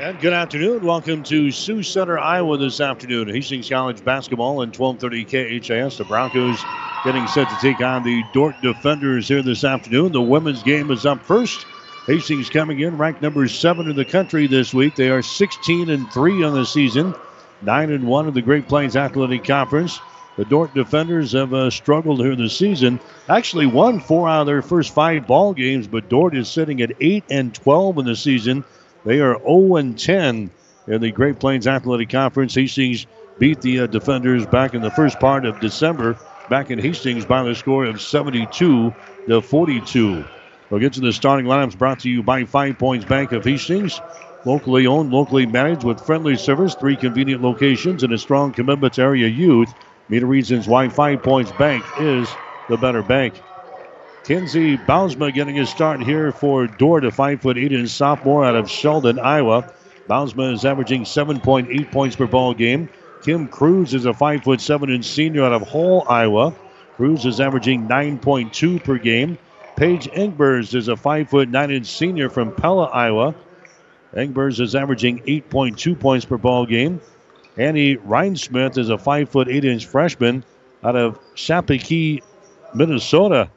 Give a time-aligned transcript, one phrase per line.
[0.00, 0.82] And good afternoon.
[0.82, 3.28] Welcome to Sioux Center, Iowa this afternoon.
[3.28, 5.98] Hastings College basketball and 1230 KHAS.
[5.98, 6.58] The Broncos
[7.04, 10.12] getting set to take on the Dordt Defenders here this afternoon.
[10.12, 11.66] The women's game is up first.
[12.06, 14.96] Hastings coming in ranked number seven in the country this week.
[14.96, 17.14] They are 16 and three on the season,
[17.60, 20.00] nine and one in the Great Plains Athletic Conference.
[20.38, 23.00] The Dordt defenders have uh, struggled here this season.
[23.28, 26.96] Actually, won four out of their first five ball games, but Dordt is sitting at
[27.02, 28.64] eight and 12 in the season.
[29.04, 30.50] They are 0 10
[30.86, 32.54] in the Great Plains Athletic Conference.
[32.54, 33.06] Hastings
[33.38, 36.16] beat the uh, defenders back in the first part of December,
[36.50, 38.94] back in Hastings by the score of 72
[39.28, 40.24] to 42.
[40.68, 44.00] We'll get to the starting lineups brought to you by Five Points Bank of Hastings.
[44.44, 49.02] Locally owned, locally managed with friendly service, three convenient locations, and a strong commitment to
[49.02, 49.72] area youth.
[50.08, 52.28] Meet the reasons why Five Points Bank is
[52.68, 53.34] the better bank.
[54.24, 59.18] Kinsey Bausma getting his start here for Dordt, a 5'8 inch sophomore out of Sheldon,
[59.18, 59.72] Iowa.
[60.08, 62.88] Bausma is averaging 7.8 points per ball game.
[63.22, 66.54] Kim Cruz is a five foot seven inch senior out of Hull, Iowa.
[66.96, 69.38] Cruz is averaging 9.2 per game.
[69.76, 73.34] Paige Engbers is a five foot nine inch senior from Pella, Iowa.
[74.14, 77.00] Engbers is averaging 8.2 points per ball game.
[77.56, 80.44] Annie Reinsmith is a five foot eight inch freshman
[80.84, 82.20] out of Chappaqua,
[82.74, 83.50] Minnesota.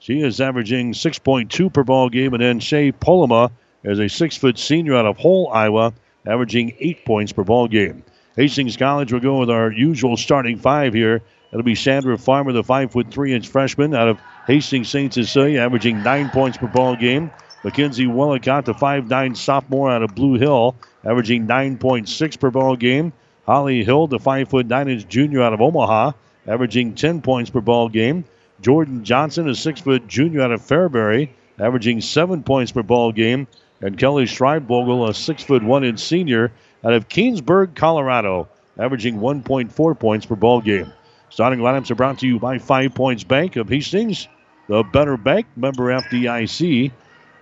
[0.00, 2.34] She is averaging 6.2 per ball game.
[2.34, 3.50] And then Shea Poloma
[3.82, 5.92] is a six foot senior out of Hull, Iowa,
[6.26, 8.04] averaging eight points per ball game.
[8.36, 11.22] Hastings College will go with our usual starting five here.
[11.50, 15.12] It'll be Chandra Farmer, the five foot three inch freshman out of Hastings St.
[15.12, 17.30] Cecilia, averaging nine points per ball game.
[17.64, 23.12] Mackenzie Willicott, the five-nine sophomore out of Blue Hill, averaging 9.6 per ball game.
[23.46, 26.12] Holly Hill, the five foot nine inch junior out of Omaha,
[26.46, 28.24] averaging 10 points per ball game.
[28.60, 33.46] Jordan Johnson, a six foot junior out of Fairbury, averaging seven points per ball game.
[33.80, 36.52] And Kelly Schreibvogel, a six foot one inch senior
[36.84, 40.92] out of Keenesburg, Colorado, averaging 1.4 points per ball game.
[41.30, 44.26] Starting lineups are brought to you by Five Points Bank of Hastings,
[44.66, 46.90] the better bank, member FDIC.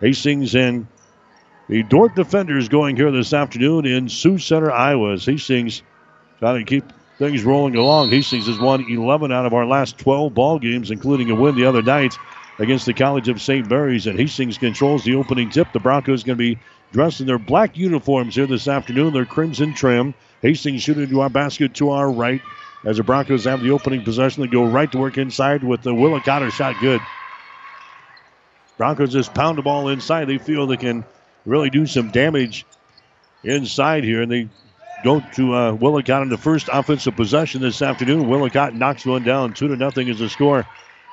[0.01, 0.87] Hastings and
[1.69, 5.19] the Dordt defenders going here this afternoon in Sioux Center, Iowa.
[5.19, 5.83] Hastings
[6.39, 6.85] trying to keep
[7.19, 8.11] things rolling along.
[8.11, 11.67] Hastings has won 11 out of our last 12 ball games, including a win the
[11.67, 12.15] other night
[12.59, 13.69] against the College of St.
[13.69, 14.07] Mary's.
[14.07, 15.69] And Hastings controls the opening tip.
[15.73, 16.59] The Broncos are going to be
[16.93, 19.13] dressed in their black uniforms here this afternoon.
[19.13, 20.15] Their crimson trim.
[20.43, 22.43] Hastings shooting to our basket to our right.
[22.85, 25.93] As the Broncos have the opening possession, they go right to work inside with the
[25.93, 27.01] Willicotter shot good.
[28.77, 30.27] Broncos just pound the ball inside.
[30.27, 31.05] They feel they can
[31.47, 32.67] really do some damage
[33.43, 34.49] inside here, and they
[35.07, 38.27] go to uh, Willicott in the first offensive possession this afternoon.
[38.27, 39.55] Willicott knocks one down.
[39.55, 40.67] Two to nothing is the score.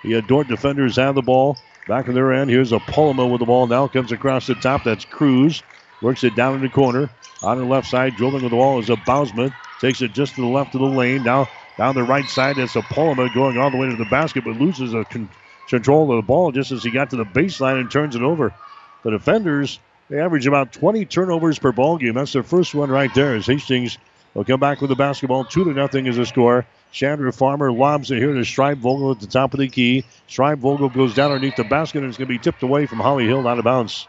[0.03, 1.63] The Dordt defenders have the ball.
[1.87, 3.87] Back in their end, here's a Polima with the ball now.
[3.87, 4.83] Comes across the top.
[4.83, 5.63] That's Cruz.
[6.01, 7.11] Works it down in the corner.
[7.43, 9.53] On the left side, dribbling with the ball is a Bausman.
[9.79, 11.23] Takes it just to the left of the lane.
[11.23, 14.43] Now down the right side, that's a Polima going all the way to the basket,
[14.43, 15.29] but loses a con-
[15.67, 18.55] control of the ball just as he got to the baseline and turns it over.
[19.03, 19.79] The defenders
[20.13, 22.13] they average about 20 turnovers per ball game.
[22.13, 23.33] That's their first one right there.
[23.33, 23.97] As Hastings
[24.35, 25.43] will come back with the basketball.
[25.43, 26.67] Two to nothing is the score.
[26.91, 30.05] Chandra Farmer lobs it here to Schreibvogel at the top of the key.
[30.29, 33.25] Schreibvogel goes down underneath the basket and it's going to be tipped away from Holly
[33.25, 34.07] Hill out of bounds.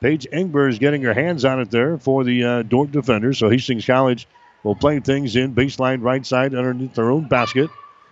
[0.00, 3.36] Paige Engber is getting her hands on it there for the uh, Dordt defenders.
[3.36, 4.26] So Hastings College
[4.64, 7.68] will play things in baseline right side underneath their own basket.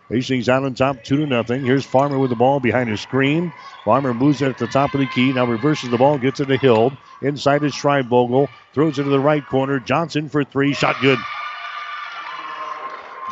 [0.09, 1.65] Hastings out on top, two to nothing.
[1.65, 3.53] Here's Farmer with the ball behind his screen.
[3.85, 5.33] Farmer moves it at the top of the key.
[5.33, 6.93] Now reverses the ball, gets it to Hill.
[7.23, 8.49] Inside his is Schreibvogel.
[8.73, 9.81] Throws it to the right corner.
[9.81, 10.75] Johnson for three.
[10.75, 11.19] Shot good.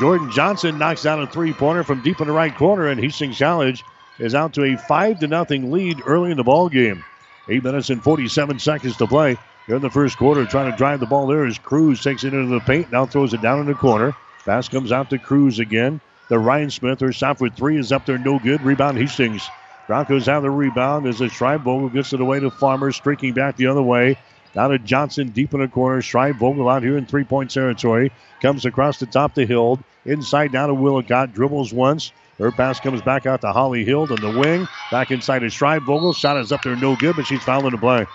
[0.01, 3.85] Jordan Johnson knocks down a three-pointer from deep in the right corner, and Hastings College
[4.19, 7.05] is out to a five to nothing lead early in the ball game.
[7.49, 9.37] Eight minutes and 47 seconds to play.
[9.67, 12.35] Here in the first quarter, trying to drive the ball there as Cruz takes it
[12.35, 12.91] into the paint.
[12.91, 14.17] Now throws it down in the corner.
[14.45, 16.01] Pass comes out to Cruz again.
[16.29, 18.63] The Ryan Smith, her shot for three is up there, no good.
[18.63, 19.49] Rebound Hastings.
[19.87, 23.67] Broncos have the rebound as a Schreibvogel gets it away to Farmer, streaking back the
[23.67, 24.17] other way.
[24.55, 26.01] Now to Johnson deep in the corner.
[26.01, 28.11] Schreibvogel out here in three point territory.
[28.41, 29.79] Comes across the top to Hill.
[30.07, 31.35] Inside down to Willicott.
[31.35, 32.13] Dribbles once.
[32.39, 34.67] Her pass comes back out to Holly Hild on the wing.
[34.91, 36.17] Back inside to Schreibvogel.
[36.17, 38.07] Shot is up there, no good, but she's fouling the play.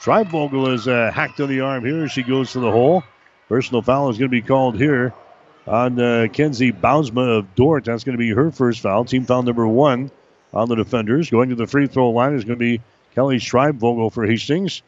[0.00, 3.02] Schreibvogel is uh, hacked on the arm here she goes to the hole.
[3.48, 5.12] Personal foul is going to be called here
[5.68, 7.84] on uh, Kenzie Bausma of Dordt.
[7.84, 9.04] That's going to be her first foul.
[9.04, 10.10] Team foul number one
[10.52, 11.30] on the defenders.
[11.30, 12.80] Going to the free throw line is going to be
[13.14, 14.82] Kelly Schreibvogel for Hastings.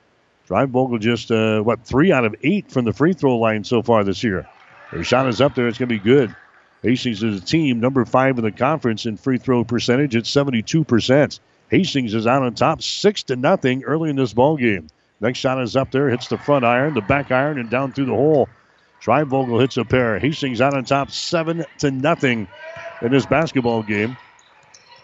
[0.49, 4.03] Schreibvogel just, uh, what, three out of eight from the free throw line so far
[4.05, 4.49] this year.
[4.89, 5.69] Her shot is up there.
[5.69, 6.35] It's going to be good.
[6.83, 11.41] Hastings is a team number five in the conference in free throw percentage at 72%.
[11.71, 14.89] Hastings is out on top, six to nothing early in this ball game.
[15.21, 18.07] Next shot is up there, hits the front iron, the back iron, and down through
[18.07, 18.49] the hole.
[19.03, 20.19] Schreibvogel hits a pair.
[20.19, 22.49] Hastings out on top, seven to nothing
[23.01, 24.19] in this basketball game.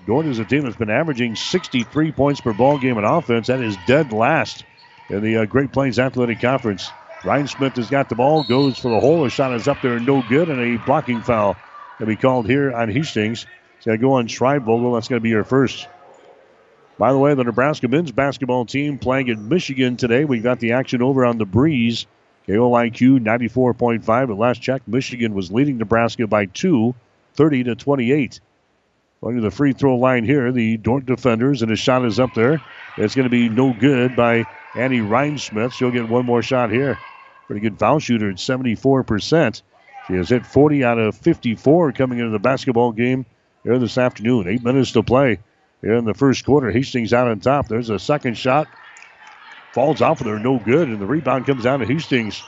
[0.05, 3.49] Dordt is a team that's been averaging 63 points per ball game in offense.
[3.49, 4.65] That is dead last
[5.09, 6.95] in the uh, Great Plains Athletic Conference.
[7.23, 9.25] Ryan Smith has got the ball, goes for the hole.
[9.27, 11.61] A shot is up there, no good, and a blocking foul
[11.99, 13.47] to be called here on Hastings.
[13.79, 14.97] It's going to go on Schreibvogel.
[14.97, 15.89] That's going to be your first.
[16.99, 20.25] By the way, the Nebraska men's basketball team playing in Michigan today.
[20.25, 22.07] We got the action over on the breeze.
[22.49, 24.31] KOIQ 94.5.
[24.31, 26.95] At last check, Michigan was leading Nebraska by two,
[27.35, 28.41] 30 to 28.
[29.21, 32.35] Going to the free throw line here, the Dordt defenders, and a shot is up
[32.35, 32.63] there.
[32.97, 34.45] It's going to be no good by
[34.75, 35.73] Annie Rhinesmith.
[35.73, 36.99] She'll get one more shot here.
[37.47, 39.63] Pretty good foul shooter at 74%.
[40.07, 43.27] She has hit 40 out of 54 coming into the basketball game
[43.65, 44.47] here this afternoon.
[44.47, 45.41] Eight minutes to play
[45.81, 46.71] here in the first quarter.
[46.71, 47.69] Hastings out on top.
[47.69, 48.69] There's a second shot.
[49.76, 52.43] Falls off of there, no good, and the rebound comes down to Hastings.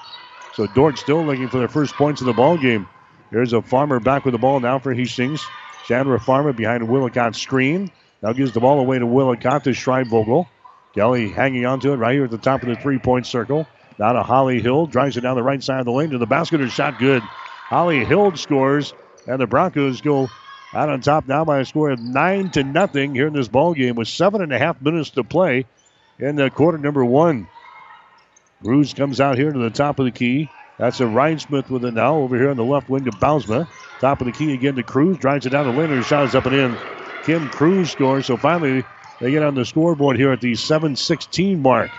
[0.54, 2.88] So Dordt still looking for their first points of the ball game.
[3.30, 5.44] There's a Farmer back with the ball now for Hastings.
[5.86, 7.90] Chandra Farmer behind a Willicott screen.
[8.22, 10.46] Now gives the ball away to Willicott to Schreibvogel.
[10.94, 13.68] Kelly hanging onto it right here at the top of the three point circle.
[13.98, 14.86] Now to Holly Hill.
[14.86, 16.60] Drives it down the right side of the lane to the basket.
[16.60, 17.22] Her shot good.
[17.22, 18.94] Holly Hill scores,
[19.26, 20.30] and the Broncos go
[20.72, 23.74] out on top now by a score of nine to nothing here in this ball
[23.74, 25.66] game with seven and a half minutes to play
[26.18, 27.48] in the quarter number one.
[28.62, 30.50] Cruz comes out here to the top of the key.
[30.78, 33.68] That's a Rhinesmith with it now over here on the left wing to Bausma.
[34.00, 35.18] Top of the key again to Cruz.
[35.18, 35.90] Drives it down the lane.
[35.90, 36.76] Her shot is up and in.
[37.24, 38.26] Kim Cruz scores.
[38.26, 38.84] So finally,
[39.20, 41.90] they get on the scoreboard here at the 7-16 mark.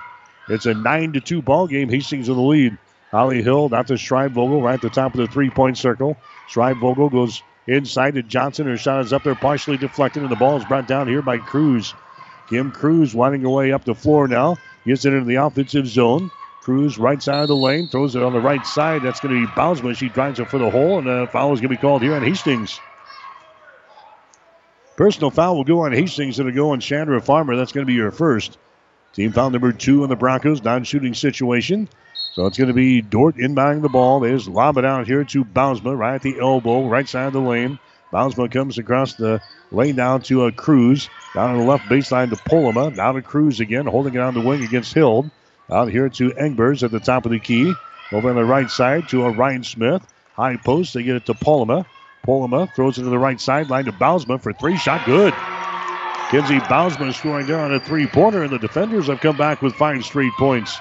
[0.48, 1.90] It's a 9 to 2 ball game.
[1.90, 2.78] Hastings in the lead.
[3.12, 6.16] Holly Hill, not to Schreibvogel, right at the top of the three point circle.
[6.50, 8.68] Schreibvogel goes inside to Johnson.
[8.68, 11.38] Her shot is up there, partially deflected, and the ball is brought down here by
[11.38, 11.94] Cruz.
[12.50, 14.58] Kim Cruz winding away up the floor now.
[14.86, 16.32] Gets it into the offensive zone.
[16.62, 19.04] Cruz right side of the lane, throws it on the right side.
[19.04, 19.96] That's going to be Bausma.
[19.96, 22.16] She drives it for the hole, and a foul is going to be called here
[22.16, 22.80] on Hastings.
[24.98, 26.40] Personal foul will go on Hastings.
[26.40, 27.56] It'll go on Chandra Farmer.
[27.56, 28.58] That's going to be your first.
[29.14, 31.88] Team foul number two in the Broncos, non shooting situation.
[32.34, 34.20] So it's going to be Dordt inbounding the ball.
[34.20, 37.34] They just lob it out here to Bausma right at the elbow, right side of
[37.34, 37.80] the lane.
[38.12, 39.42] Bausma comes across the
[39.72, 41.10] lane down to a Cruz.
[41.34, 42.96] Down on the left baseline to Polima.
[42.96, 45.30] Now to Cruz again, holding it on the wing against Hill.
[45.72, 47.74] Out here to Engbers at the top of the key.
[48.12, 50.02] Over on the right side to a Smith.
[50.34, 50.94] High post.
[50.94, 51.86] They get it to Polima.
[52.26, 54.78] Polima throws it to the right sideline to Bausma for three.
[54.78, 55.34] Shot good.
[56.32, 59.74] Kinsey Bausma scoring there on a three pointer, and the defenders have come back with
[59.74, 60.78] five straight points.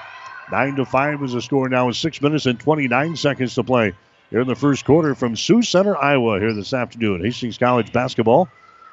[0.51, 3.93] Nine to five is the score now with six minutes and 29 seconds to play.
[4.29, 7.23] Here in the first quarter from Sioux Center, Iowa, here this afternoon.
[7.23, 8.47] Hastings College basketball.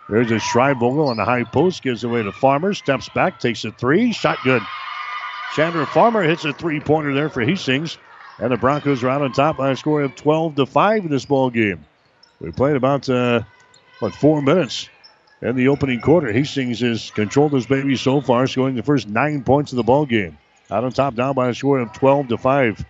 [0.09, 3.73] There's a Schreibvogel on the high post, gives away to Farmer, steps back, takes a
[3.73, 4.63] three, shot good.
[5.55, 7.99] Chandra Farmer hits a three-pointer there for Hastings,
[8.39, 11.11] and the Broncos are out on top by a score of 12 to five in
[11.11, 11.85] this ball game.
[12.41, 13.43] We played about uh,
[13.99, 14.89] what four minutes
[15.43, 16.33] in the opening quarter.
[16.33, 20.07] Hastings has controlled this baby so far, scoring the first nine points of the ball
[20.07, 20.39] game.
[20.71, 22.85] Out on top now by a score of 12 to 5.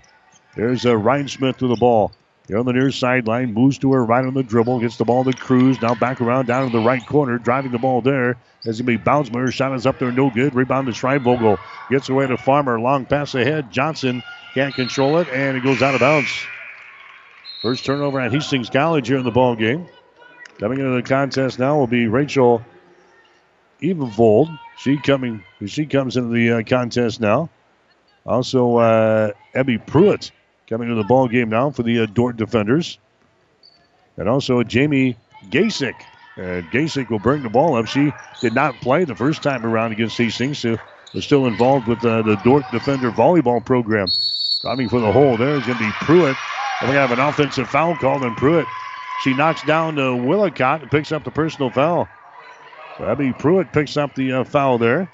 [0.57, 2.13] There's uh, Ryan Smith with the ball.
[2.49, 5.25] Here on the near sideline, moves to her right on the dribble, gets the ball
[5.25, 5.83] to Cruz.
[5.83, 8.37] Now back around down to the right corner, driving the ball there.
[8.65, 8.97] As he be.
[8.97, 10.55] Her shot is up there, no good.
[10.55, 11.59] Rebound to Schreibvogel.
[11.91, 12.79] Gets away to Farmer.
[12.79, 13.71] Long pass ahead.
[13.71, 14.23] Johnson
[14.55, 16.31] can't control it, and it goes out of bounds.
[17.63, 19.87] First turnover at Hastings College here in the ball game.
[20.59, 22.65] Coming into the contest now will be Rachel
[23.83, 24.57] Evenvold.
[24.79, 25.43] She coming.
[25.67, 27.51] She comes into the uh, contest now.
[28.25, 30.33] Also, uh, Abby Pruitt
[30.69, 32.99] coming to the ball game now for the uh, Dordt defenders.
[34.17, 35.17] And also Jamie
[35.51, 35.95] Gasick.
[36.37, 37.87] And Gasick will bring the ball up.
[37.87, 40.77] She did not play the first time around against Hastings, so
[41.15, 44.09] was still involved with uh, the Dordt defender volleyball program.
[44.63, 46.37] Driving for the hole there is going to be Pruitt.
[46.81, 48.67] And we have an offensive foul called on Pruitt.
[49.23, 52.07] She knocks down uh, Willicott and picks up the personal foul.
[53.01, 55.11] Abby Pruitt picks up the uh, foul there.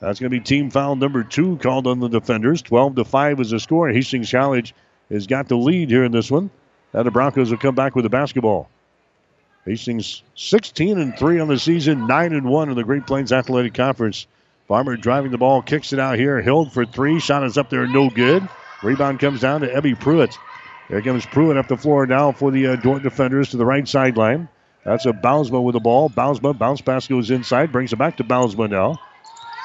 [0.00, 2.62] That's going to be team foul number two called on the defenders.
[2.62, 3.88] 12 to 5 is the score.
[3.88, 4.74] Hastings College
[5.10, 6.50] has got the lead here in this one.
[6.94, 8.68] Now the Broncos will come back with the basketball.
[9.64, 13.74] Hastings 16 and 3 on the season, 9 and 1 in the Great Plains Athletic
[13.74, 14.26] Conference.
[14.68, 16.40] Farmer driving the ball, kicks it out here.
[16.42, 17.18] Hild for three.
[17.20, 18.46] Shot is up there, no good.
[18.82, 20.38] Rebound comes down to Ebby Pruitt.
[20.88, 23.86] There comes Pruitt up the floor now for the uh, Dordt defenders to the right
[23.86, 24.48] sideline.
[24.84, 26.08] That's a Bausma with the ball.
[26.08, 29.00] Bausma, bounce pass goes inside, brings it back to Bausma now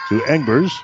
[0.07, 0.83] to Engbers.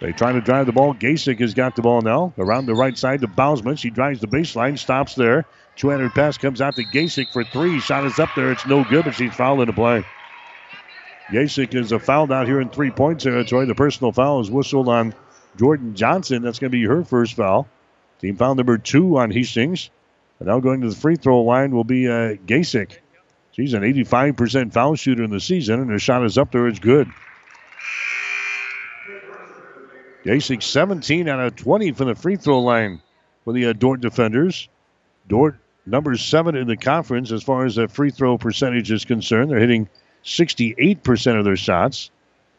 [0.00, 0.94] They try to drive the ball.
[0.94, 2.32] Gasick has got the ball now.
[2.38, 3.78] Around the right side to Bausman.
[3.78, 5.44] She drives the baseline, stops there.
[5.76, 7.78] 200 pass comes out to Gasick for three.
[7.80, 8.50] Shot is up there.
[8.50, 10.04] It's no good, but she's fouled in the play.
[11.30, 13.66] Gasick is a foul out here in three point territory.
[13.66, 15.14] The personal foul is whistled on
[15.56, 16.42] Jordan Johnson.
[16.42, 17.68] That's going to be her first foul.
[18.20, 19.90] Team foul number two on Hastings.
[20.40, 22.36] And now going to the free throw line will be uh.
[23.52, 26.66] She's an 85% foul shooter in the season, and her shot is up there.
[26.66, 27.08] It's good.
[30.24, 33.00] Gasick 17 out of 20 from the free throw line
[33.44, 34.68] for the uh, Dordt defenders.
[35.28, 39.50] Dordt number seven in the conference as far as the free throw percentage is concerned.
[39.50, 39.88] They're hitting
[40.24, 42.10] 68% of their shots.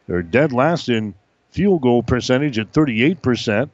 [0.08, 1.14] They're dead last in
[1.50, 3.70] field goal percentage at 38%,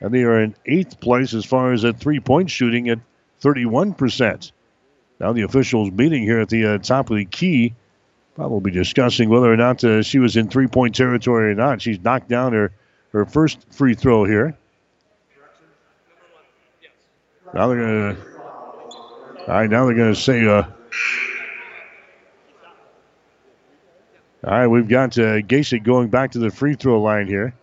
[0.00, 3.00] and they are in eighth place as far as a three point shooting at
[3.42, 4.52] 31%.
[5.18, 7.74] Now the officials meeting here at the uh, top of the key,
[8.34, 11.82] probably discussing whether or not uh, she was in three point territory or not.
[11.82, 12.72] She's knocked down her,
[13.12, 14.56] her first free throw here.
[17.54, 18.16] Now they're to.
[19.40, 20.46] All right, now they're to say.
[20.46, 20.62] Uh,
[24.44, 27.54] all right, we've got uh, Gasick going back to the free throw line here.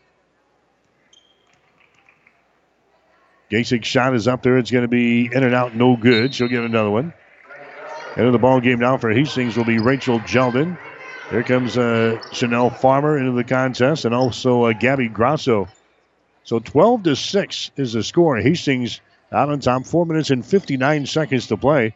[3.49, 4.57] Gasick's shot is up there.
[4.57, 6.35] It's going to be in and out, no good.
[6.35, 7.13] She'll get another one.
[8.15, 10.77] Into the ball game now for Hastings will be Rachel Jeldon.
[11.29, 15.67] Here comes uh, Chanel Farmer into the contest, and also uh, Gabby Grasso.
[16.43, 18.37] So 12 to six is the score.
[18.37, 18.99] Hastings
[19.31, 19.85] out on top.
[19.85, 21.93] Four minutes and 59 seconds to play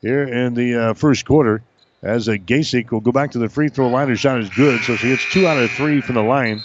[0.00, 1.62] here in the uh, first quarter.
[2.02, 4.08] As a uh, Gasick will go back to the free throw line.
[4.08, 6.60] Her shot is good, so she hits two out of three from the line.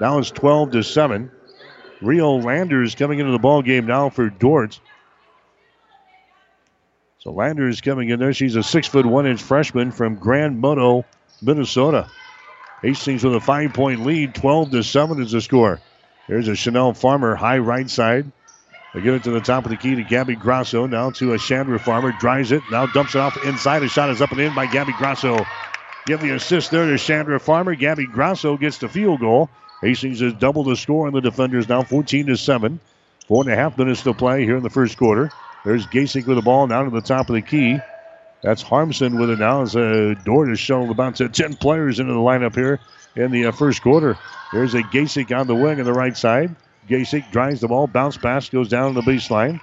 [0.00, 1.30] Now it's 12 to seven.
[2.02, 4.80] Rio Landers coming into the ball game now for Dordt.
[7.18, 8.32] So Landers coming in there.
[8.32, 11.04] She's a six foot one inch freshman from Grand Meadow,
[11.42, 12.08] Minnesota.
[12.82, 14.34] Hastings with a five point lead.
[14.34, 15.80] 12 to 7 is the score.
[16.28, 18.30] There's a Chanel Farmer high right side.
[18.94, 20.86] They get it to the top of the key to Gabby Grasso.
[20.86, 22.12] Now to a Chandra Farmer.
[22.12, 22.62] Drives it.
[22.70, 23.82] Now dumps it off inside.
[23.82, 25.44] A shot is up and in by Gabby Grasso.
[26.06, 27.74] Give the assist there to Chandra Farmer.
[27.74, 29.50] Gabby Grasso gets the field goal.
[29.82, 32.80] Hastings has doubled the score and the defenders now 14 to 7.
[33.26, 35.30] Four and a half minutes to play here in the first quarter.
[35.64, 37.78] There's Gasick with the ball down to the top of the key.
[38.42, 42.18] That's Harmson with it now as a door to shuttle about 10 players into the
[42.18, 42.78] lineup here
[43.16, 44.16] in the uh, first quarter.
[44.52, 46.54] There's a Gasek on the wing on the right side.
[46.88, 49.60] Gasek drives the ball, bounce pass, goes down the baseline.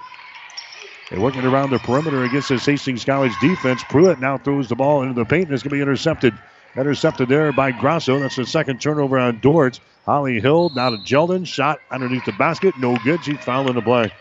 [1.10, 3.82] They're working around the perimeter against this Hastings College defense.
[3.84, 6.34] Pruitt now throws the ball into the paint and it's going to be intercepted.
[6.76, 8.18] Intercepted there by Grasso.
[8.18, 9.78] That's the second turnover on Dordt.
[10.04, 11.46] Holly Hill now to Jeldon.
[11.46, 12.76] Shot underneath the basket.
[12.78, 13.24] No good.
[13.24, 14.12] She's fouled in the play.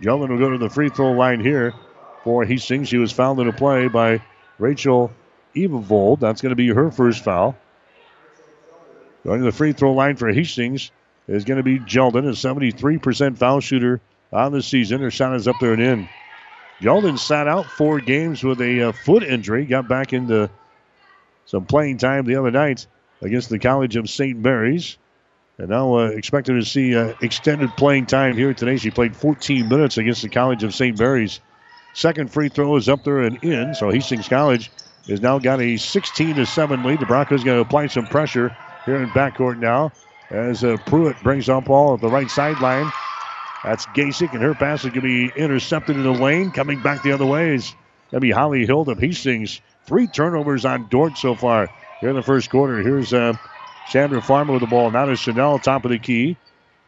[0.00, 1.74] Jeldon will go to the free throw line here
[2.24, 2.88] for Hastings.
[2.88, 4.22] She was fouled in a play by
[4.58, 5.10] Rachel
[5.54, 6.20] Evavold.
[6.20, 7.56] That's going to be her first foul.
[9.24, 10.90] Going to the free throw line for Hastings
[11.28, 14.00] is going to be Jeldon, a 73% foul shooter
[14.32, 15.00] on the season.
[15.00, 16.08] Her shot is up there and in.
[16.80, 20.48] Jeldon sat out four games with a uh, foot injury, got back into
[21.44, 22.86] some playing time the other night
[23.20, 24.38] against the College of St.
[24.38, 24.96] Mary's.
[25.58, 28.78] And now uh, expected to see uh, extended playing time here today.
[28.78, 30.98] She played 14 minutes against the College of St.
[30.98, 31.40] Mary's.
[31.92, 33.74] Second free throw is up there and in.
[33.74, 34.70] So Hastings College
[35.08, 37.00] has now got a 16 to 7 lead.
[37.00, 38.56] The Broncos going to apply some pressure
[38.86, 39.92] here in backcourt now
[40.30, 42.90] as uh, Pruitt brings up ball at the right sideline.
[43.64, 46.50] That's Gasick, and her pass is going to be intercepted in the lane.
[46.50, 47.74] Coming back the other way is
[48.10, 49.60] going to be Holly Hill of Hastings.
[49.86, 51.68] Three turnovers on Dordt so far
[52.00, 52.78] here in the first quarter.
[52.78, 53.34] Here's uh,
[53.88, 54.90] Chandra Farmer with the ball.
[54.90, 56.38] Now to Chanel, top of the key.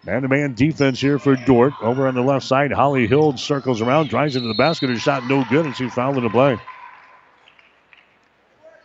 [0.04, 1.74] Man to man defense here for Dordt.
[1.80, 4.90] Over on the left side, Holly Hill circles around, drives into the basket.
[4.90, 6.58] Her shot no good, and she's fouled in the play.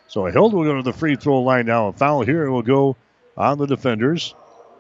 [0.08, 1.88] So Hill will go to the free throw line now.
[1.88, 2.98] A foul here will go
[3.36, 4.36] on the defenders.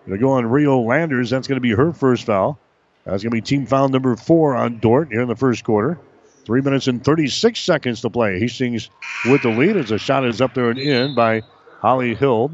[0.07, 1.29] To go on Rio Landers.
[1.29, 2.57] That's going to be her first foul.
[3.03, 5.99] That's going to be team foul number four on Dordt here in the first quarter.
[6.45, 8.39] Three minutes and 36 seconds to play.
[8.39, 8.89] Hastings
[9.25, 11.41] with the lead as a shot is up there and in by
[11.79, 12.51] Holly Hill.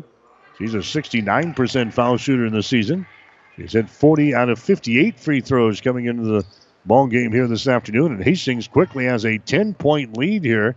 [0.58, 3.06] She's a 69% foul shooter in the season.
[3.56, 6.46] She's hit 40 out of 58 free throws coming into the
[6.86, 8.14] ball game here this afternoon.
[8.14, 10.76] And Hastings quickly has a 10 point lead here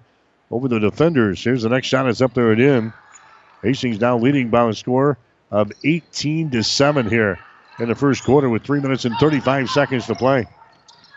[0.50, 1.42] over the defenders.
[1.42, 2.08] Here's the next shot.
[2.08, 2.92] It's up there and in.
[3.62, 5.18] Hastings now leading by a score
[5.50, 7.38] of 18 to 7 here
[7.78, 10.46] in the first quarter with 3 minutes and 35 seconds to play.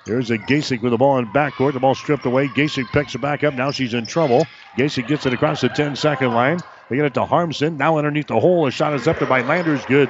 [0.05, 1.73] There's a Gasick with the ball in backcourt.
[1.73, 2.47] The ball stripped away.
[2.47, 3.53] Gasick picks it back up.
[3.53, 4.47] Now she's in trouble.
[4.77, 6.59] Gasick gets it across the 10 second line.
[6.89, 7.77] They get it to Harmson.
[7.77, 8.65] Now underneath the hole.
[8.65, 9.85] A shot is up there by Landers.
[9.85, 10.09] Good.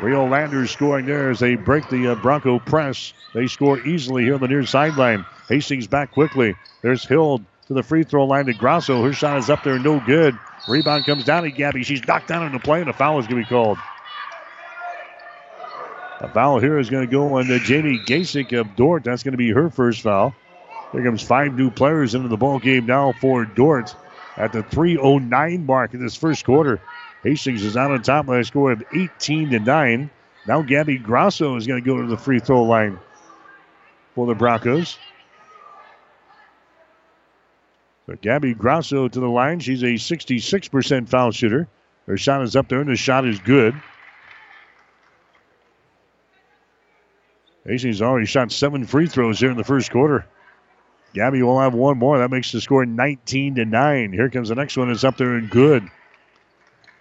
[0.00, 3.12] Rio Landers scoring there as they break the uh, Bronco press.
[3.32, 5.24] They score easily here on the near sideline.
[5.48, 6.56] Hastings back quickly.
[6.82, 9.02] There's Hill to the free throw line to Grasso.
[9.02, 10.38] Her shot is up there, no good.
[10.68, 11.84] Rebound comes down to Gabby.
[11.84, 13.78] She's knocked down on the play, and a foul is going to be called.
[16.20, 19.04] A foul here is going to go on Jamie Gasick of Dordt.
[19.04, 20.34] That's going to be her first foul.
[20.92, 23.94] Here comes five new players into the ball game now for Dordt
[24.36, 26.80] at the 3:09 mark in this first quarter.
[27.24, 30.10] Hastings is out on top by a score of 18 to 9.
[30.46, 32.98] Now Gabby Grosso is going to go to the free throw line
[34.14, 34.98] for the Broncos.
[38.06, 39.58] So Gabby Grosso to the line.
[39.58, 41.66] She's a 66% foul shooter.
[42.06, 43.74] Her shot is up there, and the shot is good.
[47.66, 50.26] Hastings already shot seven free throws here in the first quarter.
[51.14, 52.18] Gabby will have one more.
[52.18, 54.12] That makes the score 19 to 9.
[54.12, 54.90] Here comes the next one.
[54.90, 55.88] It's up there and good.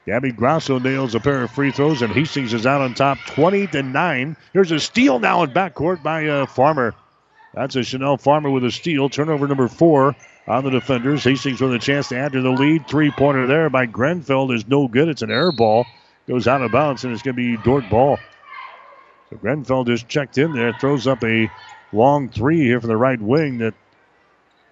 [0.06, 3.68] Gabby Grosso nails a pair of free throws, and Hastings is out on top 20
[3.68, 4.38] to 9.
[4.52, 6.94] Here's a steal now in backcourt by uh, Farmer.
[7.54, 9.10] That's a Chanel Farmer with a steal.
[9.10, 11.24] Turnover number four on the defenders.
[11.24, 12.88] Hastings with a chance to add to the lead.
[12.88, 15.08] Three pointer there by Grenfeld is no good.
[15.08, 15.86] It's an air ball.
[16.28, 18.18] Goes out of bounds, and it's going to be Dordt ball.
[19.30, 21.50] So Grenfeld just checked in there, throws up a
[21.94, 23.74] long three here for the right wing that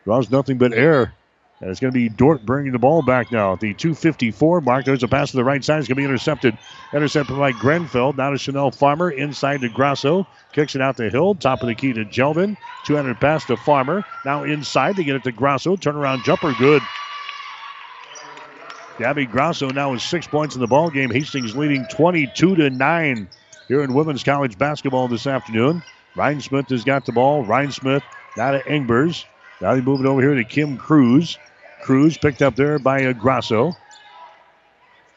[0.04, 1.14] draws nothing but air.
[1.62, 3.54] And it's going to be Dordt bringing the ball back now.
[3.54, 5.78] At the 254 mark, there's a pass to the right side.
[5.78, 6.58] It's going to be intercepted.
[6.92, 8.14] Intercepted by Grenfell.
[8.14, 9.12] Now to Chanel Farmer.
[9.12, 10.26] Inside to Grosso.
[10.54, 11.36] Kicks it out to Hill.
[11.36, 12.58] Top of the key to Jeldon.
[12.86, 14.04] 200 pass to Farmer.
[14.26, 15.76] Now inside to get it to Grosso.
[15.76, 16.54] Turnaround jumper.
[16.58, 16.82] Good.
[18.98, 21.12] Gabby Grosso now with six points in the ball game.
[21.12, 23.28] Hastings leading 22 to 9
[23.68, 25.84] here in women's college basketball this afternoon.
[26.16, 27.44] Ryan Smith has got the ball.
[27.46, 28.04] Ryan Smith
[28.36, 29.26] now to Engbers.
[29.62, 31.38] Now they move it over here to Kim Cruz.
[31.84, 33.76] Cruz picked up there by Grosso.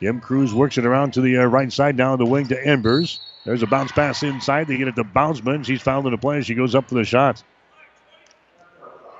[0.00, 3.18] Kim Cruz works it around to the uh, right side down the wing to Engbers.
[3.44, 4.66] There's a bounce pass inside.
[4.66, 5.64] They get it to Boundsman.
[5.64, 6.42] She's fouled in the play.
[6.42, 7.42] She goes up for the shot.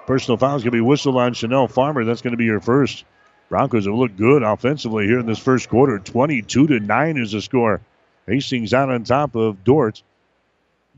[0.07, 2.05] Personal foul is going to be whistled on Chanel Farmer.
[2.05, 3.05] That's going to be her first.
[3.49, 5.99] Broncos have looked good offensively here in this first quarter.
[5.99, 7.81] 22 to 9 is the score.
[8.27, 10.03] Hastings out on top of Dordt.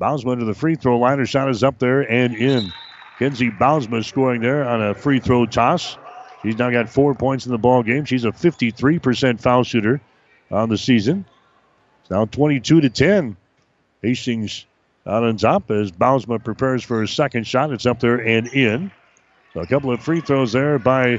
[0.00, 1.18] Boundsman to the free throw line.
[1.18, 2.72] Her shot is up there and in.
[3.18, 5.96] Kenzie Boundsman scoring there on a free throw toss.
[6.46, 8.04] She's now got four points in the ball game.
[8.04, 10.00] She's a 53% foul shooter
[10.48, 11.24] on the season.
[12.02, 13.36] It's now 22 to 10.
[14.00, 14.64] Hastings
[15.04, 17.72] out on top as Boundsman prepares for his second shot.
[17.72, 18.92] It's up there and in.
[19.54, 21.18] So a couple of free throws there by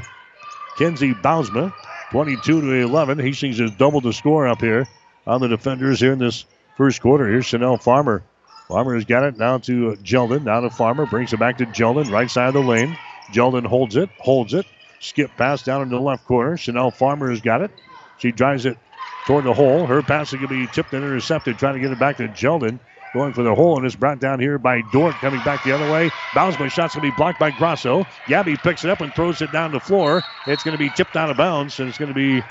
[0.77, 1.73] Kenzie Boundsman.
[2.11, 3.19] 22 to 11.
[3.19, 4.87] Hastings has doubled the score up here
[5.25, 6.45] on the defenders here in this
[6.77, 7.27] first quarter.
[7.27, 8.23] Here's Chanel Farmer.
[8.69, 10.43] Farmer has got it now to Jeldon.
[10.43, 11.05] Now to Farmer.
[11.05, 12.97] Brings it back to Jeldon, right side of the lane.
[13.33, 14.65] Jeldon holds it, holds it.
[14.99, 16.57] Skip pass down in the left corner.
[16.57, 17.71] Chanel Farmer has got it.
[18.17, 18.77] She drives it
[19.25, 19.85] toward the hole.
[19.85, 22.27] Her pass is going to be tipped and intercepted, trying to get it back to
[22.29, 22.79] Jeldon.
[23.13, 25.89] Going for the hole, and it's brought down here by Dordt coming back the other
[25.91, 26.11] way.
[26.35, 28.05] Boundsman shot's going to be blocked by Grosso.
[28.27, 30.21] Gabby picks it up and throws it down the floor.
[30.45, 32.43] It's going to be tipped out of bounds, and it's going to be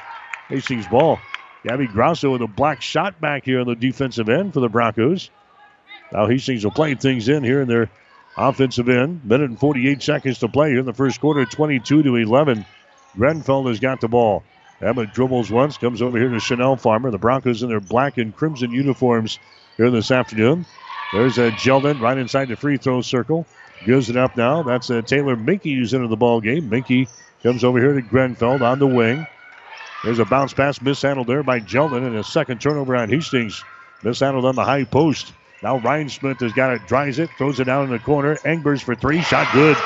[0.49, 1.21] Hastings' ball.
[1.65, 5.31] Gabby Grosso with a black shot back here on the defensive end for the Broncos.
[6.11, 7.91] Now Hastings will play things in here in their
[8.37, 9.25] offensive end.
[9.25, 12.65] Minute and 48 seconds to play in the first quarter, 22 to 11.
[13.17, 14.43] Grenfell has got the ball.
[14.81, 17.11] Emma dribbles once, comes over here to Chanel Farmer.
[17.11, 19.39] The Broncos in their black and crimson uniforms
[19.77, 20.67] here this afternoon.
[21.13, 23.47] There's a Jeldon right inside the free throw circle.
[23.85, 24.63] Gives it up now.
[24.63, 26.69] That's a Taylor Minky who's into the ball game.
[26.69, 27.09] Minky
[27.43, 29.27] comes over here to Grenfell on the wing.
[30.05, 33.65] There's a bounce pass mishandled there by Jeldon and a second turnover on Hastings.
[34.03, 35.33] Mishandled on the high post.
[35.63, 38.37] Now Ryan Smith has got it, drives it, throws it down in the corner.
[38.45, 39.77] Engbers for three, shot good.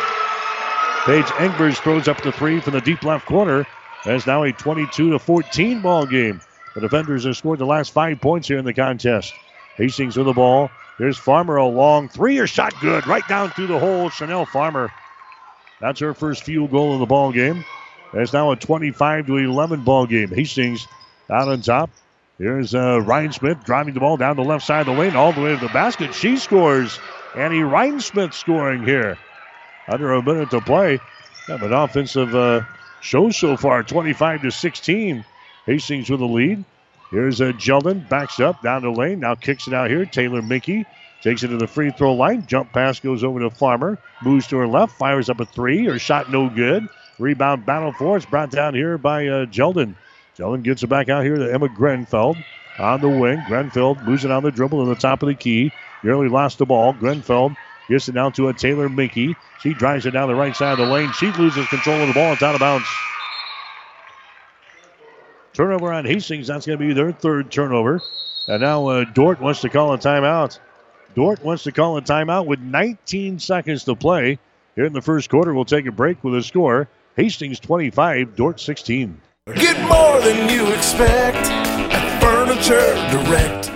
[1.05, 3.67] Paige Engbers throws up the three from the deep left corner.
[4.05, 6.41] That's now a 22 to 14 ball game.
[6.75, 9.33] The defenders have scored the last five points here in the contest.
[9.77, 10.71] Hastings with the ball.
[10.99, 14.11] There's Farmer a long three, or shot good, right down through the hole.
[14.11, 14.93] Chanel Farmer.
[15.81, 17.65] That's her first field goal of the ball game.
[18.13, 20.29] It's now a 25 to 11 ball game.
[20.29, 20.87] Hastings
[21.31, 21.91] out on top.
[22.41, 25.31] Here's uh, Ryan Smith driving the ball down the left side of the lane, all
[25.31, 26.15] the way to the basket.
[26.15, 26.99] She scores.
[27.37, 29.19] Annie Ryan Smith scoring here.
[29.87, 30.99] Under a minute to play.
[31.49, 32.63] Have an offensive uh,
[33.03, 35.23] show so far, 25 to 16.
[35.67, 36.65] Hastings with the lead.
[37.11, 40.07] Here's uh, Jeldon, backs up down the lane, now kicks it out here.
[40.07, 40.87] Taylor Mickey
[41.21, 42.47] takes it to the free throw line.
[42.47, 45.85] Jump pass goes over to Farmer, moves to her left, fires up a three.
[45.85, 46.89] Her shot no good.
[47.19, 49.95] Rebound battle for it's brought down here by uh, Jeldon.
[50.41, 52.43] Jeldon gets it back out here to Emma Grenfeld
[52.79, 53.39] on the wing.
[53.41, 55.71] Grenfeld it on the dribble to the top of the key.
[56.03, 56.95] Nearly lost the ball.
[56.95, 57.55] Grenfeld
[57.91, 59.37] gets it down to a Taylor Mickey.
[59.61, 61.13] She drives it down the right side of the lane.
[61.13, 62.33] She loses control of the ball.
[62.33, 62.87] It's out of bounds.
[65.53, 66.47] Turnover on Hastings.
[66.47, 68.01] That's going to be their third turnover.
[68.49, 70.59] And now uh, Dordt wants to call a timeout.
[71.15, 74.39] Dordt wants to call a timeout with 19 seconds to play.
[74.75, 76.89] Here in the first quarter, we'll take a break with a score.
[77.17, 79.21] Hastings 25, Dordt 16.
[79.55, 83.67] Get more than you expect at Furniture Direct.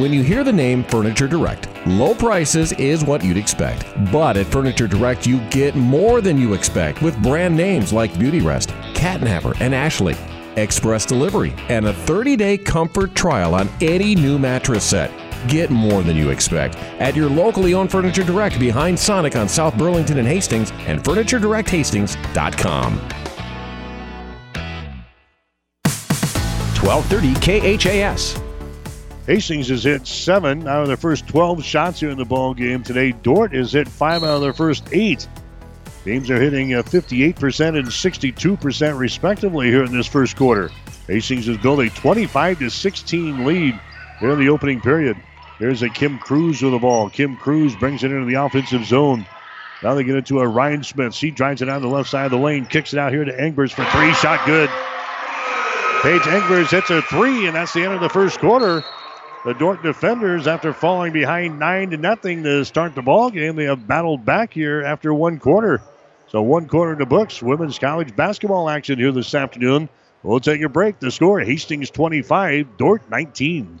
[0.00, 3.86] When you hear the name Furniture Direct, low prices is what you'd expect.
[4.10, 8.68] But at Furniture Direct, you get more than you expect with brand names like Beautyrest,
[8.94, 10.16] Catnapper, and Ashley.
[10.56, 15.10] Express delivery and a 30 day comfort trial on any new mattress set.
[15.46, 19.76] Get more than you expect at your locally owned Furniture Direct behind Sonic on South
[19.76, 23.27] Burlington and Hastings and FurnitureDirectHastings.com.
[26.82, 28.40] 1230 KHAS.
[29.26, 32.82] Hastings has hit seven out of their first 12 shots here in the ball game
[32.82, 33.12] today.
[33.12, 35.28] Dordt has hit five out of their first eight.
[36.04, 40.70] Teams are hitting 58% uh, and 62% respectively here in this first quarter.
[41.06, 43.78] Hastings has built a 25 to 16 lead
[44.20, 45.16] here in the opening period.
[45.58, 47.10] Here's a Kim Cruz with the ball.
[47.10, 49.26] Kim Cruz brings it into the offensive zone.
[49.82, 51.12] Now they get into a Ryan Smith.
[51.14, 53.32] She drives it down the left side of the lane, kicks it out here to
[53.32, 54.12] Engbers for three.
[54.14, 54.70] Shot good.
[56.02, 58.84] Paige Engbers hits a three, and that's the end of the first quarter.
[59.44, 63.64] The Dordt defenders, after falling behind nine to nothing to start the ball game, they
[63.64, 65.80] have battled back here after one quarter.
[66.28, 67.42] So one quarter in the books.
[67.42, 69.88] Women's college basketball action here this afternoon.
[70.22, 71.00] We'll take a break.
[71.00, 73.80] The score: Hastings 25, Dordt 19.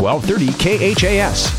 [0.00, 1.50] 1230 KHAS.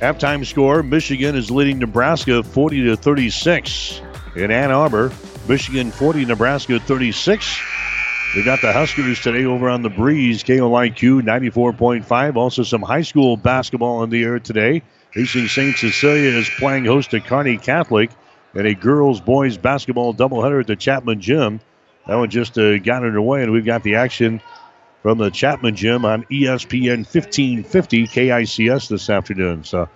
[0.00, 4.02] Halftime score Michigan is leading Nebraska 40 to 36.
[4.36, 5.10] In Ann Arbor,
[5.48, 7.60] Michigan 40, Nebraska 36.
[8.36, 12.36] We got the Huskers today over on the breeze, KOIQ 94.5.
[12.36, 14.82] Also, some high school basketball in the air today.
[15.10, 15.76] Hastings St.
[15.76, 18.10] Cecilia is playing host to Kearney Catholic
[18.54, 21.60] and a girls boys basketball doubleheader at the Chapman Gym.
[22.06, 24.40] That one just uh, got underway, and we've got the action
[25.06, 29.62] from the Chapman Gym on ESPN 1550 KICS this afternoon.
[29.62, 29.88] So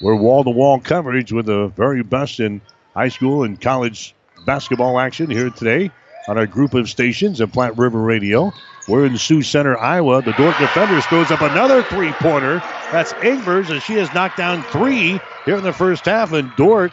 [0.00, 2.60] we're wall to wall coverage with the very best in
[2.92, 4.16] high school and college
[4.46, 5.92] basketball action here today
[6.26, 8.52] on our group of stations at Platte River Radio.
[8.88, 10.22] We're in Sioux Center, Iowa.
[10.22, 12.60] The Dordt defenders throws up another three pointer.
[12.90, 16.32] That's Engbers, and she has knocked down three here in the first half.
[16.32, 16.90] And Dordt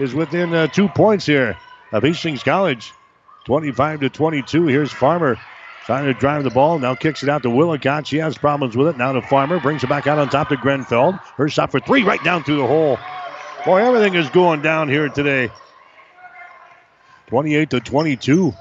[0.00, 1.56] is within uh, two points here
[1.92, 2.92] of Hastings College.
[3.44, 4.66] 25 to 22.
[4.66, 5.38] Here's Farmer
[5.84, 6.78] Trying to drive the ball.
[6.78, 8.06] Now kicks it out to Willicott.
[8.06, 8.96] She has problems with it.
[8.96, 9.60] Now to Farmer.
[9.60, 11.12] Brings it back out on top to Grenfell.
[11.36, 12.98] Her shot for three right down through the hole.
[13.66, 15.50] Boy, everything is going down here today.
[17.26, 18.54] 28 to 22.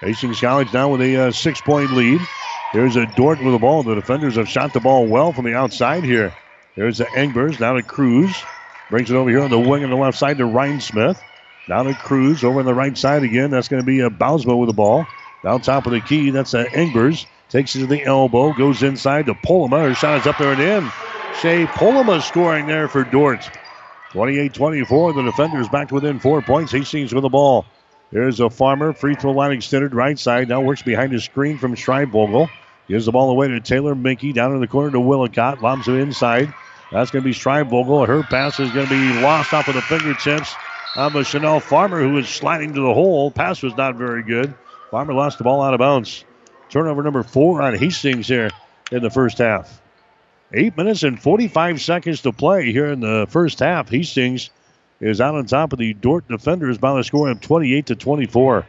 [0.00, 2.20] Hastings College now with a uh, six point lead.
[2.72, 3.82] There's a Dordt with the ball.
[3.82, 6.34] The defenders have shot the ball well from the outside here.
[6.76, 7.60] There's the Engbers.
[7.60, 8.34] Now to Cruz.
[8.88, 11.20] Brings it over here on the wing on the left side to Ryan Smith.
[11.68, 13.50] Now to Cruz over on the right side again.
[13.50, 15.06] That's going to be a Bausma with the ball.
[15.46, 17.24] Down top of the key, that's uh, Engbers.
[17.50, 19.80] Takes it to the elbow, goes inside to Polima.
[19.80, 20.90] Her shot is up there and in.
[21.40, 23.48] Shea Polima scoring there for Dordt.
[24.10, 25.12] 28 24.
[25.12, 26.72] The defenders back within four points.
[26.72, 27.64] Hastings with the ball.
[28.10, 28.92] There's a farmer.
[28.92, 30.48] Free throw line extended right side.
[30.48, 32.50] Now works behind the screen from Schreibvogel.
[32.88, 34.32] Gives the ball away to Taylor Minky.
[34.32, 35.62] Down in the corner to Willicott.
[35.62, 36.52] Lobs it inside.
[36.90, 38.08] That's going to be Schreibvogel.
[38.08, 40.52] Her pass is going to be lost off of the fingertips
[40.96, 43.30] of a Chanel Farmer who is sliding to the hole.
[43.30, 44.52] Pass was not very good.
[44.96, 46.24] Farmer lost the ball out of bounds.
[46.70, 48.48] Turnover number four on Hastings here
[48.90, 49.82] in the first half.
[50.54, 53.90] Eight minutes and 45 seconds to play here in the first half.
[53.90, 54.48] Hastings
[54.98, 58.66] is out on top of the Dordt defenders by the score of 28 to 24.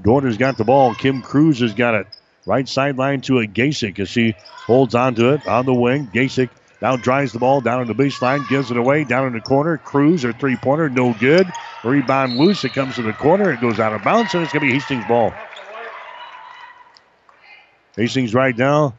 [0.00, 0.94] Dordt has got the ball.
[0.94, 2.06] Kim Cruz has got it.
[2.46, 4.34] Right sideline to a Gasik as she
[4.64, 6.06] holds on to it on the wing.
[6.06, 6.48] Gasik
[6.80, 9.76] now drives the ball down on the baseline, gives it away down in the corner.
[9.76, 11.46] Cruz, her three pointer, no good.
[11.84, 12.64] Rebound loose.
[12.64, 13.52] It comes to the corner.
[13.52, 15.34] It goes out of bounds, and it's going to be Hastings' ball.
[17.96, 18.94] Hastings right now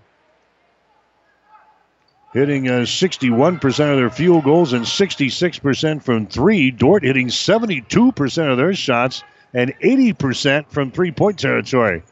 [2.33, 6.71] hitting uh, 61% of their field goals and 66% from three.
[6.71, 12.03] Dordt hitting 72% of their shots and 80% from three point territory.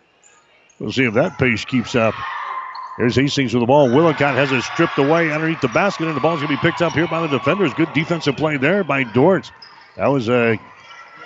[0.79, 2.15] We'll see if that pace keeps up.
[2.97, 3.89] Here's Hastings with the ball.
[3.89, 6.81] Willicott has it stripped away underneath the basket, and the ball's going to be picked
[6.81, 7.73] up here by the defenders.
[7.73, 9.51] Good defensive play there by Dordt.
[9.97, 10.55] That was uh,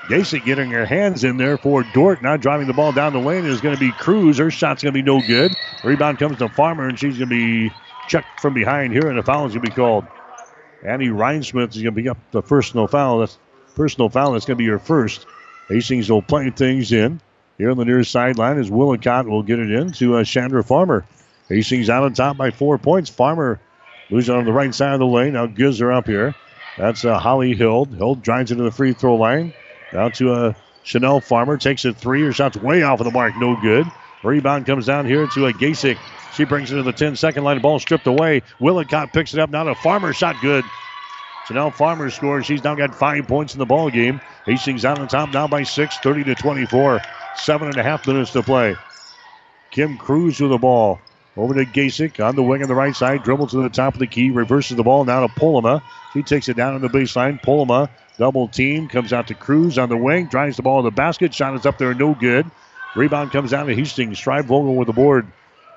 [0.09, 2.23] Gasek getting her hands in there for Dordt.
[2.23, 4.39] Now driving the ball down the lane is going to be Cruz.
[4.39, 5.55] Her shot's going to be no good.
[5.83, 7.71] Rebound comes to Farmer, and she's going to be
[8.07, 10.05] checked from behind here, and a foul is going to be called.
[10.83, 13.19] Annie Rhinesmith is going to be up the personal foul.
[13.19, 13.37] That's
[13.75, 14.31] personal foul.
[14.31, 15.27] That's going to be her first.
[15.67, 17.21] Hastings will play things in.
[17.59, 21.05] Here on the near sideline is Willicott will get it in to uh, Chandra Farmer.
[21.49, 23.11] Hastings out on top by four points.
[23.11, 23.59] Farmer
[24.09, 25.33] losing on the right side of the lane.
[25.33, 26.33] Now gives her up here.
[26.79, 27.85] That's uh, Holly Hill.
[27.85, 29.53] Hild drives into the free throw line.
[29.91, 31.57] Down to a uh, Chanel Farmer.
[31.57, 32.21] Takes a three.
[32.21, 33.35] Her shot's way off of the mark.
[33.37, 33.85] No good.
[34.23, 35.97] Rebound comes down here to a Gasek.
[36.35, 37.59] She brings it to the 10 second line.
[37.59, 38.41] Ball stripped away.
[38.59, 39.49] Willicott picks it up.
[39.49, 40.63] Now the Farmer shot good.
[41.51, 42.45] Now Farmer scores.
[42.45, 44.21] She's now got five points in the ball game.
[44.45, 47.01] Hastings out on top now by six, 30 to 24.
[47.37, 48.75] Seven and a half minutes to play.
[49.71, 50.99] Kim Cruz with the ball.
[51.37, 53.23] Over to Gasick on the wing on the right side.
[53.23, 54.29] Dribbles to the top of the key.
[54.29, 55.81] Reverses the ball now to Polima.
[56.13, 57.41] She takes it down on the baseline.
[57.41, 58.87] Polima double team.
[58.87, 60.27] Comes out to Cruz on the wing.
[60.27, 61.33] Drives the ball in the basket.
[61.33, 61.95] Shot is up there.
[61.95, 62.45] No good.
[62.95, 64.19] Rebound comes down to Hastings.
[64.19, 65.25] Schreibvogel with the board.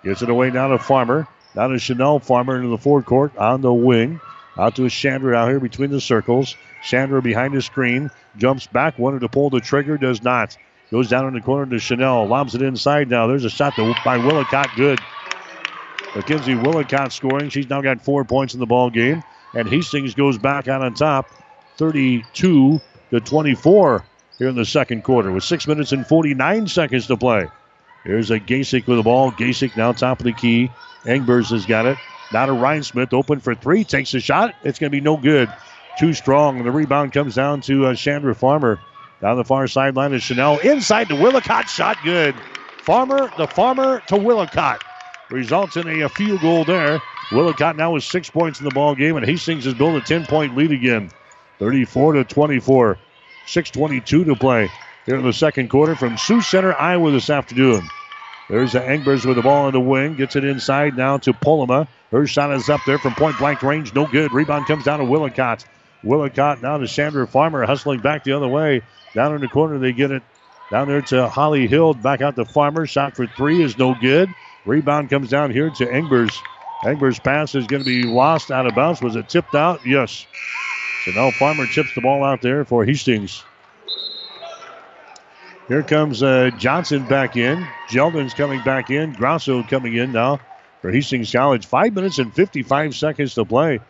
[0.04, 1.26] Gets it away now to Farmer.
[1.54, 4.20] Down to Chanel Farmer into the forecourt on the wing.
[4.58, 6.56] Out to a Chandra out here between the circles.
[6.82, 8.10] Chandra behind the screen.
[8.36, 8.98] Jumps back.
[8.98, 9.96] Wanted to pull the trigger.
[9.96, 10.56] Does not.
[10.90, 12.26] Goes down in the corner to Chanel.
[12.26, 13.26] Lobs it inside now.
[13.28, 14.68] There's a shot by Willicott.
[14.76, 15.00] Good.
[16.14, 17.48] Mackenzie Willicott scoring.
[17.48, 19.22] She's now got four points in the ball game.
[19.54, 21.30] And Hastings goes back out on top
[21.82, 24.04] 32 to 24
[24.38, 27.48] here in the second quarter with six minutes and 49 seconds to play.
[28.04, 29.32] Here's a Gasick with the ball.
[29.32, 30.70] Gasick now top of the key.
[31.06, 31.98] Engbers has got it.
[32.32, 33.82] Now to Ryan Smith, open for three.
[33.82, 34.54] Takes a shot.
[34.62, 35.52] It's going to be no good.
[35.98, 36.58] Too strong.
[36.58, 38.78] And the rebound comes down to uh, Chandra Farmer.
[39.20, 40.58] Down the far sideline is Chanel.
[40.60, 41.68] Inside to Willicott.
[41.68, 42.36] Shot good.
[42.84, 44.80] Farmer, the Farmer to Willicott.
[45.30, 47.02] Results in a, a field goal there.
[47.32, 50.26] Willicott now with six points in the ball game, and Hastings has built a 10
[50.26, 51.10] point lead again.
[51.62, 52.98] 34 to 24.
[53.46, 54.68] 6.22 to play
[55.06, 57.88] here in the second quarter from Sioux Center, Iowa this afternoon.
[58.50, 60.16] There's the Engbers with the ball in the wing.
[60.16, 61.86] Gets it inside now to Polima.
[62.10, 63.94] Her shot is up there from point blank range.
[63.94, 64.32] No good.
[64.32, 65.64] Rebound comes down to Willicott.
[66.02, 68.82] Willicott now to Chandra Farmer hustling back the other way.
[69.14, 70.24] Down in the corner, they get it
[70.68, 71.94] down there to Holly Hill.
[71.94, 72.88] Back out to Farmer.
[72.88, 74.28] Shot for three is no good.
[74.66, 76.36] Rebound comes down here to Engbers.
[76.84, 79.00] Engbers' pass is going to be lost out of bounds.
[79.00, 79.86] Was it tipped out?
[79.86, 80.26] Yes.
[81.10, 83.42] Now Farmer chips the ball out there for Hastings.
[85.68, 87.66] Here comes uh, Johnson back in.
[87.88, 89.12] Jeldon's coming back in.
[89.12, 90.40] Grosso coming in now
[90.80, 91.66] for Hastings College.
[91.66, 93.80] Five minutes and 55 seconds to play.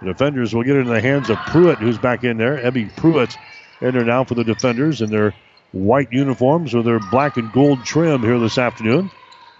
[0.00, 2.58] The defenders will get it in the hands of Pruitt, who's back in there.
[2.58, 3.36] Ebby Pruitt
[3.80, 5.34] in there now for the defenders in their
[5.72, 9.10] white uniforms with their black and gold trim here this afternoon.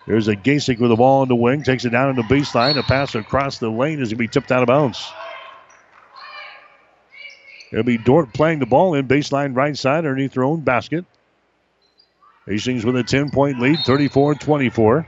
[0.06, 2.78] There's a Gasick with the ball on the wing, takes it down in the baseline.
[2.78, 5.10] A pass across the lane is going to be tipped out of bounds.
[7.72, 11.06] It'll be Dordt playing the ball in baseline right side underneath their own basket.
[12.46, 15.06] Hastings with a 10 point lead, 34 24.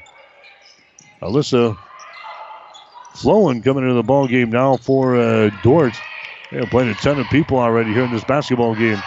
[1.22, 1.76] Alyssa
[3.14, 5.94] Flowen coming into the ball game now for uh, Dordt.
[6.50, 8.98] They're playing a ton of people already here in this basketball game.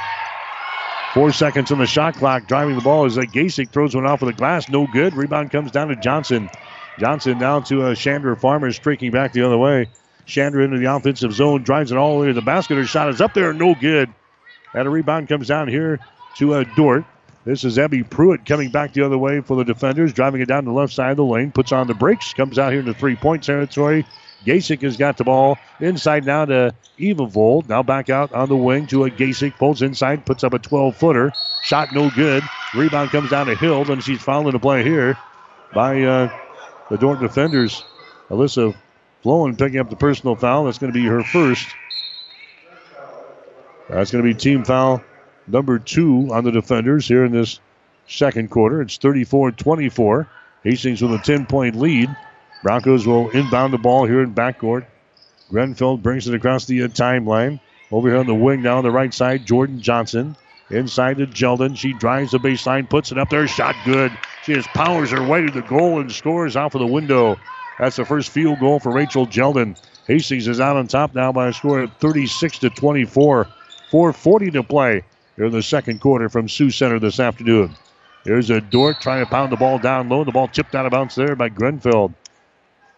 [1.13, 2.47] Four seconds on the shot clock.
[2.47, 4.69] Driving the ball is like Gasick throws one off of the glass.
[4.69, 5.15] No good.
[5.15, 6.49] Rebound comes down to Johnson.
[6.99, 9.89] Johnson down to uh, Chandra Farmer streaking back the other way.
[10.25, 11.63] Chandra into the offensive zone.
[11.63, 12.75] Drives it all the way to the basket.
[12.75, 13.53] Her shot is up there.
[13.53, 14.13] No good.
[14.73, 15.99] And a rebound comes down here
[16.37, 17.05] to uh, Dordt.
[17.45, 20.65] This is Abby Pruitt coming back the other way for the defenders, driving it down
[20.65, 23.15] the left side of the lane, puts on the brakes, comes out here into three
[23.15, 24.05] point territory.
[24.45, 27.67] Gasick has got the ball inside now to Eva Vold.
[27.67, 29.57] Now back out on the wing to a Gasick.
[29.57, 31.33] Pulls inside, puts up a 12 footer.
[31.63, 32.43] Shot no good.
[32.73, 35.17] Rebound comes down to Hill, and she's fouling the play here
[35.73, 36.39] by uh,
[36.89, 37.83] the Dordt defenders.
[38.29, 38.75] Alyssa
[39.23, 40.65] Flowen picking up the personal foul.
[40.65, 41.67] That's going to be her first.
[43.89, 45.03] That's going to be team foul
[45.51, 47.59] number two on the defenders here in this
[48.07, 48.81] second quarter.
[48.81, 50.27] It's 34 24.
[50.63, 52.15] Hastings with a 10 point lead.
[52.63, 54.85] Broncos will inbound the ball here in backcourt.
[55.49, 57.59] Grenfeld brings it across the uh, timeline.
[57.91, 60.35] Over here on the wing now on the right side, Jordan Johnson.
[60.69, 61.75] Inside to Jeldon.
[61.75, 63.47] She drives the baseline, puts it up there.
[63.47, 64.11] Shot good.
[64.43, 67.37] She just powers her way to the goal and scores off of the window.
[67.79, 69.79] That's the first field goal for Rachel Jeldon.
[70.05, 73.47] Hastings is out on top now by a score of 36 to 24.
[73.91, 75.03] 4.40 to play
[75.39, 77.73] here in the second quarter from Sioux Center this afternoon.
[78.25, 80.25] Here's a Dordt trying to pound the ball down low.
[80.25, 82.13] The ball tipped out of bounds there by Grenfeld.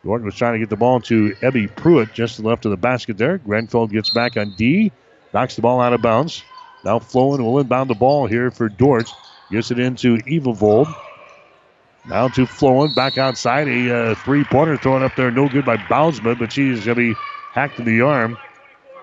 [0.04, 3.20] Dordt was trying to get the ball to Ebby Pruitt just left of the basket
[3.20, 3.38] there.
[3.38, 4.92] Grenfeld gets back on D,
[5.36, 6.44] knocks the ball out of bounds.
[6.84, 9.08] Now Flowen will inbound the ball here for Dordt.
[9.52, 10.88] Gets it into Eva Vold.
[12.08, 13.68] Now to Flowen, back outside.
[13.68, 17.14] A uh, three pointer thrown up there, no good by Boundsman, but she's going to
[17.14, 17.20] be
[17.54, 18.36] hacked in the arm.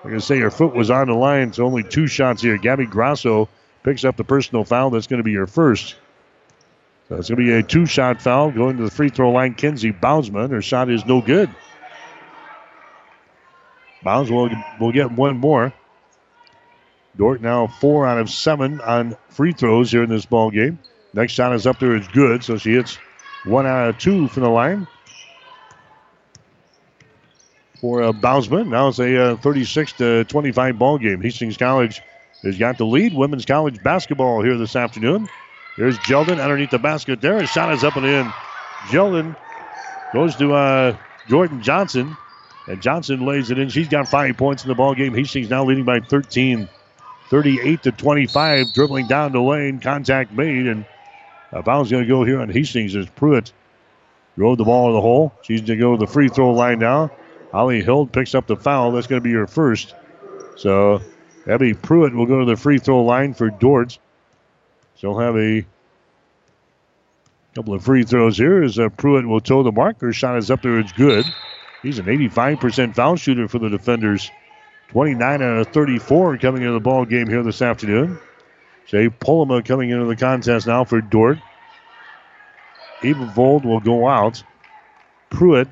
[0.03, 2.57] Like I say, her foot was on the line, so only two shots here.
[2.57, 3.49] Gabby Grosso
[3.83, 4.89] picks up the personal foul.
[4.89, 5.95] That's going to be her first.
[7.09, 9.55] So it's going to be a two shot foul going to the free throw line.
[9.55, 10.51] Kenzie Boundsman.
[10.51, 11.49] Her shot is no good.
[14.03, 15.73] Bounds will, will get one more.
[17.17, 20.79] Dordt now four out of seven on free throws here in this ball game.
[21.13, 21.95] Next shot is up there.
[21.95, 22.97] It's good, so she hits
[23.43, 24.87] one out of two from the line.
[27.79, 31.21] For uh, Bousman, now it's a uh, 36 to 25 ball game.
[31.21, 32.01] Hastings College
[32.43, 33.13] has got the lead.
[33.13, 35.29] Women's college basketball here this afternoon.
[35.77, 37.39] Here's Jeldon underneath the basket there.
[37.39, 38.33] His shot is up and in.
[38.89, 39.33] Jeldon
[40.13, 40.97] goes to uh,
[41.29, 42.17] Jordan Johnson,
[42.67, 43.69] and Johnson lays it in.
[43.69, 45.13] She's got five points in the ball game.
[45.13, 46.67] Hastings now leading by 13,
[47.29, 48.73] 38 to 25.
[48.73, 50.83] Dribbling down the lane, contact made, and
[51.53, 53.53] a foul's going to go here on Hastings as Pruitt
[54.35, 55.31] drove the ball in the hole.
[55.43, 57.11] She's going to go to the free throw line now.
[57.51, 58.91] Holly Hild picks up the foul.
[58.91, 59.95] That's going to be her first.
[60.55, 61.01] So
[61.47, 63.97] Abby Pruitt will go to the free throw line for Dordt.
[64.95, 65.65] She'll have a
[67.55, 70.01] couple of free throws here as uh, Pruitt will toe the mark.
[70.01, 70.79] Her shot is up there.
[70.79, 71.25] It's good.
[71.81, 74.29] He's an 85% foul shooter for the defenders.
[74.89, 78.19] 29 out of 34 coming into the ball game here this afternoon.
[78.85, 81.37] Jay Polima coming into the contest now for Dordt.
[83.01, 84.43] Vold will go out.
[85.29, 85.69] Pruitt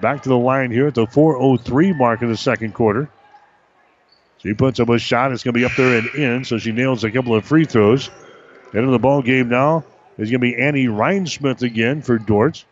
[0.00, 3.08] back to the line here at the 4.03 mark of the second quarter.
[4.38, 5.32] She puts up a shot.
[5.32, 7.64] It's going to be up there and in, so she nails a couple of free
[7.64, 8.10] throws.
[8.72, 9.84] Into the ball game now
[10.18, 12.64] is going to be Annie Rhinesmith again for Dordt.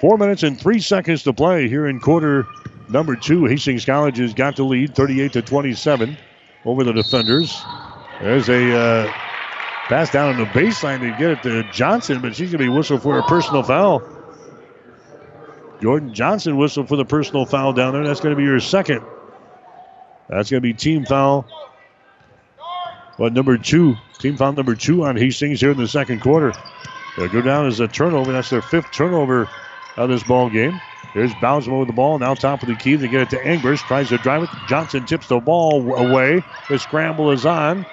[0.00, 2.46] Four minutes and three seconds to play here in quarter
[2.88, 3.44] number two.
[3.44, 6.16] Hastings College has got the lead, 38 to 27
[6.64, 7.62] over the defenders.
[8.20, 9.12] There's a uh,
[9.90, 12.68] pass down on the baseline to get it to Johnson, but she's going to be
[12.68, 14.00] whistled for a personal foul.
[15.82, 18.04] Jordan Johnson whistled for the personal foul down there.
[18.04, 19.04] That's going to be your second.
[20.28, 21.44] That's going to be team foul.
[23.18, 26.52] But number two, team foul number two on Hastings here in the second quarter.
[27.16, 28.32] They'll go down as a turnover.
[28.32, 29.48] That's their fifth turnover
[29.96, 30.80] of this ball game.
[31.14, 32.16] There's Bousman with the ball.
[32.20, 32.94] Now top of the key.
[32.94, 33.84] They get it to Engbers.
[33.84, 34.50] Tries to drive it.
[34.68, 36.44] Johnson tips the ball away.
[36.68, 37.84] The scramble is on.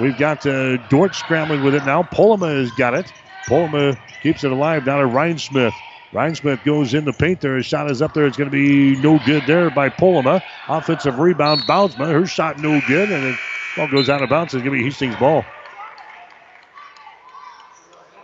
[0.00, 2.02] We've got uh, Dordt scrambling with it now.
[2.02, 3.12] Polima has got it.
[3.46, 5.72] Polima keeps it alive down to Rhinesmith.
[6.12, 7.56] Rhinesmith goes in the paint there.
[7.56, 8.26] His shot is up there.
[8.26, 10.42] It's going to be no good there by Polima.
[10.68, 11.62] Offensive rebound.
[11.62, 12.12] Bousman.
[12.12, 13.10] Her shot no good.
[13.10, 13.38] And it
[13.76, 14.54] ball goes out of bounds.
[14.54, 15.44] It's going to be Hastings' ball.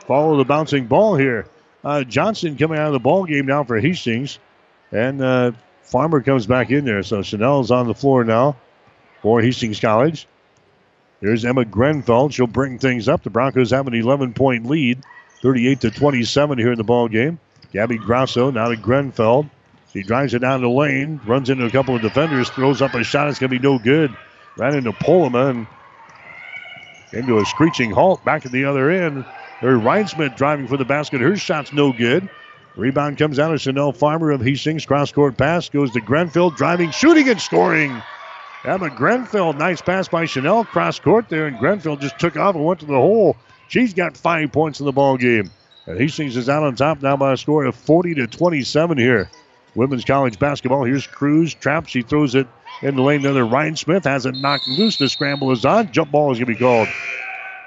[0.07, 1.47] Follow the bouncing ball here.
[1.83, 4.39] Uh, Johnson coming out of the ball game now for Hastings.
[4.93, 7.03] And uh, Farmer comes back in there.
[7.03, 8.57] So Chanel's on the floor now
[9.23, 10.27] for Hastings College.
[11.25, 12.29] Here's Emma Grenfell.
[12.29, 13.23] She'll bring things up.
[13.23, 15.03] The Broncos have an 11 point lead,
[15.41, 17.39] 38 to 27 here in the ball game.
[17.73, 19.49] Gabby Grasso now to Grenfell.
[19.95, 23.03] She drives it down the lane, runs into a couple of defenders, throws up a
[23.03, 23.31] shot.
[23.31, 24.15] It's going to be no good.
[24.59, 25.67] Ran into Polima and
[27.11, 29.25] came to a screeching halt back at the other end.
[29.63, 31.23] There's Rhinesmith driving for the basket.
[31.23, 32.29] Her shot's no good.
[32.77, 34.85] Rebound comes out of Chanel Farmer of Hastings.
[34.85, 38.03] Cross court pass goes to Grenfell, driving, shooting, and scoring.
[38.65, 40.65] Emma Grenfell, nice pass by Chanel.
[40.65, 43.37] Cross court there, and Grenfell just took off and went to the hole.
[43.69, 45.51] She's got five points in the ball game.
[45.87, 49.31] And Hastings is out on top now by a score of 40 to 27 here.
[49.75, 50.85] Women's college basketball.
[50.85, 51.53] Here's Cruz.
[51.53, 51.89] Trap.
[51.89, 52.47] She throws it
[52.81, 53.21] in the lane.
[53.21, 54.97] There, Rhinesmith has it knocked loose.
[54.97, 55.93] The scramble is on.
[55.93, 56.89] Jump ball is going to be called.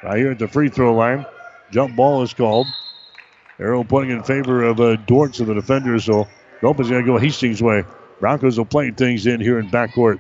[0.04, 1.26] Right here at the free throw line.
[1.70, 2.66] Jump ball is called.
[3.60, 6.28] Arrow pointing in favor of uh, Dordt, so the defenders So
[6.64, 7.84] nope, is going to go Hastings' way.
[8.20, 10.20] Broncos will play things in here in backcourt.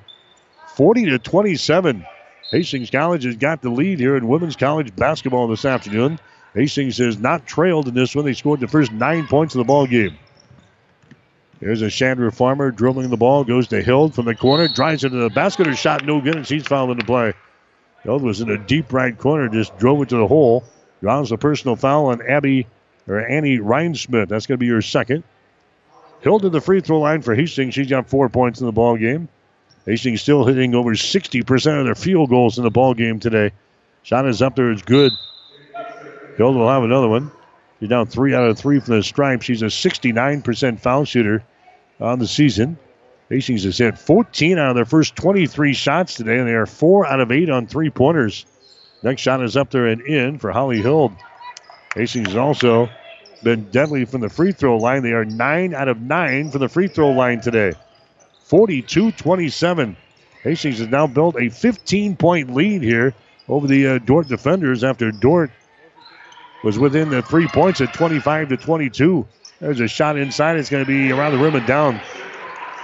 [0.77, 2.05] 40 to 27.
[2.51, 6.19] Hastings College has got the lead here in women's college basketball this afternoon.
[6.53, 8.25] Hastings has not trailed in this one.
[8.25, 10.15] They scored the first nine points of the ball game.
[11.59, 15.17] There's a Chandra Farmer dribbling the ball, goes to Hild from the corner, drives into
[15.17, 15.65] the basket.
[15.65, 17.33] Her shot no good, and she's fouled into play.
[18.03, 20.63] Hild was in a deep right corner, just drove it to the hole.
[21.01, 22.67] Draws a personal foul on Abby
[23.07, 24.29] or Annie Rhinesmith.
[24.29, 25.23] That's going to be your second.
[26.23, 27.73] Hild to the free throw line for Hastings.
[27.73, 29.27] She's got four points in the ball game.
[29.87, 33.51] Hastings still hitting over 60% of their field goals in the ball game today.
[34.03, 34.69] Shot is up there.
[34.69, 35.13] It's good.
[36.37, 37.31] Hild will have another one.
[37.79, 39.41] She's down three out of three from the stripe.
[39.41, 41.43] She's a 69% foul shooter
[42.01, 42.77] on the season.
[43.29, 47.05] Hastings has hit 14 out of their first 23 shots today, and they are four
[47.05, 48.45] out of eight on three pointers.
[49.03, 51.13] Next shot is up there and in for Holly Hild.
[51.95, 52.89] Hastings has also
[53.41, 55.03] been deadly from the free throw line.
[55.03, 57.73] They are nine out of nine from the free throw line today.
[58.47, 59.97] 42 27.
[60.43, 63.13] Hastings has now built a 15 point lead here
[63.49, 65.51] over the uh, Dordt defenders after Dordt
[66.63, 69.27] was within the three points at 25 to 22.
[69.59, 70.57] There's a shot inside.
[70.57, 71.99] It's going to be around the rim and down.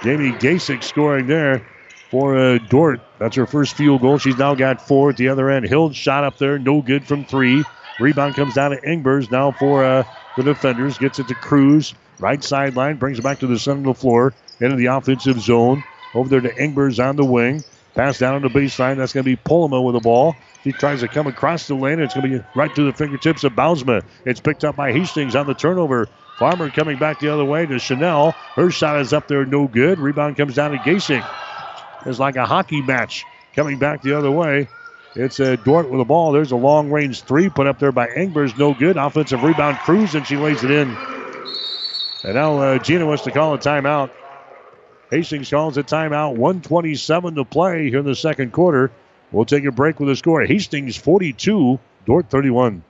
[0.02, 1.66] Jamie Gasick scoring there
[2.10, 3.00] for uh, Dordt.
[3.18, 4.18] That's her first field goal.
[4.18, 5.68] She's now got four at the other end.
[5.68, 7.64] Hild shot up there, no good from three.
[7.98, 10.04] Rebound comes down to Engbers now for uh,
[10.36, 10.98] the defenders.
[10.98, 11.94] Gets it to Cruz.
[12.18, 14.34] Right sideline, brings it back to the center of the floor.
[14.60, 15.82] Into the offensive zone.
[16.14, 17.64] Over there to Engbers on the wing.
[17.94, 18.96] Pass down on the baseline.
[18.96, 20.36] That's going to be Polima with the ball.
[20.62, 22.00] He tries to come across the lane.
[22.00, 24.02] It's going to be right through the fingertips of Bausma.
[24.24, 26.08] It's picked up by Hastings on the turnover.
[26.38, 28.32] Farmer coming back the other way to Chanel.
[28.56, 30.00] Her shot is up there, no good.
[30.00, 31.24] Rebound comes down to Gasik.
[32.06, 33.24] It's like a hockey match
[33.54, 34.68] coming back the other way.
[35.14, 36.32] It's a Dordt with the ball.
[36.32, 38.58] There's a long range three put up there by Engbers.
[38.58, 38.96] No good.
[38.96, 40.88] Offensive rebound, Cruz, and she lays it in.
[42.24, 44.10] And now uh, Gina wants to call a timeout.
[45.14, 46.30] Hastings calls a timeout.
[46.30, 48.90] 127 to play here in the second quarter.
[49.30, 50.42] We'll take a break with the score.
[50.44, 52.82] Hastings 42, Dordt 31.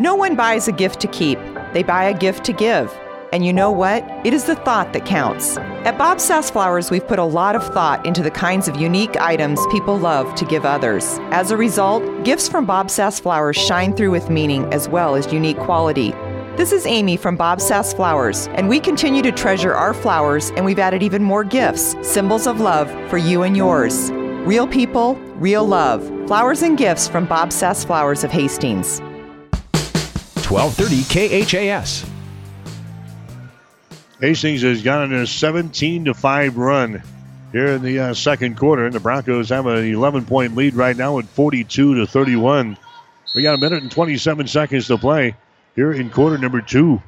[0.00, 1.38] No one buys a gift to keep,
[1.74, 2.90] they buy a gift to give.
[3.34, 4.02] And you know what?
[4.24, 5.58] It is the thought that counts.
[5.58, 9.20] At Bob Sass Flowers, we've put a lot of thought into the kinds of unique
[9.20, 11.18] items people love to give others.
[11.32, 15.30] As a result, gifts from Bob Sass Flowers shine through with meaning as well as
[15.30, 16.14] unique quality.
[16.54, 20.66] This is Amy from Bob Sass Flowers, and we continue to treasure our flowers, and
[20.66, 24.10] we've added even more gifts, symbols of love for you and yours.
[24.12, 26.06] Real people, real love.
[26.26, 29.00] Flowers and gifts from Bob Sass Flowers of Hastings.
[30.46, 32.04] 1230 KHAS.
[34.20, 37.02] Hastings has gotten a 17 to 5 run
[37.52, 38.84] here in the uh, second quarter.
[38.84, 42.76] And the Broncos have an 11 point lead right now at 42 to 31.
[43.34, 45.34] We got a minute and 27 seconds to play
[45.74, 47.02] here in quarter number two.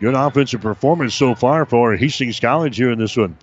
[0.00, 3.36] Good offensive performance so far for Hastings College here in this one.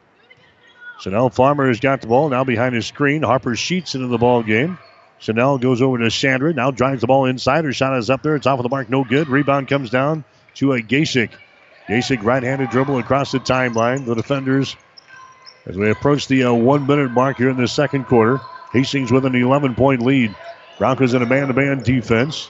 [1.02, 3.22] Chanel Farmer has got the ball now behind his screen.
[3.24, 4.78] Harper Sheets into the ball game.
[5.20, 6.54] Chanel goes over to Chandra.
[6.54, 7.66] Now drives the ball inside.
[7.66, 8.36] Her shot is up there.
[8.36, 8.90] It's off of the mark.
[8.90, 9.28] No good.
[9.28, 10.24] Rebound comes down
[10.56, 11.32] to a Gasik.
[11.90, 14.06] Gasik right-handed dribble across the timeline.
[14.06, 14.76] The defenders,
[15.66, 18.40] as we approach the uh, one-minute mark here in the second quarter,
[18.72, 20.36] Hastings with an 11-point lead.
[20.78, 22.50] Broncos in a man-to-man defense.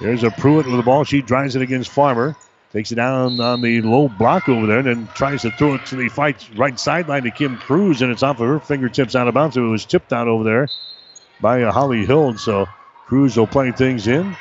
[0.00, 1.04] There's a Pruitt with the ball.
[1.04, 2.34] She drives it against Farmer.
[2.72, 5.86] Takes it down on the low block over there and then tries to throw it
[5.86, 9.26] to the fight right sideline to Kim Cruz, and it's off of her fingertips out
[9.26, 9.56] of bounds.
[9.56, 10.68] It was tipped out over there
[11.40, 12.32] by Holly Hild.
[12.32, 12.66] and So
[13.06, 14.36] Cruz will play things in.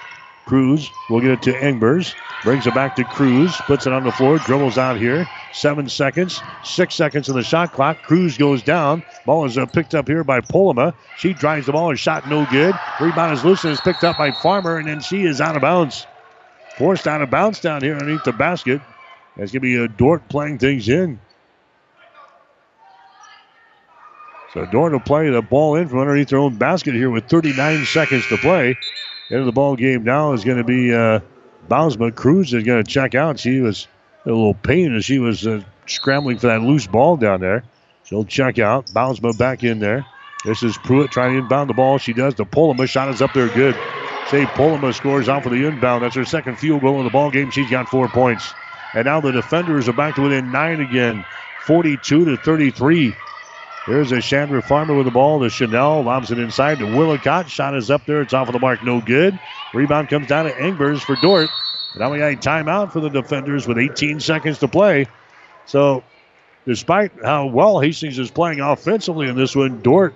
[0.48, 2.16] Cruz will get it to Engbers.
[2.44, 3.56] Brings it back to Cruz.
[3.68, 4.38] Puts it on the floor.
[4.40, 5.28] Dribbles out here.
[5.52, 6.42] Seven seconds.
[6.64, 8.02] Six seconds in the shot clock.
[8.04, 9.04] Cruz goes down.
[9.26, 10.94] Ball is uh, picked up here by Polima.
[11.18, 11.90] She drives the ball.
[11.90, 12.76] Her shot no good.
[13.02, 14.78] Rebound is loose and is picked up by Farmer.
[14.78, 16.08] And then she is out of bounds.
[16.78, 18.82] Forced out of bounds down here underneath the basket.
[19.36, 21.20] That's going to be a Dordt playing things in.
[24.54, 27.86] So Dordt will play the ball in from underneath their own basket here with 39
[27.86, 28.78] seconds to play.
[29.30, 31.20] Of the ball game now is going to be uh,
[31.68, 32.16] Bausma.
[32.16, 33.40] Cruz is going to check out.
[33.40, 33.88] She was
[34.26, 37.66] a little pain as she was uh, scrambling for that loose ball down there.
[38.06, 38.86] She'll check out.
[38.88, 40.06] Bausma back in there.
[40.46, 41.98] This is Pruitt trying to inbound the ball.
[41.98, 42.36] She does.
[42.36, 43.76] The Polima shot is up there good.
[44.30, 46.04] Say Polima scores off for the inbound.
[46.04, 47.52] That's her second field goal in the ball game.
[47.52, 48.54] She's got four points.
[48.94, 51.26] And now the defenders are back to within nine again.
[51.66, 53.14] 42 to 33.
[53.88, 56.04] There's a Chandra Farmer with the ball to Chanel.
[56.04, 57.48] Lobs it inside to Willicott.
[57.48, 58.22] Shot is up there.
[58.22, 58.84] It's off of the mark.
[58.84, 59.40] No good.
[59.74, 61.50] Rebound comes down to Engbers for Dordt.
[61.96, 65.06] Now we got a timeout for the defenders with 18 seconds to play.
[65.66, 66.04] So,
[66.66, 70.14] despite how well Hastings is playing offensively in this one, Dordt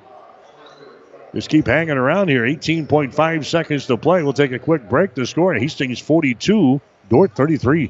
[1.33, 2.43] just keep hanging around here.
[2.43, 4.21] 18.5 seconds to play.
[4.21, 5.13] We'll take a quick break.
[5.13, 7.89] The score Hastings 42, Dordt 33.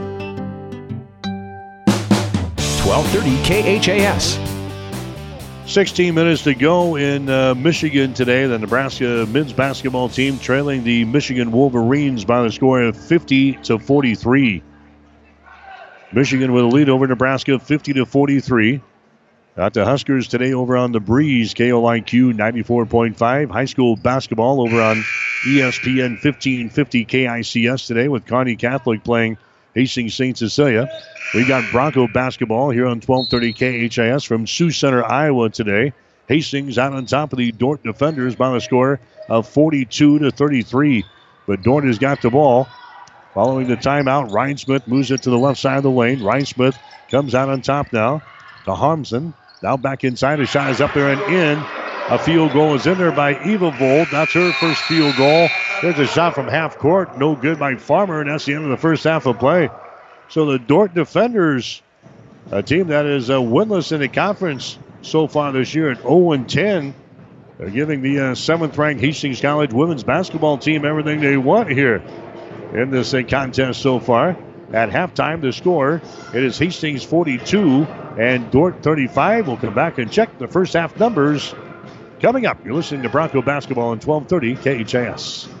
[2.91, 4.37] 1230 KHAS.
[5.65, 8.45] 16 minutes to go in uh, Michigan today.
[8.47, 13.79] The Nebraska men's basketball team trailing the Michigan Wolverines by the score of 50 to
[13.79, 14.61] 43.
[16.11, 18.81] Michigan with a lead over Nebraska 50 to 43.
[19.55, 23.51] Got the Huskers today over on the Breeze, KOIQ 94.5.
[23.51, 24.97] High school basketball over on
[25.45, 29.37] ESPN 1550 KICS today with Kearney Catholic playing
[29.75, 30.37] Hastings St.
[30.37, 30.83] Cecilia.
[30.83, 31.01] Uh,
[31.33, 35.93] we got Bronco basketball here on 1230 KHAS from Sioux Center, Iowa today.
[36.27, 38.99] Hastings out on top of the Dordt defenders by the score
[39.29, 41.05] of 42 to 33.
[41.47, 42.67] But Dordt has got the ball.
[43.33, 46.19] Following the timeout, Rhinesmith moves it to the left side of the lane.
[46.19, 46.77] Rhinesmith
[47.09, 48.21] comes out on top now
[48.65, 49.33] to Harmson.
[49.63, 50.37] Now back inside.
[50.37, 51.80] The shot is up there and in.
[52.09, 54.07] A field goal is in there by Eva Vold.
[54.11, 55.47] That's her first field goal.
[55.81, 57.17] There's a shot from half court.
[57.17, 59.69] No good by Farmer, and that's the end of the first half of play.
[60.27, 61.81] So the Dordt defenders,
[62.51, 66.43] a team that is uh, winless in the conference, so far this year at 0
[66.43, 66.93] 10.
[67.57, 72.03] They're giving the uh, seventh ranked Hastings College women's basketball team everything they want here
[72.73, 74.37] in this uh, contest so far.
[74.73, 76.01] At halftime, the score
[76.33, 77.83] it is Hastings 42
[78.19, 79.47] and Dordt 35.
[79.47, 81.53] We'll come back and check the first half numbers
[82.21, 82.63] coming up.
[82.63, 85.60] You're listening to Bronco basketball on 1230 KHAS.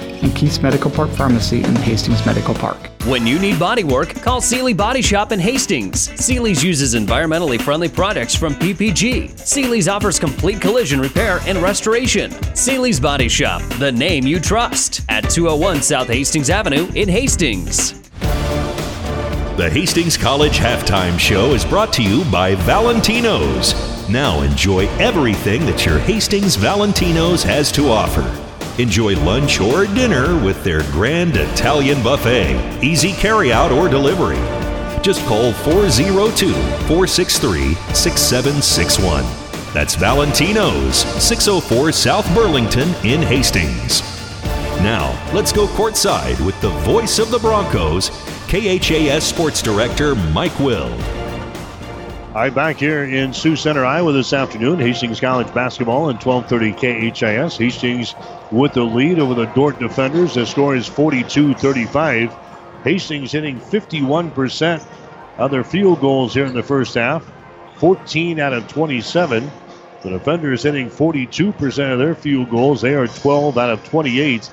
[0.21, 2.77] and Keith's Medical Park Pharmacy in Hastings Medical Park.
[3.05, 6.11] When you need body work, call Seely Body Shop in Hastings.
[6.23, 9.37] Seely's uses environmentally friendly products from PPG.
[9.39, 12.31] Seely's offers complete collision repair and restoration.
[12.55, 17.99] Seely's Body Shop, the name you trust, at 201 South Hastings Avenue in Hastings.
[19.57, 23.73] The Hastings College Halftime Show is brought to you by Valentino's.
[24.09, 28.50] Now enjoy everything that your Hastings Valentino's has to offer.
[28.77, 34.39] Enjoy lunch or dinner with their grand Italian buffet, easy carryout or delivery.
[35.01, 39.23] Just call 402 463 6761.
[39.73, 44.01] That's Valentino's, 604 South Burlington in Hastings.
[44.81, 48.09] Now, let's go courtside with the voice of the Broncos,
[48.47, 51.20] KHAS Sports Director Mike Will.
[52.33, 54.79] All right, back here in Sioux Center, Iowa this afternoon.
[54.79, 57.57] Hastings College basketball and 1230 KHAS.
[57.57, 58.15] Hastings
[58.53, 60.35] with the lead over the Dordt defenders.
[60.35, 62.33] The score is 42 35.
[62.85, 64.81] Hastings hitting 51%
[65.39, 67.29] of their field goals here in the first half,
[67.75, 69.51] 14 out of 27.
[70.01, 72.79] The defenders hitting 42% of their field goals.
[72.79, 74.49] They are 12 out of 28.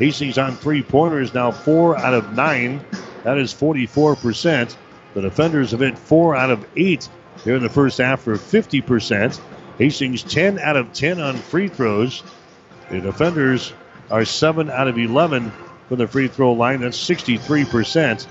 [0.00, 2.84] Hastings on three pointers now, four out of nine.
[3.22, 4.74] That is 44%.
[5.14, 7.08] The defenders have hit four out of eight
[7.44, 9.40] here in the first half for 50%.
[9.78, 12.22] Hastings 10 out of 10 on free throws.
[12.90, 13.72] The defenders
[14.10, 15.50] are 7 out of 11
[15.88, 16.80] from the free throw line.
[16.80, 18.26] That's 63%.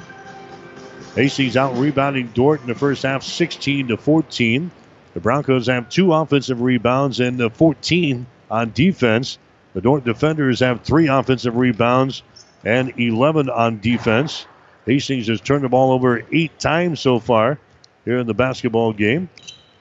[1.16, 4.70] Hastings out rebounding Dordt in the first half 16 to 14.
[5.14, 9.40] The Broncos have two offensive rebounds and uh, 14 on defense.
[9.74, 12.22] The Dordt defenders have three offensive rebounds
[12.64, 14.46] and 11 on defense.
[14.86, 17.58] Hastings has turned the ball over eight times so far
[18.06, 19.30] here in the basketball game.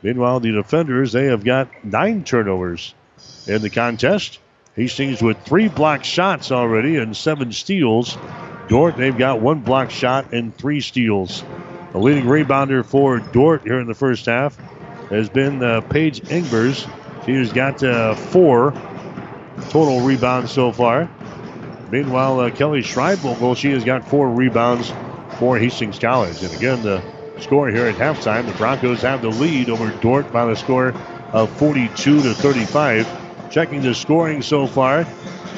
[0.03, 2.95] Meanwhile, the defenders, they have got nine turnovers
[3.47, 4.39] in the contest.
[4.77, 8.17] Hastings with three block shots already and seven steals.
[8.69, 11.43] Dordt, they've got one block shot and three steals.
[11.93, 14.57] The leading rebounder for Dordt here in the first half
[15.11, 16.89] has been uh, Paige Engbers.
[17.25, 18.73] She has got uh, four
[19.71, 21.11] total rebounds so far.
[21.91, 24.93] Meanwhile, uh, Kelly Schreibvogel, she has got four rebounds
[25.39, 26.43] for Hastings College.
[26.43, 27.03] And again, the
[27.41, 30.95] score here at halftime, the Broncos have the lead over Dordt by the score
[31.33, 33.51] of 42 to 35.
[33.51, 35.05] Checking the scoring so far,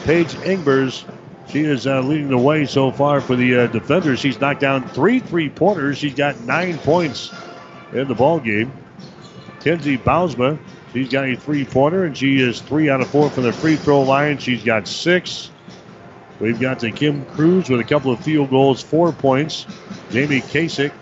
[0.04, 1.04] Paige Engbers,
[1.48, 4.20] she is uh, leading the way so far for the uh, defenders.
[4.20, 5.98] She's knocked down three three-pointers.
[5.98, 7.32] She's got nine points
[7.92, 8.72] in the ball game.
[9.60, 10.58] Kenzie Bausma,
[10.92, 14.02] she's got a three-pointer, and she is three out of four from the free throw
[14.02, 14.38] line.
[14.38, 15.50] She's got six.
[16.38, 19.66] We've got to Kim Cruz with a couple of field goals, four points.
[20.10, 20.92] Jamie Kasich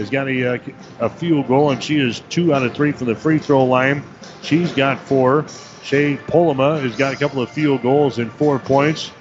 [0.00, 0.58] has got a, uh,
[0.98, 4.02] a field goal, and she is two out of three from the free throw line.
[4.42, 5.46] She's got four.
[5.82, 9.12] Shay Polima has got a couple of field goals and four points.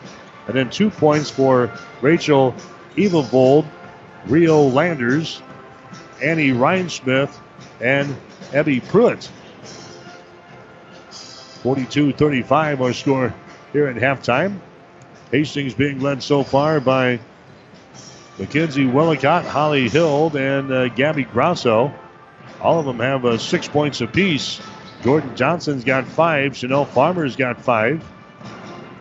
[0.48, 1.72] And then two points for
[2.02, 2.56] Rachel
[2.96, 3.68] Evavold,
[4.26, 5.42] Rio Landers,
[6.24, 7.34] Annie Rhinesmith,
[7.80, 8.16] and
[8.54, 9.30] Abby Pruitt.
[11.12, 13.34] 42 35 our score
[13.74, 14.60] here at halftime.
[15.32, 17.20] Hastings being led so far by
[18.40, 21.94] Mackenzie Willicott, Holly Hild, and uh, Gabby Grasso.
[22.62, 24.60] All of them have uh, six points apiece
[25.02, 26.56] Jordan Johnson's got five.
[26.58, 28.04] Chanel Farmer's got five.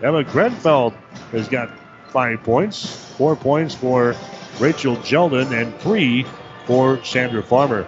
[0.03, 0.91] Emma Grenfell
[1.33, 1.71] has got
[2.09, 3.13] five points.
[3.17, 4.15] Four points for
[4.61, 6.25] Rachel Jeldon and three
[6.67, 7.87] for Chandra Farmer.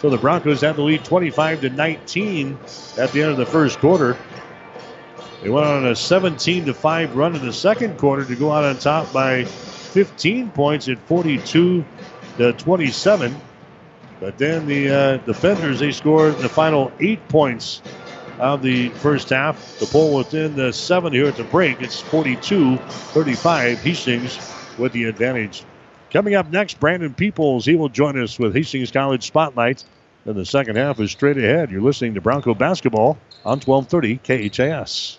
[0.00, 2.58] So the Broncos have the lead 25 to 19
[2.98, 4.18] at the end of the first quarter.
[5.42, 8.64] They went on a 17 to 5 run in the second quarter to go out
[8.64, 9.46] on top by
[9.94, 11.84] 15 points at 42
[12.38, 13.36] to 27.
[14.18, 17.80] But then the uh, defenders they scored the final eight points
[18.40, 21.80] of the first half to pull within the seven here at the break.
[21.80, 23.76] It's 42-35.
[23.76, 25.62] Hastings with the advantage.
[26.10, 27.64] Coming up next, Brandon Peoples.
[27.64, 29.84] He will join us with Hastings College Spotlight.
[30.24, 31.70] And the second half is straight ahead.
[31.70, 35.18] You're listening to Bronco Basketball on 1230 KHAS.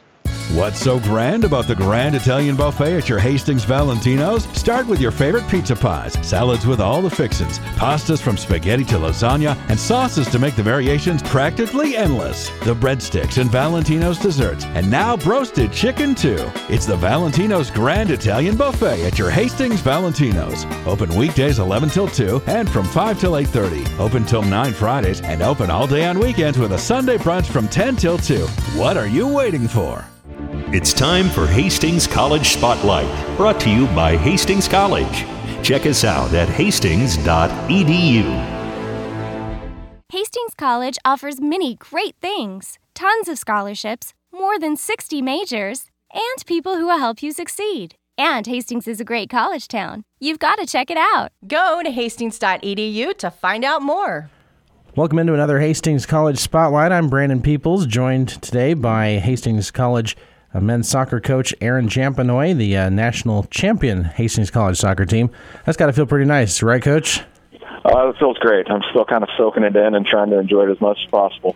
[0.55, 4.45] What's so grand about the Grand Italian Buffet at your Hastings Valentino's?
[4.57, 8.95] Start with your favorite pizza pies, salads with all the fixins, pastas from spaghetti to
[8.95, 12.47] lasagna, and sauces to make the variations practically endless.
[12.61, 16.49] The breadsticks and Valentino's desserts, and now roasted chicken too.
[16.69, 20.65] It's the Valentino's Grand Italian Buffet at your Hastings Valentino's.
[20.87, 23.85] Open weekdays 11 till 2 and from 5 till 8:30.
[23.99, 27.67] Open till 9 Fridays and open all day on weekends with a Sunday brunch from
[27.67, 28.47] 10 till 2.
[28.79, 30.05] What are you waiting for?
[30.69, 35.23] It's time for Hastings College Spotlight, brought to you by Hastings College.
[35.63, 37.21] Check us out at hastings.edu.
[40.11, 46.77] Hastings College offers many great things tons of scholarships, more than 60 majors, and people
[46.77, 47.93] who will help you succeed.
[48.17, 50.03] And Hastings is a great college town.
[50.19, 51.31] You've got to check it out.
[51.47, 54.31] Go to hastings.edu to find out more.
[54.95, 56.91] Welcome into another Hastings College Spotlight.
[56.91, 60.17] I'm Brandon Peoples, joined today by Hastings College
[60.55, 65.29] uh, men's soccer coach Aaron Jampanoy, the uh, national champion Hastings College soccer team.
[65.65, 67.21] That's got to feel pretty nice, right, Coach?
[67.83, 68.69] Uh, it feels great.
[68.69, 71.11] I'm still kind of soaking it in and trying to enjoy it as much as
[71.11, 71.55] possible.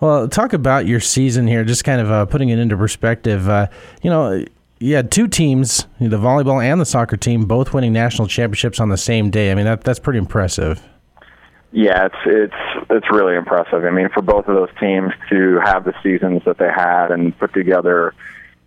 [0.00, 3.48] Well, talk about your season here, just kind of uh, putting it into perspective.
[3.48, 3.66] Uh,
[4.02, 4.44] you know,
[4.78, 8.88] you had two teams, the volleyball and the soccer team, both winning national championships on
[8.88, 9.52] the same day.
[9.52, 10.82] I mean, that that's pretty impressive.
[11.72, 13.84] Yeah, it's it's it's really impressive.
[13.84, 17.36] I mean, for both of those teams to have the seasons that they had and
[17.38, 18.14] put together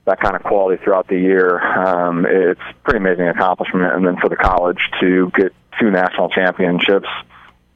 [0.05, 3.93] that kind of quality throughout the year, um, it's pretty amazing accomplishment.
[3.93, 7.07] And then for the college to get two national championships,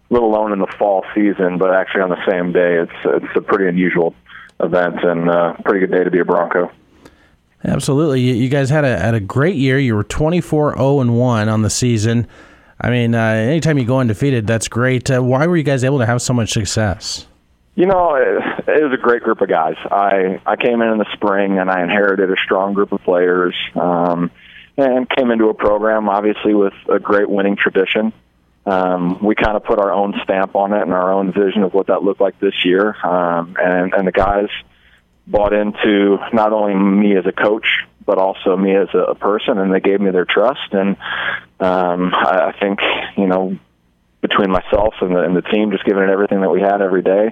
[0.09, 3.41] let alone in the fall season, but actually on the same day, it's it's a
[3.41, 4.15] pretty unusual
[4.59, 6.71] event and a uh, pretty good day to be a Bronco.
[7.63, 9.77] Absolutely, you guys had a had a great year.
[9.77, 12.27] You were twenty four zero oh and one on the season.
[12.81, 15.11] I mean, uh, anytime you go undefeated, that's great.
[15.11, 17.27] Uh, why were you guys able to have so much success?
[17.75, 19.75] You know, it, it was a great group of guys.
[19.89, 23.55] I I came in in the spring and I inherited a strong group of players,
[23.75, 24.31] um,
[24.77, 28.13] and came into a program obviously with a great winning tradition.
[28.65, 31.73] Um, we kind of put our own stamp on it and our own vision of
[31.73, 34.49] what that looked like this year, um, and and the guys
[35.25, 37.65] bought into not only me as a coach,
[38.09, 40.71] but also me as a person, and they gave me their trust.
[40.71, 40.97] And
[41.59, 42.79] um, I, I think
[43.15, 43.55] you know
[44.21, 47.03] between myself and the, and the team, just giving it everything that we had every
[47.03, 47.31] day,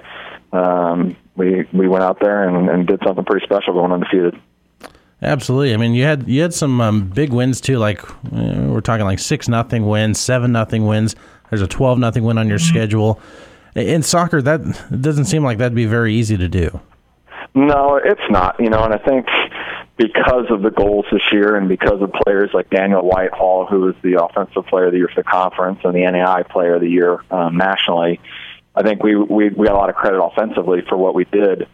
[0.54, 4.40] um, we we went out there and, and did something pretty special, going undefeated.
[5.20, 5.74] Absolutely.
[5.74, 7.80] I mean, you had you had some um, big wins too.
[7.80, 11.16] Like uh, we're talking like six nothing wins, seven nothing wins.
[11.50, 12.70] There's a twelve nothing win on your mm-hmm.
[12.70, 13.20] schedule.
[13.74, 14.62] In soccer, that
[15.02, 16.80] doesn't seem like that'd be very easy to do.
[17.56, 18.60] No, it's not.
[18.60, 19.26] You know, and I think
[19.98, 23.96] because of the goals this year and because of players like Daniel Whitehall, who is
[24.04, 26.90] the offensive player of the year for the conference and the NAIA player of the
[26.90, 28.20] year um, nationally,
[28.76, 31.68] I think we, we we got a lot of credit offensively for what we did.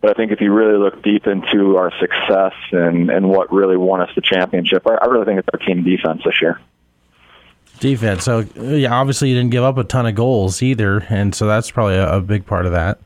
[0.00, 3.76] But I think if you really look deep into our success and and what really
[3.76, 6.60] won us the championship, I, I really think it's our team defense this year.
[7.80, 8.22] Defense.
[8.22, 11.72] So yeah, obviously you didn't give up a ton of goals either, and so that's
[11.72, 13.00] probably a, a big part of that.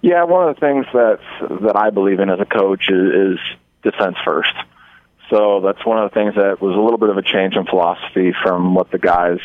[0.00, 1.18] Yeah, one of the things that
[1.62, 3.38] that I believe in as a coach is, is
[3.82, 4.54] defense first.
[5.30, 7.64] So that's one of the things that was a little bit of a change in
[7.66, 9.38] philosophy from what the guys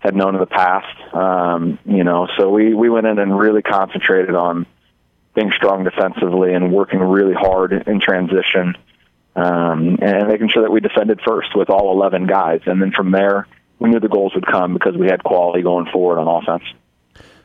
[0.00, 1.14] had known in the past.
[1.14, 4.66] Um, you know, so we, we went in and really concentrated on
[5.34, 8.74] being strong defensively and working really hard in transition
[9.36, 12.62] um, and making sure that we defended first with all 11 guys.
[12.66, 13.46] And then from there,
[13.78, 16.64] we knew the goals would come because we had quality going forward on offense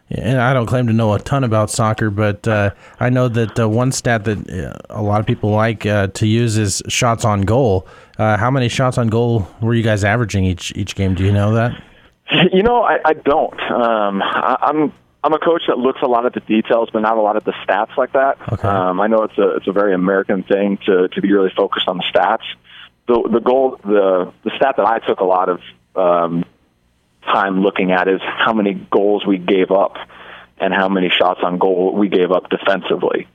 [0.10, 3.60] and I don't claim to know a ton about soccer, but uh, I know that
[3.60, 7.26] uh, one stat that uh, a lot of people like uh, to use is shots
[7.26, 7.88] on goal.
[8.18, 11.16] Uh, how many shots on goal were you guys averaging each each game?
[11.16, 11.82] Do you know that?
[12.52, 13.60] You know, I, I don't.
[13.72, 14.94] Um, I, I'm
[15.24, 17.46] I'm a coach that looks a lot at the details, but not a lot at
[17.46, 18.38] the stats like that.
[18.52, 18.68] Okay.
[18.68, 21.88] Um, I know it's a it's a very American thing to to be really focused
[21.88, 22.44] on the stats.
[23.08, 25.62] The the goal the the stat that I took a lot of
[25.96, 26.46] um,
[27.26, 29.96] time looking at is how many goals we gave up
[30.58, 33.28] and how many shots on goal we gave up defensively.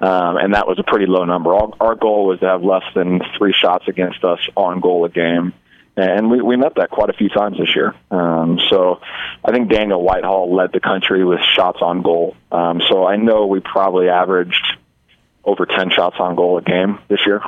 [0.00, 1.54] Um, and that was a pretty low number.
[1.54, 5.08] Our, our goal was to have less than three shots against us on goal a
[5.08, 5.54] game
[5.98, 7.94] and we, we met that quite a few times this year.
[8.10, 9.00] Um, so
[9.44, 12.36] I think Daniel Whitehall led the country with shots on goal.
[12.52, 14.64] Um, so I know we probably averaged
[15.44, 17.42] over 10 shots on goal a game this year.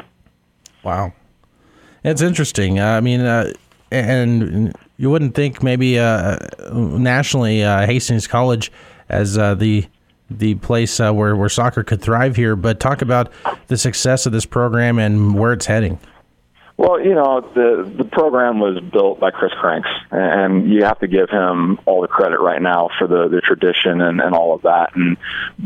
[0.82, 1.12] Wow.
[2.02, 2.80] It's interesting.
[2.80, 3.52] I mean, uh,
[3.92, 6.36] and you wouldn't think maybe uh,
[6.70, 8.70] nationally uh, Hastings College
[9.08, 9.86] as uh, the
[10.28, 13.32] the place uh, where, where soccer could thrive here, but talk about
[13.68, 15.98] the success of this program and where it's heading.
[16.76, 21.08] Well, you know, the the program was built by Chris Cranks, and you have to
[21.08, 24.62] give him all the credit right now for the the tradition and, and all of
[24.62, 25.16] that, and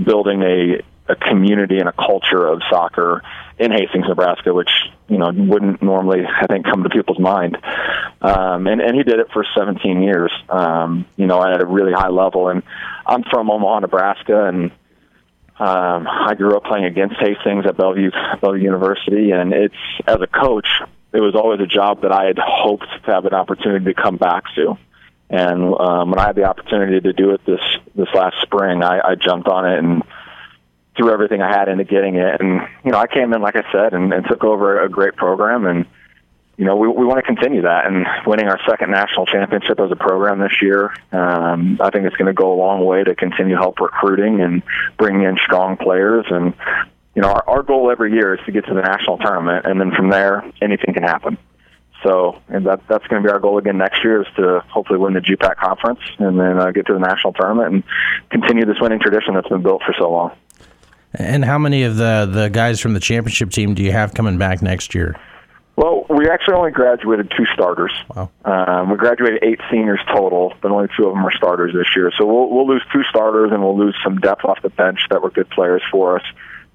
[0.04, 3.22] building a a community and a culture of soccer
[3.58, 4.70] in Hastings, Nebraska, which
[5.08, 7.58] you know wouldn't normally, I think, come to people's mind.
[8.20, 11.92] Um, and and he did it for 17 years, um, you know, at a really
[11.92, 12.48] high level.
[12.48, 12.62] And
[13.06, 14.70] I'm from Omaha, Nebraska, and
[15.58, 19.74] um, I grew up playing against Hastings at Bellevue Bellevue University, and it's
[20.06, 20.66] as a coach,
[21.12, 24.16] it was always a job that I had hoped to have an opportunity to come
[24.16, 24.76] back to.
[25.30, 27.60] And um, when I had the opportunity to do it this
[27.94, 30.02] this last spring, I, I jumped on it and
[30.96, 32.40] threw everything I had into getting it.
[32.40, 35.16] And you know, I came in like I said and, and took over a great
[35.16, 35.86] program, and
[36.56, 37.86] you know, we we want to continue that.
[37.86, 42.16] And winning our second national championship as a program this year, um, I think it's
[42.16, 44.62] going to go a long way to continue help recruiting and
[44.98, 46.54] bringing in strong players and
[47.14, 49.80] you know, our, our goal every year is to get to the national tournament, and
[49.80, 51.38] then from there, anything can happen.
[52.02, 54.98] So, and that that's going to be our goal again next year is to hopefully
[54.98, 57.84] win the GPAC conference and then uh, get to the national tournament and
[58.30, 60.36] continue this winning tradition that's been built for so long.
[61.16, 64.38] And how many of the the guys from the championship team do you have coming
[64.38, 65.16] back next year?
[65.76, 67.92] Well, we actually only graduated two starters.
[68.14, 68.30] Wow.
[68.44, 72.12] Um, we graduated eight seniors total, but only two of them are starters this year.
[72.16, 75.22] So we'll we'll lose two starters and we'll lose some depth off the bench that
[75.22, 76.24] were good players for us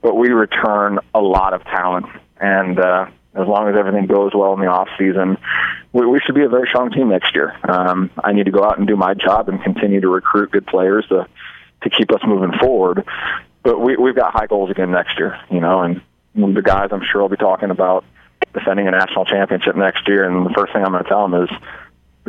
[0.01, 2.05] but we return a lot of talent.
[2.39, 5.37] And uh, as long as everything goes well in the off season,
[5.91, 7.55] we, we should be a very strong team next year.
[7.67, 10.67] Um, I need to go out and do my job and continue to recruit good
[10.67, 11.27] players to
[11.81, 13.05] to keep us moving forward.
[13.63, 16.01] But we, we've got high goals again next year, you know, and
[16.33, 18.05] the guys I'm sure will be talking about
[18.53, 20.23] defending a national championship next year.
[20.27, 21.49] And the first thing I'm going to tell them is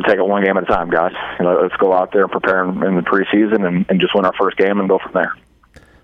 [0.05, 1.13] take it one game at a time, guys.
[1.39, 4.25] You know, let's go out there and prepare in, the preseason and, and just win
[4.25, 5.33] our first game and go from there.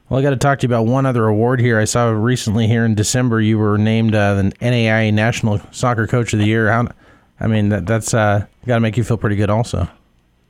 [0.09, 1.79] Well, I got to talk to you about one other award here.
[1.79, 6.31] I saw recently here in December you were named uh, the NAIA National Soccer Coach
[6.31, 6.71] of the Year.
[7.39, 9.89] I mean, that, that's uh, got to make you feel pretty good, also.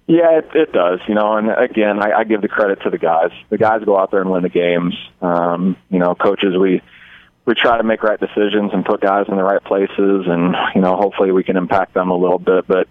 [0.08, 1.00] Yeah, it, it does.
[1.08, 3.32] You know, and again, I, I give the credit to the guys.
[3.50, 4.96] The guys go out there and win the games.
[5.22, 6.82] Um, you know, coaches, we
[7.46, 10.82] we try to make right decisions and put guys in the right places, and you
[10.82, 12.68] know, hopefully we can impact them a little bit.
[12.68, 12.88] But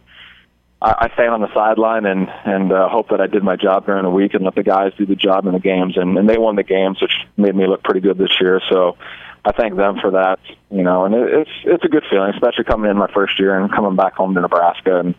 [0.80, 3.86] I, I stand on the sideline and and uh, hope that I did my job
[3.86, 5.96] during the week and let the guys do the job in the games.
[5.96, 8.60] And, and they won the games, which made me look pretty good this year.
[8.70, 8.98] So
[9.42, 10.38] I thank them for that.
[10.70, 13.58] You know, and it, it's it's a good feeling, especially coming in my first year
[13.58, 15.00] and coming back home to Nebraska.
[15.00, 15.14] And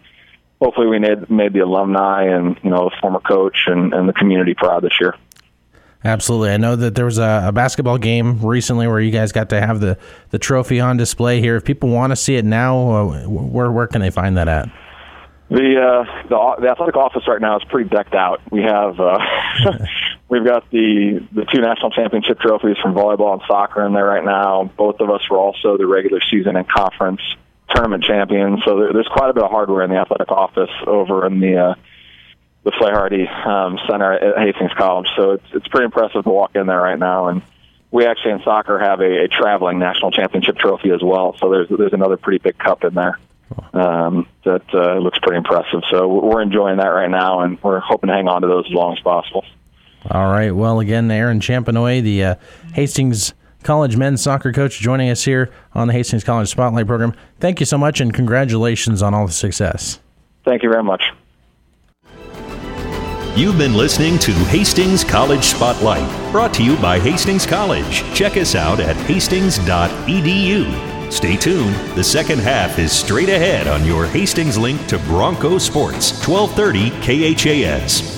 [0.61, 4.13] hopefully, we made made the alumni and you know the former coach and, and the
[4.13, 5.15] community proud this year.
[6.03, 6.51] Absolutely.
[6.51, 9.59] I know that there was a, a, basketball game recently where you guys got to
[9.59, 9.97] have the,
[10.29, 11.55] the trophy on display here.
[11.55, 14.69] If people want to see it now, uh, where where can they find that at?
[15.49, 18.41] The uh, the the athletic office right now is pretty decked out.
[18.51, 19.17] We have uh,
[20.29, 24.25] we've got the the two national championship trophies from volleyball and soccer in there right
[24.25, 24.71] now.
[24.77, 27.21] Both of us were also the regular season and conference
[27.69, 28.63] tournament champions.
[28.65, 31.57] So there, there's quite a bit of hardware in the athletic office over in the
[31.57, 31.75] uh,
[32.63, 35.07] the Flaharty um, Center at Hastings College.
[35.15, 37.27] So it's it's pretty impressive to walk in there right now.
[37.27, 37.41] And
[37.91, 41.35] we actually in soccer have a, a traveling national championship trophy as well.
[41.39, 43.19] So there's there's another pretty big cup in there
[43.73, 45.81] um, that uh, looks pretty impressive.
[45.89, 48.73] So we're enjoying that right now, and we're hoping to hang on to those as
[48.73, 49.45] long as possible.
[50.09, 50.51] All right.
[50.55, 52.35] Well, again, Aaron Champenoy, the uh,
[52.73, 53.33] Hastings
[53.63, 57.13] College men's soccer coach, joining us here on the Hastings College Spotlight program.
[57.39, 59.99] Thank you so much, and congratulations on all the success.
[60.45, 61.03] Thank you very much.
[63.35, 68.03] You've been listening to Hastings College Spotlight, brought to you by Hastings College.
[68.15, 71.11] Check us out at hastings.edu.
[71.11, 71.75] Stay tuned.
[71.95, 78.17] The second half is straight ahead on your Hastings link to Bronco Sports, 1230 KHAS.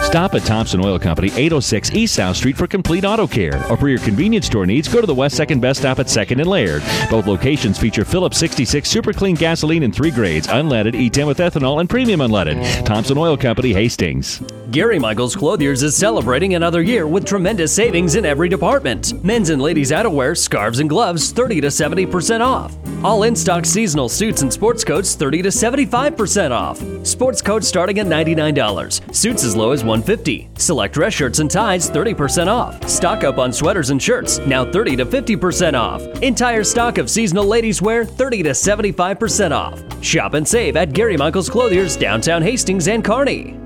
[0.00, 3.64] Stop at Thompson Oil Company, 806 East South Street for complete auto care.
[3.70, 6.40] Or for your convenience store needs, go to the West Second Best Stop at 2nd
[6.40, 6.82] and Laird.
[7.10, 11.80] Both locations feature Phillips 66 super clean gasoline in three grades unleaded, E10 with ethanol,
[11.80, 12.84] and premium unleaded.
[12.84, 14.42] Thompson Oil Company, Hastings.
[14.70, 19.22] Gary Michaels Clothiers is celebrating another year with tremendous savings in every department.
[19.24, 22.74] Men's and ladies' outerwear, scarves, and gloves 30 to 70% off.
[23.04, 26.80] All in stock seasonal suits and sports coats 30 to 75% off.
[27.06, 29.14] Sports coats starting at $99.
[29.14, 30.50] Suits as low as 150.
[30.56, 32.88] Select dress shirts and ties 30% off.
[32.88, 36.02] Stock up on sweaters and shirts now 30 to 50% off.
[36.22, 39.82] Entire stock of seasonal ladies wear 30 to 75% off.
[40.02, 43.56] Shop and save at Gary Michaels Clothiers, downtown Hastings and Kearney.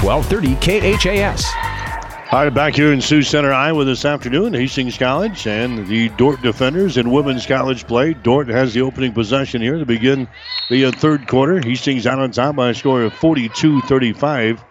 [0.00, 1.67] 1230 KHAS.
[2.30, 6.42] All right, back here in Sioux Center, Iowa this afternoon, Hastings College and the Dordt
[6.42, 8.12] Defenders in women's college play.
[8.12, 10.28] Dordt has the opening possession here to begin
[10.68, 11.58] the uh, third quarter.
[11.58, 14.62] Hastings out on top by a score of 42 35.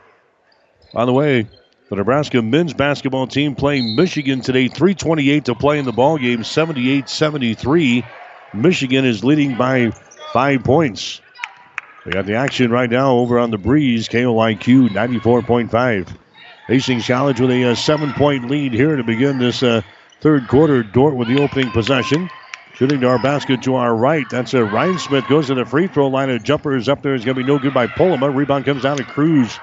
[0.94, 1.48] On the way,
[1.90, 6.44] the Nebraska men's basketball team playing Michigan today, 328 to play in the ball game,
[6.44, 8.06] 78 73.
[8.54, 9.90] Michigan is leading by
[10.32, 11.22] five points.
[12.06, 16.18] We got the action right now over on the breeze, KOIQ 94.5.
[16.68, 19.82] Hastings College with a, uh, seven point lead here to begin this uh,
[20.20, 20.84] third quarter.
[20.84, 22.30] Dordt with the opening possession.
[22.74, 24.30] Shooting to our basket to our right.
[24.30, 26.30] That's a uh, Rhinesmith goes to the free throw line.
[26.30, 27.16] A jumper is up there.
[27.16, 28.34] It's going to be no good by Polima.
[28.34, 29.62] Rebound comes down to Cruz.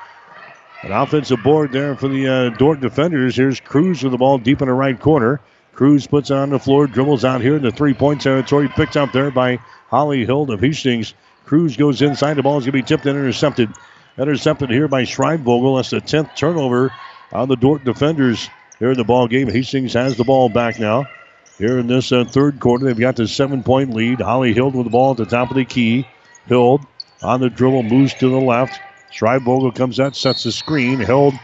[0.82, 3.36] An offensive board there for the uh, Dordt defenders.
[3.36, 5.40] Here's Cruz with the ball deep in the right corner.
[5.72, 8.68] Cruz puts it on the floor, dribbles out here in the three point territory.
[8.68, 11.14] Picked up there by Holly Hild of Hastings.
[11.44, 12.34] Cruz goes inside.
[12.34, 13.74] The ball is going to be tipped and intercepted.
[14.16, 15.76] Intercepted here by Schreibvogel.
[15.76, 16.92] That's the 10th turnover
[17.32, 18.48] on the Dordt defenders
[18.78, 19.48] here in the ball game.
[19.48, 21.06] Hastings has the ball back now.
[21.58, 24.20] Here in this uh, third quarter, they've got the seven point lead.
[24.20, 26.06] Holly Hild with the ball at the top of the key.
[26.48, 26.86] Hild
[27.22, 28.78] on the dribble, moves to the left.
[29.12, 31.00] Schreibvogel comes out, sets the screen.
[31.00, 31.34] Hild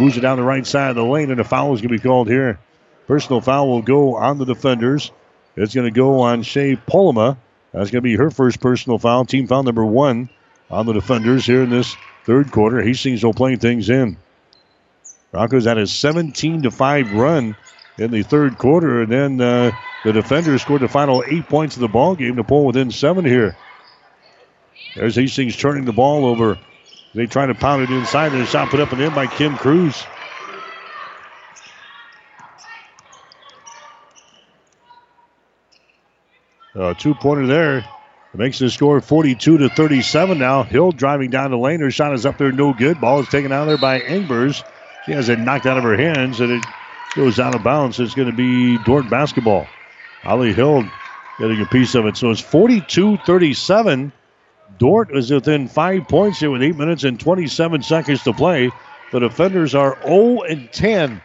[0.00, 2.02] moves it down the right side of the lane, and a foul is going to
[2.02, 2.58] be called here.
[3.06, 5.12] Personal foul will go on the defenders.
[5.54, 7.36] It's going to go on Shea Polima.
[7.72, 9.24] That's going to be her first personal foul.
[9.26, 10.28] Team foul number one
[10.72, 11.94] on the defenders here in this
[12.26, 12.82] third quarter.
[12.82, 14.18] Hastings will play things in.
[15.32, 17.56] Broncos had a 17 to 5 run
[17.98, 19.72] in the third quarter, and then uh,
[20.04, 23.24] the defenders scored the final eight points of the ball game to pull within seven
[23.24, 23.56] here.
[24.94, 26.58] There's Hastings turning the ball over.
[27.14, 29.56] They try to pound it inside, and a shot put up and in by Kim
[29.56, 30.04] Cruz.
[36.74, 37.95] A two pointer there.
[38.34, 40.62] It makes the score 42 to 37 now.
[40.62, 41.80] Hild driving down the lane.
[41.80, 43.00] Her shot is up there, no good.
[43.00, 44.64] Ball is taken out of there by Engbers.
[45.02, 46.64] She has it knocked out of her hands, and it
[47.14, 47.98] goes out of bounds.
[47.98, 49.68] It's going to be Dordt basketball.
[50.22, 50.90] Holly Hild
[51.38, 52.16] getting a piece of it.
[52.16, 54.12] So it's 42 37.
[54.78, 58.72] Dordt is within five points here with eight minutes and 27 seconds to play.
[59.12, 61.22] The defenders are 0 and 10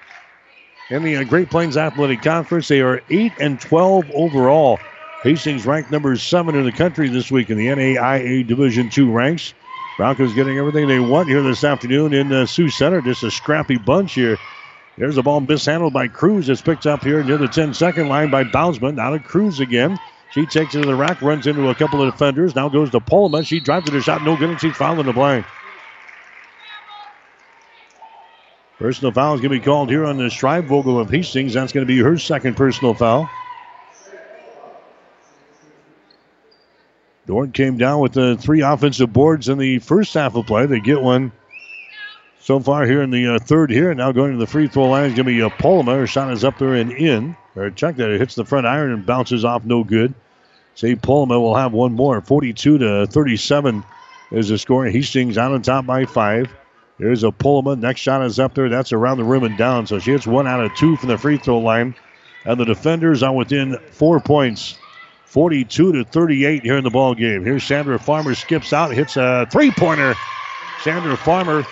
[0.90, 2.68] in the Great Plains Athletic Conference.
[2.68, 4.80] They are 8 and 12 overall.
[5.24, 9.54] Hastings ranked number seven in the country this week in the NAIA Division II ranks.
[9.98, 13.02] Broncos getting everything they want here this afternoon in the Sioux Center.
[13.02, 14.40] Just a scrappy bunch here.
[14.98, 16.50] There's a ball mishandled by Cruz.
[16.50, 18.96] It's picked up here near the 10 second line by Boundsman.
[18.96, 20.00] Now to Cruz again.
[20.32, 22.56] She takes it to the rack, runs into a couple of defenders.
[22.56, 23.46] Now goes to Polima.
[23.46, 25.44] She drives to the shot, no good, and she's fouling the play.
[28.80, 31.54] Personal foul is going to be called here on the Schreibvogel of Hastings.
[31.54, 33.30] That's going to be her second personal foul.
[37.28, 40.66] Dordt came down with the three offensive boards in the first half of play.
[40.66, 41.32] They get one
[42.40, 43.94] so far here in the uh, third here.
[43.94, 45.96] Now going to the free throw line is going to be a Polima.
[45.96, 47.36] Her shot is up there and in.
[47.56, 48.10] Or check that.
[48.10, 49.64] It hits the front iron and bounces off.
[49.66, 50.14] No good.
[50.74, 52.22] Say Polima will have one more.
[52.22, 53.84] 42 to 37
[54.32, 54.86] is the score.
[54.86, 56.52] Hastings out on top by five.
[56.98, 57.78] There's a Polima.
[57.78, 58.70] Next shot is up there.
[58.70, 59.86] That's around the rim and down.
[59.86, 61.96] So she hits one out of two from the free throw line.
[62.46, 64.78] And the defenders are within four points.
[65.32, 67.46] 42 to 38 here in the ball game.
[67.46, 70.14] Here's Chandra Farmer skips out, hits a three-pointer.
[70.84, 71.66] Chandra Farmer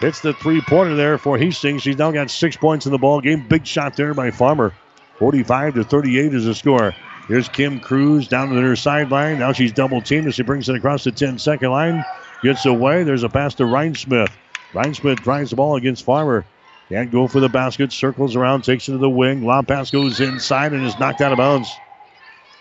[0.00, 1.82] hits the three-pointer there for Hastings.
[1.82, 3.46] She's now got six points in the ball game.
[3.46, 4.72] Big shot there by Farmer.
[5.18, 6.94] 45 to 38 is the score.
[7.28, 9.38] Here's Kim Cruz down to her sideline.
[9.38, 12.02] Now she's double teamed as she brings it across the 10 second line.
[12.42, 13.02] Gets away.
[13.02, 14.30] There's a pass to Rhinesmith.
[14.72, 16.46] Rhinesmith drives the ball against Farmer.
[16.88, 17.92] Can't go for the basket.
[17.92, 19.44] Circles around, takes it to the wing.
[19.44, 21.70] Lob pass goes inside and is knocked out of bounds.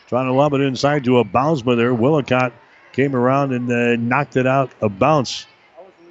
[0.10, 1.93] Trying to lob it inside to a Boundsma there.
[1.93, 2.51] Willicott
[2.93, 5.45] came around and uh, knocked it out a bounce.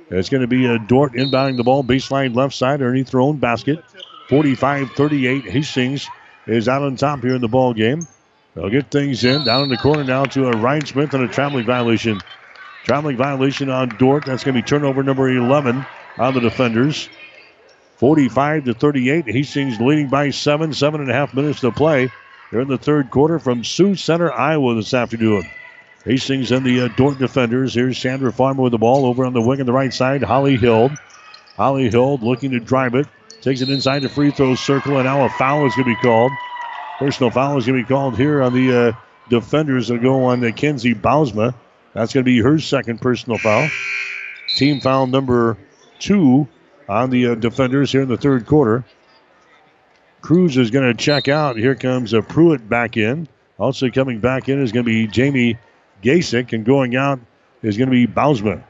[0.08, 3.38] It's going to be a Dordt inbounding the ball, baseline left side, underneath their own
[3.38, 3.84] basket.
[4.28, 5.44] 45 38.
[5.50, 6.06] Hastings
[6.46, 8.06] is out on top here in the ball game.
[8.54, 9.44] They'll get things in.
[9.44, 12.20] Down in the corner now to a Rhinesmith and a traveling violation.
[12.84, 14.26] Traveling violation on Dordt.
[14.26, 15.84] That's going to be turnover number 11
[16.18, 17.08] on the defenders.
[17.96, 19.26] 45 to 38.
[19.26, 22.12] Hastings leading by seven, seven and a half minutes to play.
[22.50, 25.44] They're in the third quarter from Sioux Center, Iowa this afternoon.
[26.04, 27.74] Hastings and the uh, Dordt defenders.
[27.74, 30.22] Here's Chandra Farmer with the ball over on the wing on the right side.
[30.22, 30.92] Holly Hild.
[31.56, 33.06] Holly Hild looking to drive it.
[33.42, 36.02] Takes it inside the free throw circle, and now a foul is going to be
[36.02, 36.32] called.
[36.98, 38.92] Personal foul is going to be called here on the uh,
[39.28, 41.54] defenders that go on the Kenzie Bausma.
[41.92, 43.68] That's going to be her second personal foul.
[44.56, 45.58] Team foul number
[45.98, 46.48] two
[46.88, 48.84] on the uh, defenders here in the third quarter.
[50.20, 51.56] Cruz is going to check out.
[51.56, 53.28] Here comes uh, Pruitt back in.
[53.58, 55.58] Also coming back in is going to be Jamie
[56.02, 57.20] Gasick, and going out
[57.62, 58.62] is going to be Bausma.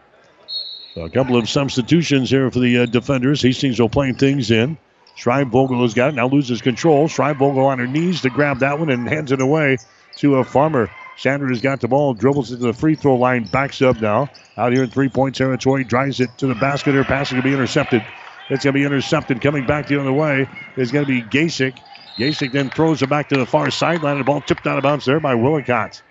[0.94, 3.42] So a couple of substitutions here for the uh, defenders.
[3.42, 4.78] Hastings will play things in.
[5.18, 6.14] Schreibvogel has got it.
[6.14, 7.08] Now loses control.
[7.08, 9.78] Schreibvogel on her knees to grab that one and hands it away
[10.16, 10.90] to a farmer.
[11.16, 14.28] Sanders has got the ball, dribbles into the free throw line, backs up now.
[14.56, 16.94] Out here in three point territory, drives it to the basket.
[16.94, 18.04] Her pass is going to be intercepted.
[18.50, 19.40] It's going to be intercepted.
[19.40, 21.78] Coming back the other way is going to be Gasick.
[22.16, 24.18] Gasick then throws it back to the far sideline.
[24.18, 26.02] The ball tipped out of bounds there by Willicott.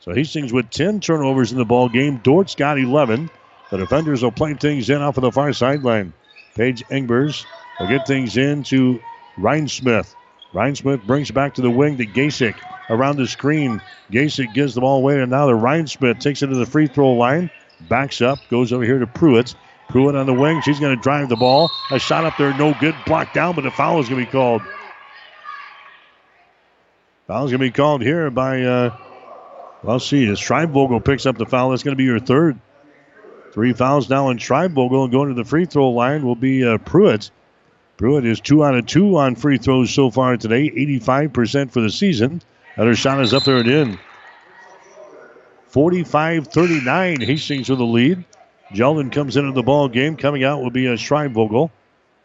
[0.00, 2.18] So Hastings with 10 turnovers in the ball game.
[2.18, 3.30] Dordt's got 11.
[3.70, 6.12] The defenders will play things in off of the far sideline.
[6.56, 7.44] Paige Engbers
[7.78, 9.00] will get things in to
[9.38, 10.14] Rhinesmith.
[10.52, 12.56] Rhinesmith brings back to the wing to Gasick
[12.88, 13.80] around the screen.
[14.10, 17.12] Gasick gives the ball away, and now the Rhinesmith takes it to the free throw
[17.12, 17.50] line,
[17.88, 19.54] backs up, goes over here to Pruitt.
[19.90, 20.60] Pruitt on the wing.
[20.62, 21.70] She's going to drive the ball.
[21.90, 22.94] A shot up there, no good.
[23.06, 24.62] Blocked down, but a foul is going to be called.
[27.26, 28.96] Foul is going to be called here by, uh,
[29.82, 32.58] well, see, as Schreibvogel picks up the foul, that's going to be your third.
[33.52, 36.78] Three fouls now in Schreibvogel, and going to the free throw line will be uh,
[36.78, 37.30] Pruitt.
[37.96, 41.90] Pruitt is two out of two on free throws so far today, 85% for the
[41.90, 42.40] season.
[42.76, 43.98] And her shot is up there and in.
[45.68, 47.20] 45 39.
[47.20, 48.24] Hastings with the lead.
[48.72, 50.16] Jeldon comes into the ball game.
[50.16, 51.70] Coming out will be a Schreibvogel.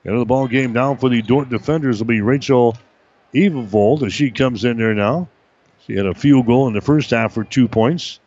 [0.03, 2.77] Into the ball game now for the Dordt defenders will be Rachel
[3.33, 5.27] Evavold as she comes in there now.
[5.85, 8.19] She had a field goal in the first half for two points.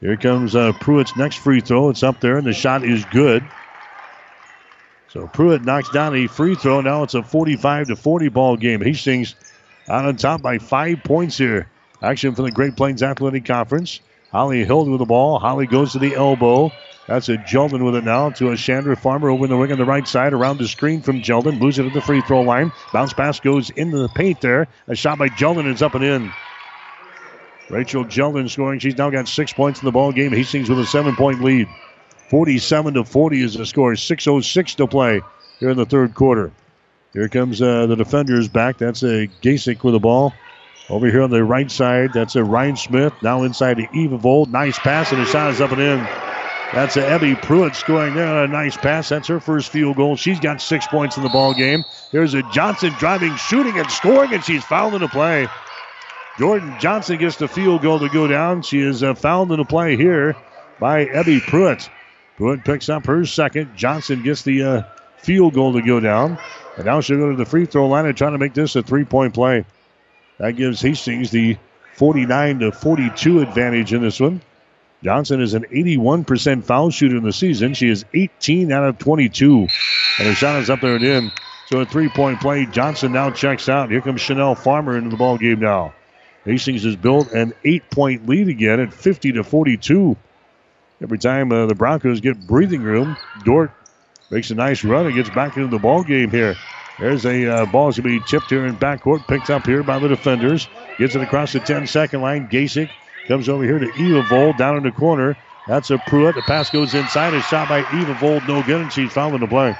[0.00, 1.90] Here comes uh, Pruitt's next free throw.
[1.90, 3.44] It's up there, and the shot is good.
[5.08, 6.80] So Pruitt knocks down a free throw.
[6.80, 8.80] Now it's a 45 to 40 ball game.
[8.80, 9.34] Hastings
[9.88, 11.68] out on top by five points here.
[12.00, 14.00] Action from the Great Plains Athletic Conference.
[14.30, 15.38] Holly Hild with the ball.
[15.38, 16.70] Holly goes to the elbow.
[17.10, 19.78] That's a Jeldon with it now to a Chandra Farmer over in the wing on
[19.78, 21.60] the right side around the screen from Jeldon.
[21.60, 22.70] Loses it at the free throw line.
[22.92, 24.68] Bounce pass goes into the paint there.
[24.86, 26.32] A shot by Jeldon is up and in.
[27.68, 28.78] Rachel Jeldon scoring.
[28.78, 30.30] She's now got six points in the ball game.
[30.30, 31.66] Hastings with a seven point lead.
[32.28, 33.94] 47 to 40 is the score.
[33.94, 35.20] 6.06 to play
[35.58, 36.52] here in the third quarter.
[37.12, 38.78] Here comes uh, the defenders back.
[38.78, 40.32] That's a Gasick with the ball.
[40.88, 43.20] Over here on the right side, that's a Rhinesmith.
[43.20, 44.50] Now inside to Evavold.
[44.50, 46.29] Nice pass, and the shot is up and in.
[46.72, 48.28] That's a Abby Pruitt scoring there.
[48.28, 49.08] on A nice pass.
[49.08, 50.14] That's her first field goal.
[50.16, 51.84] She's got six points in the ball game.
[52.12, 55.48] Here's a Johnson driving, shooting, and scoring, and she's fouled in the play.
[56.38, 58.62] Jordan Johnson gets the field goal to go down.
[58.62, 60.36] She is uh, fouled in the play here
[60.78, 61.90] by Abby Pruitt.
[62.36, 63.76] Pruitt picks up her second.
[63.76, 64.82] Johnson gets the uh,
[65.18, 66.38] field goal to go down.
[66.76, 68.82] And now she'll go to the free throw line and try to make this a
[68.82, 69.64] three point play.
[70.38, 71.58] That gives Hastings the
[71.94, 74.40] 49 to 42 advantage in this one.
[75.02, 77.74] Johnson is an 81% foul shooter in the season.
[77.74, 79.60] She is 18 out of 22.
[80.18, 81.32] And her shot is up there and in.
[81.68, 82.66] So a three point play.
[82.66, 83.90] Johnson now checks out.
[83.90, 85.94] Here comes Chanel Farmer into the ball game now.
[86.44, 90.16] Hastings has built an eight point lead again at 50 to 42.
[91.02, 93.70] Every time uh, the Broncos get breathing room, Dordt
[94.30, 96.56] makes a nice run and gets back into the ball game here.
[96.98, 100.08] There's a uh, ball to be tipped here in backcourt, picked up here by the
[100.08, 100.68] defenders.
[100.98, 102.48] Gets it across the 10 second line.
[102.48, 102.90] Gasick
[103.30, 105.36] comes over here to Evavold down in the corner.
[105.68, 106.34] That's a Pruitt.
[106.34, 107.32] The pass goes inside.
[107.32, 109.76] A shot by Evavold, no good, and she's fouling the play.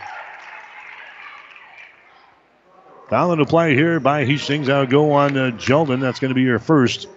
[3.09, 4.69] Fouling the play here by Hastings.
[4.69, 6.01] That'll go on uh, Jeldon.
[6.01, 7.09] That's going to be her first.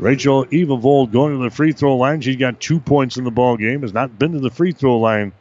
[0.00, 2.20] Rachel Evavold going to the free throw line.
[2.20, 3.82] She's got two points in the ball game.
[3.82, 5.32] Has not been to the free throw line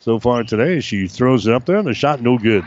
[0.00, 0.80] so far today.
[0.80, 2.64] She throws it up there, and the shot no good.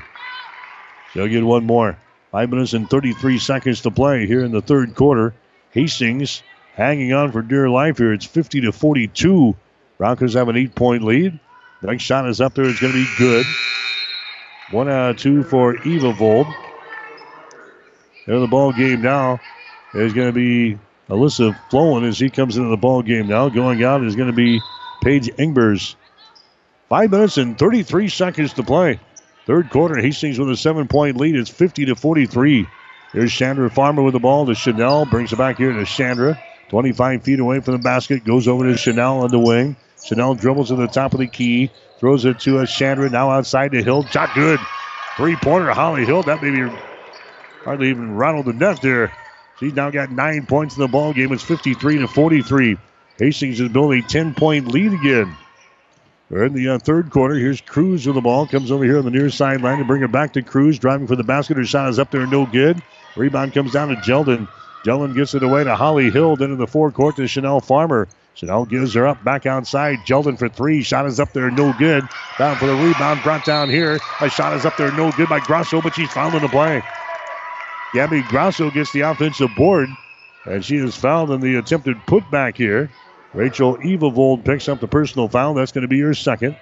[1.13, 1.99] She'll get one more.
[2.31, 5.35] Five minutes and 33 seconds to play here in the third quarter.
[5.71, 6.43] Hastings
[6.73, 8.13] hanging on for dear life here.
[8.13, 9.55] It's 50 to 42.
[9.97, 11.39] Broncos have an eight-point lead.
[11.81, 12.65] The next shot is up there.
[12.65, 13.45] It's going to be good.
[14.71, 16.53] One out of two for Evavold.
[18.25, 19.39] There the ball game now
[19.93, 20.77] is going to be
[21.09, 23.47] Alyssa Flowen as he comes into the ball game now.
[23.47, 24.59] Going out is going to be
[25.01, 25.95] Paige Engbers.
[26.89, 28.99] Five minutes and 33 seconds to play.
[29.45, 31.35] Third quarter, Hastings with a seven point lead.
[31.35, 32.67] It's 50 to 43.
[33.13, 35.05] Here's Chandra Farmer with the ball to Chanel.
[35.05, 36.41] Brings it back here to Chandra.
[36.69, 38.25] 25 feet away from the basket.
[38.25, 39.77] Goes over to Chanel on the wing.
[40.03, 41.71] Chanel dribbles to the top of the key.
[41.99, 43.09] Throws it to a Chandra.
[43.09, 44.11] Now outside to Hild.
[44.11, 44.59] Shot good.
[45.15, 46.25] Three pointer, Holly Hild.
[46.25, 46.69] That maybe
[47.63, 49.11] hardly even rattled the net there.
[49.59, 51.31] She's now got nine points in the ball game.
[51.31, 52.77] It's 53 to 43.
[53.17, 55.35] Hastings is building a 10 point lead again.
[56.29, 57.35] We're in the uh, third quarter.
[57.35, 58.47] Here's Cruz with the ball.
[58.47, 60.77] Comes over here on the near sideline to bring it back to Cruz.
[60.77, 61.55] Driving for the basket.
[61.55, 62.81] Her shot is up there, no good.
[63.15, 64.47] Rebound comes down to Jeldon.
[64.85, 66.39] Jeldon gets it away to Holly Hild.
[66.39, 68.09] Then in the forecourt to Chanel Farmer.
[68.33, 69.99] Chanel gives her up back outside.
[70.05, 70.83] Jeldon for three.
[70.83, 72.03] Shot is up there, no good.
[72.37, 73.23] Down for the rebound.
[73.23, 73.97] Brought down here.
[74.19, 76.83] A shot is up there, no good by Grosso, but she's fouled in the play.
[77.93, 79.89] Gabby Grosso gets the offensive board,
[80.45, 82.91] and she is fouled in the attempted putback here.
[83.33, 85.53] Rachel Evavold picks up the personal foul.
[85.53, 86.55] That's going to be her second.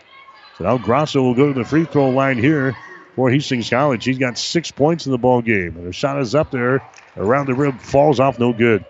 [0.58, 2.76] So now Grosso will go to the free throw line here
[3.16, 4.04] for Hastings College.
[4.04, 6.82] She's got six points in the ball game, and her shot is up there
[7.18, 8.86] around the rim, falls off, no good.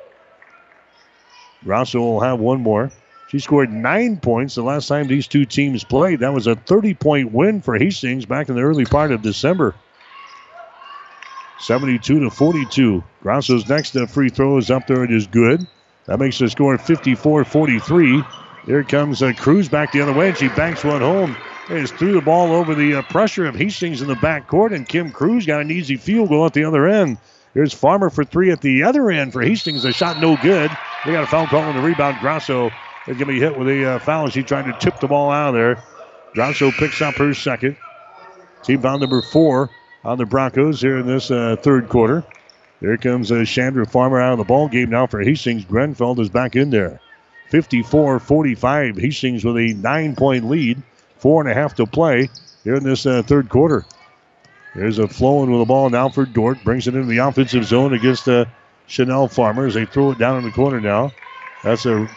[1.63, 2.91] Grosso will have one more.
[3.29, 6.19] She scored nine points the last time these two teams played.
[6.19, 9.75] That was a 30 point win for Hastings back in the early part of December.
[11.59, 13.03] 72 to 42.
[13.23, 15.03] Grosso's next free throw is up there.
[15.03, 15.65] It is good.
[16.07, 18.23] That makes the score 54 43.
[18.65, 21.35] Here comes uh, Cruz back the other way, and she banks one home.
[21.67, 25.11] Just threw the ball over the uh, pressure of Hastings in the backcourt, and Kim
[25.11, 27.17] Cruz got an easy field goal at the other end.
[27.53, 29.85] Here's Farmer for three at the other end for Hastings.
[29.85, 30.69] A shot no good.
[31.05, 32.17] They got a foul call on the rebound.
[32.19, 32.67] Grosso
[33.07, 34.29] is going to be hit with a uh, foul.
[34.29, 35.83] She's trying to tip the ball out of there.
[36.33, 37.77] Grosso picks up her second.
[38.63, 39.69] Team foul number four
[40.03, 42.23] on the Broncos here in this uh, third quarter.
[42.85, 45.65] Here comes uh, Chandra Farmer out of the ball game now for Hastings.
[45.65, 46.99] Grenfeld is back in there.
[47.49, 48.97] 54 45.
[48.97, 50.83] Hastings with a nine point lead.
[51.17, 52.29] Four and a half to play
[52.63, 53.85] here in this uh, third quarter.
[54.75, 56.63] There's a flowing with the ball now for Dordt.
[56.63, 58.45] Brings it into the offensive zone against uh,
[58.85, 61.11] Chanel Farmer as they throw it down in the corner now.
[61.63, 62.07] That's going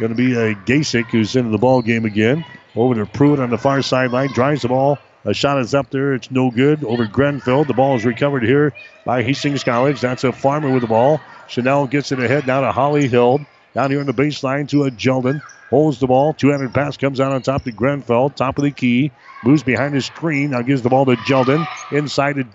[0.00, 2.44] to be a Gasick who's into the ball game again.
[2.74, 4.32] Over to Pruitt on the far sideline.
[4.32, 6.14] Drives the ball a shot is up there.
[6.14, 7.64] It's no good over Grenfell.
[7.64, 8.72] The ball is recovered here
[9.04, 10.00] by Hastings College.
[10.00, 11.20] That's a farmer with the ball.
[11.48, 13.42] Chanel gets it ahead now to Holly Hild.
[13.74, 15.42] Down here on the baseline to a Jeldon.
[15.68, 16.32] Holds the ball.
[16.32, 18.30] 200 pass comes out on top to Grenfell.
[18.30, 19.12] Top of the key.
[19.44, 20.50] Moves behind the screen.
[20.50, 21.66] Now gives the ball to Jeldon.
[21.92, 22.46] Inside to,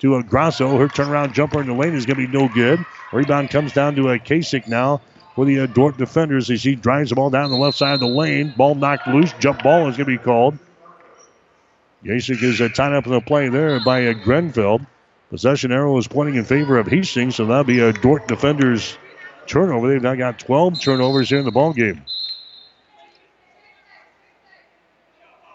[0.00, 0.78] to a Grosso.
[0.78, 2.84] Her turnaround jumper in the lane is going to be no good.
[3.12, 5.02] Rebound comes down to a Gasick now
[5.34, 8.00] for the uh, Dordt defenders as he drives the ball down the left side of
[8.00, 8.54] the lane.
[8.56, 9.32] Ball knocked loose.
[9.38, 10.58] Jump ball is going to be called.
[12.04, 14.80] Gasick is uh, tied up in the play there by uh, Grenfell.
[15.30, 18.98] Possession arrow is pointing in favor of Hastings, so that'll be a Dordt defender's
[19.46, 19.88] turnover.
[19.88, 22.02] They've now got 12 turnovers here in the ball game.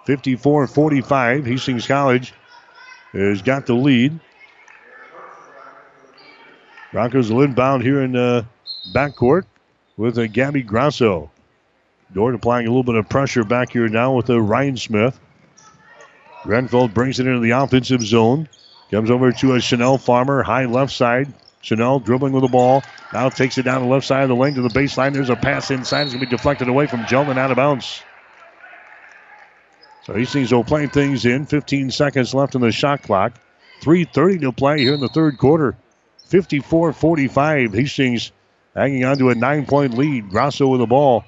[0.07, 1.45] 54-45.
[1.45, 2.33] Hastings College
[3.11, 4.17] has got the lead.
[6.93, 8.45] Broncos will inbound here in the
[8.93, 9.43] backcourt
[9.97, 11.29] with a uh, Gabby Grasso.
[12.13, 15.15] Dordt applying a little bit of pressure back here now with a uh, Rhinesmith.
[16.43, 18.47] Grenfell brings it into the offensive zone.
[18.91, 21.33] Comes over to a Chanel Farmer, high left side.
[21.61, 22.83] Chanel dribbling with the ball.
[23.11, 25.13] Now takes it down the left side of the lane to the baseline.
[25.13, 26.03] There's a pass inside.
[26.03, 28.01] It's going to be deflected away from Gelman out of bounds.
[30.03, 31.45] So Hastings will play things in.
[31.45, 33.33] 15 seconds left in the shot clock.
[33.81, 35.75] 3.30 to play here in the third quarter.
[36.27, 37.73] 54 45.
[37.73, 38.31] Hastings
[38.73, 40.29] hanging on to a nine point lead.
[40.29, 41.25] Grosso with the ball.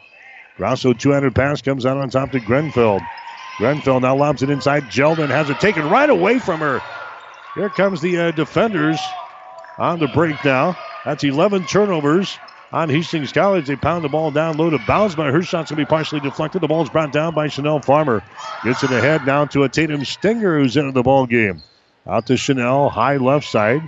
[0.55, 3.01] Grosso 200 pass comes out on top to Grenfell.
[3.59, 4.85] Grenfell now lobs it inside.
[4.85, 6.81] Jeldon has it taken right away from her.
[7.55, 8.97] Here comes the uh, defenders
[9.77, 10.77] on the break now.
[11.03, 12.39] That's 11 turnovers
[12.71, 13.67] on Hastings College.
[13.67, 16.21] They pound the ball down low to bounds, but her shot's going to be partially
[16.21, 16.61] deflected.
[16.61, 18.23] The ball's brought down by Chanel Farmer.
[18.63, 21.61] Gets it ahead now to a Tatum Stinger who's into the ball game.
[22.07, 23.81] Out to Chanel, high left side.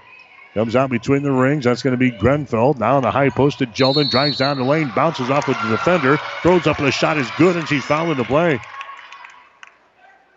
[0.53, 1.63] Comes out between the rings.
[1.63, 2.73] That's going to be Grenfell.
[2.73, 4.09] Now on the high post to Jeldon.
[4.11, 4.91] Drives down the lane.
[4.93, 6.17] Bounces off with the defender.
[6.43, 8.59] Throws up the shot is good, and she's fouling the play.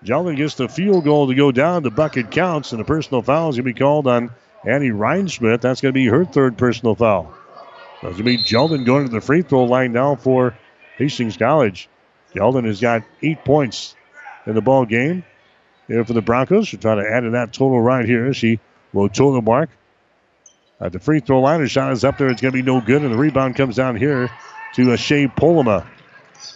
[0.04, 1.82] Jeldon gets the field goal to go down.
[1.82, 4.30] The bucket counts, and the personal foul is going to be called on
[4.64, 5.62] Annie Rhinesmith.
[5.62, 7.34] That's going to be her third personal foul.
[8.02, 10.56] That's going to be Jeldon going to the free throw line now for
[10.98, 11.88] Hastings College.
[12.34, 13.96] Jeldon has got eight points
[14.46, 15.24] in the ball game
[15.88, 16.68] here for the Broncos.
[16.68, 18.34] She'll try to add to that total right here.
[18.34, 18.60] She
[18.92, 19.70] will toe the mark.
[20.80, 22.28] At the free throw line, her shot is up there.
[22.28, 24.30] It's going to be no good, and the rebound comes down here
[24.74, 25.86] to Shea Polima.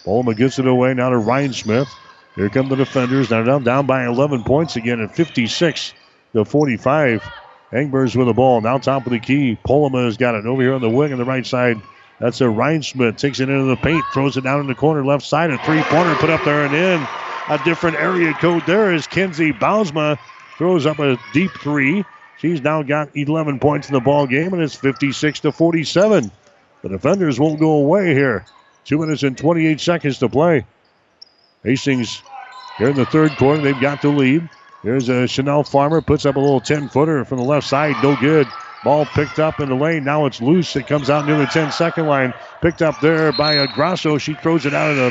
[0.05, 1.87] Polima gets it away now to Rhinesmith.
[2.35, 3.29] Here come the defenders.
[3.29, 5.93] They're down, down by 11 points again at 56
[6.33, 7.23] to 45.
[7.71, 8.61] Engbers with the ball.
[8.61, 9.57] Now top of the key.
[9.65, 11.81] Polima has got it over here on the wing on the right side.
[12.19, 13.17] That's a Rhinesmith.
[13.17, 14.03] Takes it into the paint.
[14.13, 15.51] Throws it down in the corner left side.
[15.51, 17.07] A three-pointer put up there and in.
[17.49, 20.17] A different area code there is Kenzie Bausma.
[20.57, 22.03] Throws up a deep three.
[22.37, 26.31] She's now got 11 points in the ball game, and it's 56 to 47.
[26.81, 28.45] The defenders won't go away here.
[28.85, 30.65] Two minutes and 28 seconds to play.
[31.63, 32.23] Hastings
[32.77, 34.49] here in the third quarter, they've got the lead.
[34.83, 38.15] Here's a Chanel Farmer, puts up a little 10 footer from the left side, no
[38.15, 38.47] good.
[38.83, 40.05] Ball picked up in the lane.
[40.05, 40.75] Now it's loose.
[40.75, 42.33] It comes out near the 10 second line.
[42.61, 44.17] Picked up there by a Grasso.
[44.17, 45.09] She throws it out of the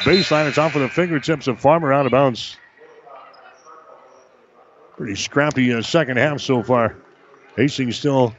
[0.00, 0.48] baseline.
[0.48, 2.56] It's off of the fingertips of Farmer out of bounds.
[4.96, 6.96] Pretty scrappy uh, second half so far.
[7.56, 8.34] Hastings still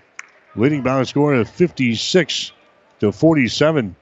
[0.56, 2.52] leading by a score of 56
[3.00, 3.96] to 47.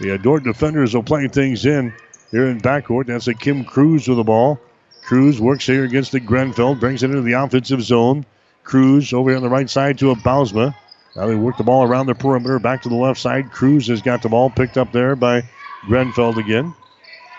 [0.00, 1.92] The Adort defenders will play things in
[2.30, 3.06] here in backcourt.
[3.06, 4.60] That's a Kim Cruz with the ball.
[5.02, 8.26] Cruz works here against the Grenfell, brings it into the offensive zone.
[8.64, 10.74] Cruz over here on the right side to a Bausma.
[11.14, 13.50] Now they work the ball around the perimeter, back to the left side.
[13.52, 15.42] Cruz has got the ball picked up there by
[15.86, 16.74] Grenfeld again.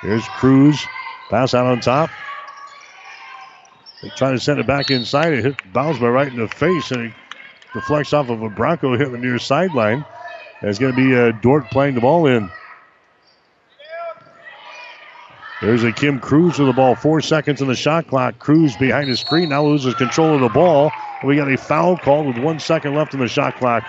[0.02, 0.84] Here's Cruz.
[1.30, 2.10] Pass out on top.
[4.02, 5.34] They try to send it back inside.
[5.34, 7.14] It hit Bausma right in the face, and it
[7.74, 10.06] deflects off of a Bronco hit the near sideline.
[10.62, 12.50] It's going to be uh, Dordt playing the ball in.
[15.62, 16.96] There's a Kim Cruz with the ball.
[16.96, 18.38] Four seconds on the shot clock.
[18.38, 20.92] Cruz behind the screen now loses control of the ball.
[21.24, 23.84] We got a foul called with one second left on the shot clock.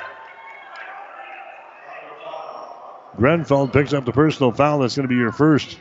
[3.18, 4.78] Grenfeld picks up the personal foul.
[4.78, 5.78] That's going to be your first.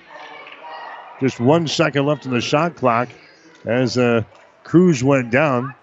[1.21, 3.09] Just one second left in the shot clock
[3.65, 4.23] as uh,
[4.63, 5.73] Cruz went down.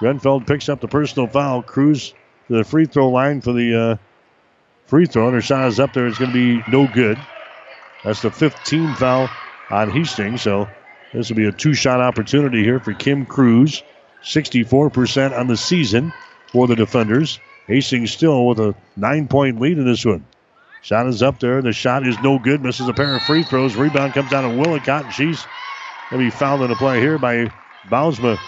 [0.00, 1.62] Grenfeld picks up the personal foul.
[1.62, 2.14] Cruz
[2.48, 3.96] to the free throw line for the uh,
[4.92, 5.24] free throw.
[5.28, 6.06] And her shot is up there.
[6.06, 7.26] It's going to be no good.
[8.04, 9.34] That's the 15 foul
[9.70, 10.42] on Hastings.
[10.42, 10.74] So
[11.14, 13.84] this will be a two shot opportunity here for Kim Cruz.
[14.22, 16.12] 64% on the season
[16.52, 17.40] for the defenders.
[17.68, 20.26] Hastings still with a nine point lead in this one.
[20.82, 21.62] Shot is up there.
[21.62, 22.60] The shot is no good.
[22.62, 23.76] Misses a pair of free throws.
[23.76, 25.48] Rebound comes down to Willicott, and she's
[26.10, 27.50] going to be fouled in the play here by
[27.88, 28.40] Bausma.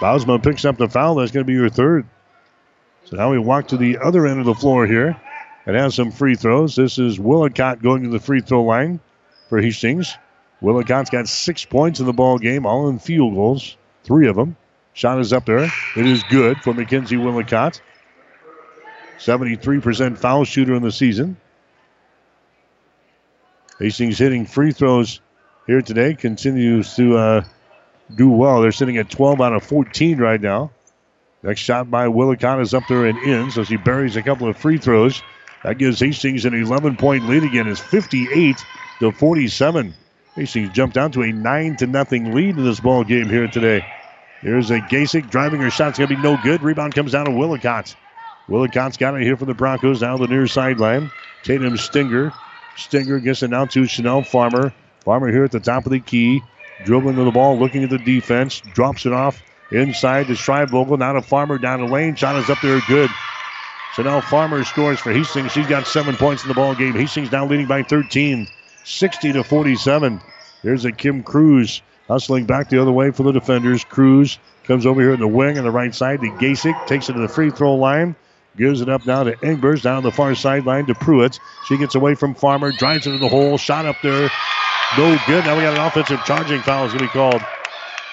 [0.00, 1.16] Bausma picks up the foul.
[1.16, 2.06] That's going to be your third.
[3.04, 5.20] So now we walk to the other end of the floor here
[5.66, 6.76] and has some free throws.
[6.76, 9.00] This is Willicott going to the free throw line
[9.48, 10.14] for Hastings.
[10.60, 14.56] Willicott's got six points in the ball game, all in field goals, three of them.
[14.92, 15.70] Shot is up there.
[15.96, 17.80] It is good for Mackenzie Willicott.
[19.18, 21.36] 73% foul shooter in the season.
[23.78, 25.20] Hastings hitting free throws
[25.66, 27.44] here today continues to uh,
[28.14, 28.60] do well.
[28.60, 30.70] They're sitting at 12 out of 14 right now.
[31.42, 34.56] Next shot by Willicott is up there and in, so she buries a couple of
[34.56, 35.22] free throws.
[35.62, 37.68] That gives Hastings an 11 point lead again.
[37.68, 38.56] It's 58
[39.00, 39.94] to 47.
[40.34, 43.84] Hastings jumped down to a 9 to nothing lead in this ball game here today.
[44.40, 46.62] Here's a Gasick driving her shot's going to be no good.
[46.62, 47.96] Rebound comes down to Willicott.
[48.48, 51.10] Willicott's got it here for the Broncos down the near sideline.
[51.42, 52.32] Tatum Stinger.
[52.76, 54.72] Stinger gets it now to Chanel Farmer.
[55.00, 56.40] Farmer here at the top of the key.
[56.84, 58.60] Dribbling to the ball, looking at the defense.
[58.60, 60.98] Drops it off inside to Schreibvogel.
[60.98, 62.14] Now to Farmer down the lane.
[62.14, 63.10] Shot is up there good.
[63.94, 65.52] So now Farmer scores for Hastings.
[65.52, 66.92] She's got seven points in the ball game.
[66.92, 68.46] Hastings now leading by 13,
[68.84, 70.20] 60 to 47.
[70.62, 73.84] Here's a Kim Cruz hustling back the other way for the defenders.
[73.84, 76.86] Cruz comes over here in the wing on the right side to Gasick.
[76.86, 78.14] Takes it to the free throw line.
[78.56, 81.38] Gives it up now to Engbers down the far sideline to Pruitt.
[81.66, 84.30] She gets away from Farmer, drives into the hole, shot up there.
[84.96, 85.44] No good.
[85.44, 87.42] Now we got an offensive charging foul is going to be called.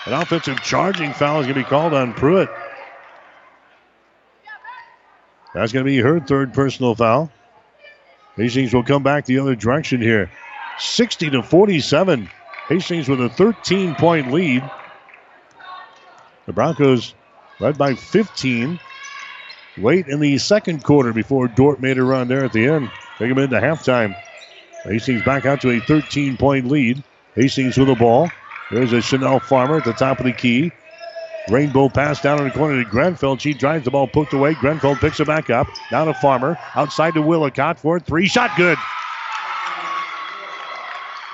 [0.06, 2.50] An offensive charging foul is going to be called on Pruitt.
[5.54, 7.32] That's going to be her third personal foul.
[8.36, 10.30] Hastings will come back the other direction here.
[10.80, 12.30] 60 to 47.
[12.68, 14.70] Hastings with a 13 point lead.
[16.46, 17.16] The Broncos
[17.60, 18.80] led by 15
[19.78, 22.92] late in the second quarter before Dordt made a run there at the end.
[23.18, 24.16] Take them into halftime.
[24.86, 27.04] Hastings back out to a 13 point lead.
[27.36, 28.30] Hastings with the ball.
[28.72, 30.72] There's a Chanel Farmer at the top of the key.
[31.50, 33.38] Rainbow pass down in the corner to Grenfell.
[33.38, 34.56] She drives the ball poked away.
[34.56, 35.68] Grenfell picks it back up.
[35.92, 36.58] Down to Farmer.
[36.76, 38.78] Outside to Willicott for a three shot good.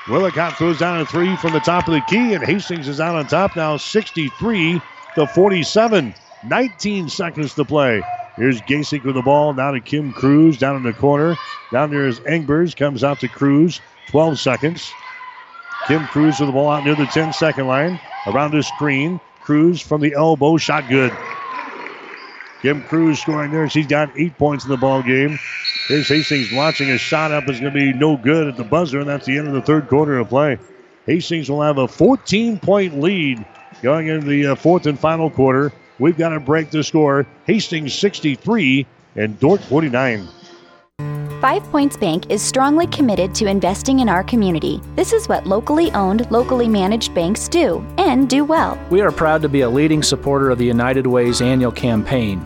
[0.09, 3.15] Willicott throws down a three from the top of the key, and Hastings is out
[3.15, 4.81] on top now 63
[5.15, 6.13] to 47.
[6.43, 8.01] 19 seconds to play.
[8.35, 9.53] Here's Gasick with the ball.
[9.53, 11.37] Now to Kim Cruz down in the corner.
[11.71, 12.75] Down there is Engbers.
[12.75, 13.81] Comes out to Cruz.
[14.07, 14.91] 12 seconds.
[15.87, 17.99] Kim Cruz with the ball out near the 10 second line.
[18.27, 19.19] Around the screen.
[19.41, 20.57] Cruz from the elbow.
[20.57, 21.11] Shot good.
[22.61, 23.67] Kim Cruz scoring there.
[23.69, 25.39] She's got eight points in the ball game.
[25.87, 27.49] Here's Hastings launching a shot up.
[27.49, 29.61] Is going to be no good at the buzzer, and that's the end of the
[29.61, 30.59] third quarter of play.
[31.07, 33.43] Hastings will have a 14 point lead
[33.81, 35.71] going into the uh, fourth and final quarter.
[35.99, 37.25] We've got to break the score.
[37.45, 38.85] Hastings 63
[39.15, 40.27] and Dordt 49.
[41.41, 44.79] Five Points Bank is strongly committed to investing in our community.
[44.95, 48.79] This is what locally owned, locally managed banks do, and do well.
[48.91, 52.45] We are proud to be a leading supporter of the United Way's annual campaign.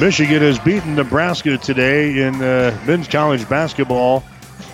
[0.00, 4.22] Michigan has beaten Nebraska today in uh, men's college basketball,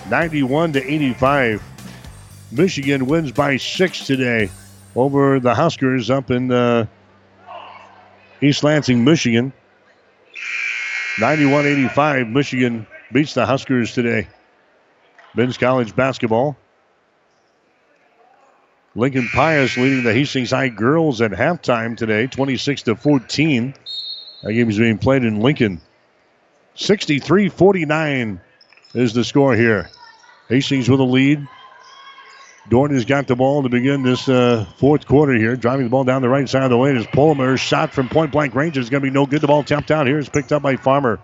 [0.09, 1.63] 91 to 85.
[2.51, 4.49] Michigan wins by six today
[4.97, 6.87] over the Huskers up in uh,
[8.41, 9.53] East Lansing, Michigan.
[11.21, 12.27] 91 85.
[12.27, 14.27] Michigan beats the Huskers today.
[15.35, 16.57] Men's college basketball.
[18.93, 23.73] Lincoln Pius leading the Hastings High girls at halftime today, 26 to 14.
[24.43, 25.81] That game is being played in Lincoln.
[26.75, 28.41] 63 49
[28.93, 29.89] is the score here.
[30.49, 31.47] Hastings with a lead.
[32.69, 35.55] Dordt has got the ball to begin this uh, fourth quarter here.
[35.55, 37.57] Driving the ball down the right side of the lane is Polima.
[37.57, 39.41] Shot from point blank range is going to be no good.
[39.41, 40.17] The ball tapped out here.
[40.17, 41.19] It's picked up by Farmer.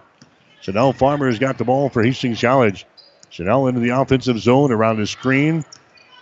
[0.61, 2.85] Chanel Farmer has got the ball for Hastings College.
[3.29, 5.63] Chanel into the offensive zone around the screen.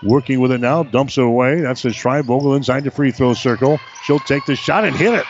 [0.03, 0.83] Working with it now.
[0.83, 1.61] Dumps it away.
[1.61, 3.79] That's a Schreibvogel inside the free throw circle.
[4.03, 5.25] She'll take the shot and hit it.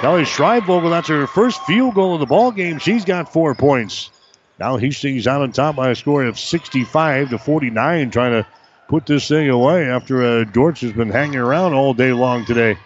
[0.00, 2.78] Kelly Schreibvogel, that's her first field goal of the ball game.
[2.78, 4.10] She's got four points.
[4.58, 8.46] Now Hastings out on top by a score of 65 to 49, trying to
[8.88, 12.76] put this thing away after uh, Dortch has been hanging around all day long today.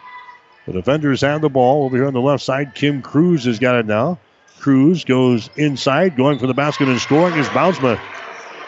[0.67, 2.77] The defenders have the ball over here on the left side.
[2.77, 4.19] Kim Cruz has got it now.
[4.61, 8.01] Cruz goes inside, going for the basket and scoring is Bausma.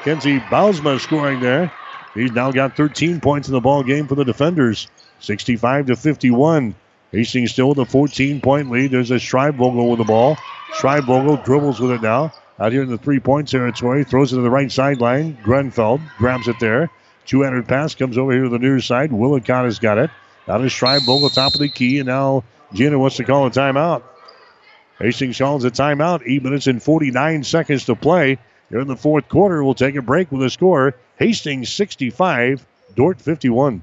[0.03, 1.73] Kenzie Bausma scoring there.
[2.15, 4.89] He's now got 13 points in the ball game for the defenders.
[5.21, 6.75] 65 to 51.
[7.13, 8.91] Hastings still with a 14 point lead.
[8.91, 10.37] There's a Schreibvogel with the ball.
[10.75, 12.33] Schreibvogel dribbles with it now.
[12.59, 14.03] Out here in the three point territory.
[14.05, 15.37] Throws it to the right sideline.
[15.43, 16.91] Grenfeld grabs it there.
[17.27, 19.13] Two handed pass comes over here to the near side.
[19.13, 20.11] Willicott has got it.
[20.49, 21.99] Out is Schreibvogel, top of the key.
[21.99, 24.03] And now Gina wants to call a timeout.
[24.99, 26.23] Hastings calls a timeout.
[26.27, 28.39] Eight minutes and 49 seconds to play.
[28.71, 30.95] Here in the fourth quarter, we'll take a break with a score.
[31.19, 32.65] Hastings 65,
[32.97, 33.83] Dordt 51.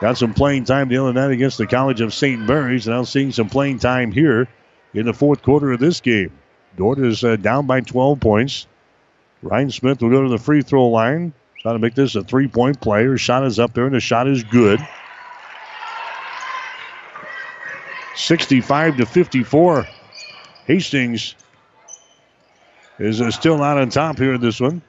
[0.00, 2.40] got some playing time the other night against the College of St.
[2.40, 2.86] Mary's.
[2.86, 4.48] And now seeing some playing time here
[4.94, 6.32] in the fourth quarter of this game.
[6.76, 8.66] Dordt is uh, down by 12 points.
[9.44, 11.32] Rhinesmith will go to the free throw line.
[11.60, 13.04] Trying to make this a three point play.
[13.04, 14.80] Her shot is up there, and the shot is good.
[18.16, 19.86] 65 to 54.
[20.66, 21.34] Hastings
[22.98, 24.82] is uh, still out on top here in this one.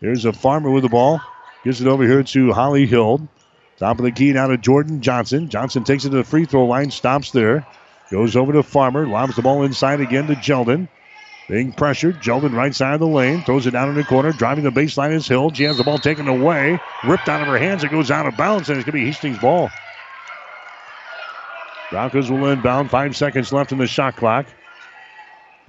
[0.00, 1.20] There's a farmer with the ball.
[1.64, 3.26] Gives it over here to Holly Hild.
[3.78, 5.48] Top of the key now to Jordan Johnson.
[5.48, 7.66] Johnson takes it to the free throw line, stops there.
[8.10, 10.88] Goes over to Farmer, lobs the ball inside again to Jeldon.
[11.48, 14.64] Being pressured, Jeldon right side of the lane, throws it down in the corner, driving
[14.64, 15.56] the baseline is Hild.
[15.56, 17.84] She has the ball taken away, ripped out of her hands.
[17.84, 19.70] It goes out of bounds, and it's going to be Hastings' ball.
[21.90, 22.90] Broncos will inbound.
[22.90, 24.46] Five seconds left in the shot clock.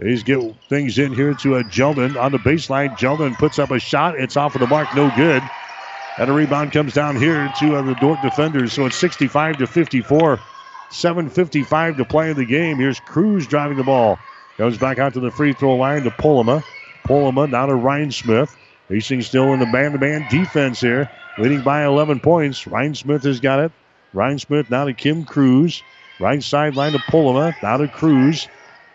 [0.01, 0.39] He's get
[0.69, 2.97] things in here to a Jeldon on the baseline.
[2.97, 4.19] Jeldon puts up a shot.
[4.19, 5.43] It's off of the mark, no good.
[6.19, 8.73] And a rebound comes down here to uh, the Dordt defenders.
[8.73, 10.40] So it's 65 to 54.
[10.91, 12.77] 7.55 to play in the game.
[12.77, 14.19] Here's Cruz driving the ball.
[14.60, 16.64] Goes back out to the free throw line to Polima.
[17.07, 18.56] Polima now to Rhinesmith.
[18.90, 22.65] Hastings still in the man to man defense here, leading by 11 points.
[22.65, 23.72] Rhinesmith has got it.
[24.14, 25.84] Rhinesmith now to Kim Cruz.
[26.19, 27.56] Right sideline to Polima.
[27.64, 28.48] Now to Cruz.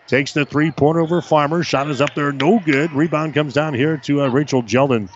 [0.06, 1.64] Takes the three pointer over Farmer.
[1.64, 2.92] Shot is up there, no good.
[2.92, 5.08] Rebound comes down here to uh, Rachel Jeldon.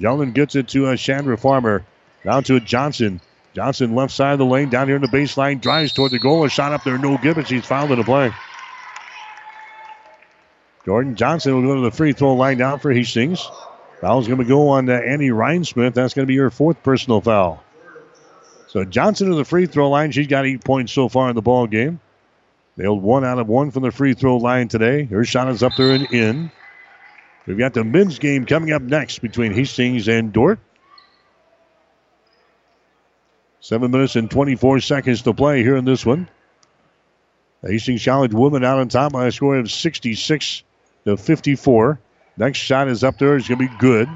[0.00, 1.84] Jeldon gets it to uh, Chandra Farmer.
[2.24, 3.20] Down to Johnson.
[3.54, 6.44] Johnson left side of the lane, down here in the baseline, drives toward the goal.
[6.44, 8.32] A shot up there, no good, but she's fouled in the play.
[10.84, 13.46] Jordan Johnson will go to the free throw line down for Hastings.
[14.00, 15.92] Foul's going to go on uh, Annie Rhinesmith.
[15.92, 17.62] That's going to be her fourth personal foul.
[18.68, 20.12] So Johnson to the free throw line.
[20.12, 22.00] She's got eight points so far in the ball game.
[22.76, 25.04] Nailed one out of one from the free throw line today.
[25.04, 26.50] Her shot is up there and in.
[27.50, 30.60] We've got the men's game coming up next between Hastings and Dordt.
[33.58, 36.28] Seven minutes and 24 seconds to play here in this one.
[37.62, 40.62] The Hastings College women out on top by a score of 66
[41.06, 41.98] to 54.
[42.36, 43.34] Next shot is up there.
[43.34, 44.08] It's going to be good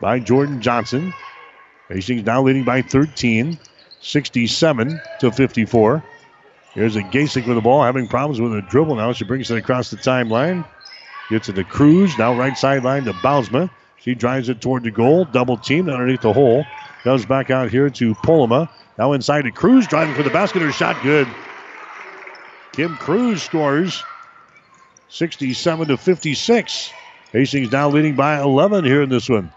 [0.00, 1.12] by Jordan Johnson.
[1.90, 3.58] Hastings now leading by 13,
[4.00, 6.02] 67 to 54.
[6.72, 9.12] Here's a Gasick with the ball, having problems with a dribble now.
[9.12, 10.64] She brings it across the timeline.
[11.32, 12.18] Gets it to Cruz.
[12.18, 13.70] Now right sideline to Bausma.
[13.96, 15.24] She drives it toward the goal.
[15.24, 16.66] Double team underneath the hole.
[17.04, 18.68] Comes back out here to Polima.
[18.98, 20.60] Now inside to Cruz, driving for the basket.
[20.60, 21.26] Her shot good.
[22.72, 24.04] Kim Cruz scores
[25.08, 26.92] 67 to 56.
[27.32, 29.50] Hastings now leading by 11 here in this one.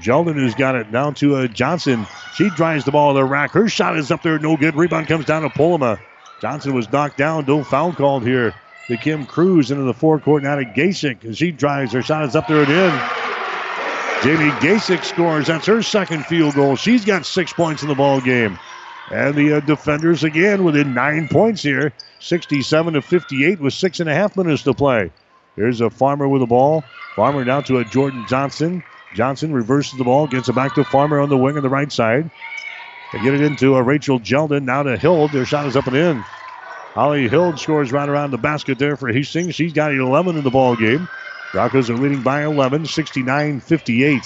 [0.00, 2.08] Jeldon has got it down to uh, Johnson.
[2.34, 3.52] She drives the ball to the rack.
[3.52, 4.74] Her shot is up there, no good.
[4.74, 6.00] Rebound comes down to Polima.
[6.40, 7.44] Johnson was knocked down.
[7.46, 8.52] No foul called here.
[8.88, 11.92] To Kim Cruz into the forecourt now to Gasick as she drives.
[11.92, 13.24] Her shot is up there and in.
[14.22, 15.46] Jamie Gasick scores.
[15.46, 16.76] That's her second field goal.
[16.76, 18.58] She's got six points in the ball game.
[19.10, 24.08] And the uh, defenders again within nine points here, 67 to 58 with six and
[24.08, 25.10] a half minutes to play.
[25.56, 26.84] Here's a Farmer with the ball.
[27.16, 28.82] Farmer down to a Jordan Johnson.
[29.14, 31.92] Johnson reverses the ball, gets it back to Farmer on the wing on the right
[31.92, 32.30] side.
[33.12, 34.64] They get it into a Rachel Jeldon.
[34.64, 35.32] Now to Hild.
[35.32, 36.24] Their shot is up and in.
[36.94, 39.56] Holly Hild scores right around the basket there for Hastings.
[39.56, 41.08] She's got 11 in the ball game.
[41.50, 44.22] Broncos are leading by 11, 69 58.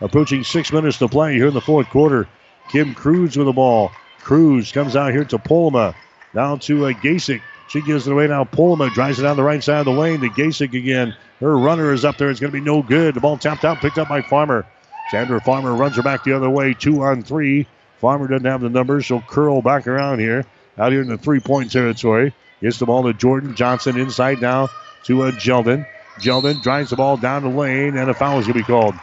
[0.00, 2.28] Approaching six minutes to play here in the fourth quarter.
[2.70, 3.90] Kim Cruz with the ball.
[4.20, 5.96] Cruz comes out here to Polima.
[6.32, 6.92] Down to uh.
[7.02, 8.44] She gives it away now.
[8.44, 11.16] Polima drives it down the right side of the lane to Gasick again.
[11.40, 12.30] Her runner is up there.
[12.30, 13.14] It's going to be no good.
[13.14, 14.64] The ball tapped out, picked up by Farmer.
[15.10, 16.72] Chandra Farmer runs her back the other way.
[16.72, 17.66] Two on three.
[18.00, 19.06] Farmer doesn't have the numbers.
[19.06, 20.46] She'll curl back around here.
[20.78, 22.34] Out here in the three point territory.
[22.60, 24.68] Gets the ball to Jordan Johnson inside now
[25.04, 25.86] to uh, Jeldon.
[26.18, 28.94] Jeldon drives the ball down the lane, and a foul is going to be called.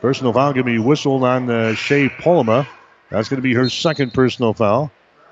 [0.00, 2.66] Personal foul going to be whistled on uh, Shea Polima.
[3.10, 4.90] That's going to be her second personal foul.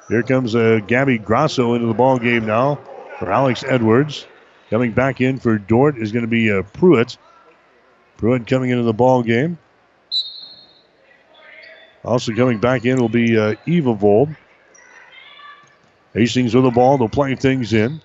[0.08, 2.80] Here comes uh, Gabby Grasso into the ball game now
[3.18, 4.26] for Alex Edwards.
[4.70, 7.16] Coming back in for Dordt is going to be uh, Pruitt.
[8.16, 9.58] Pruitt coming into the ball game.
[12.04, 14.36] Also coming back in will be uh, Evavold.
[16.14, 16.98] Hastings with the ball.
[16.98, 18.00] They'll play things in.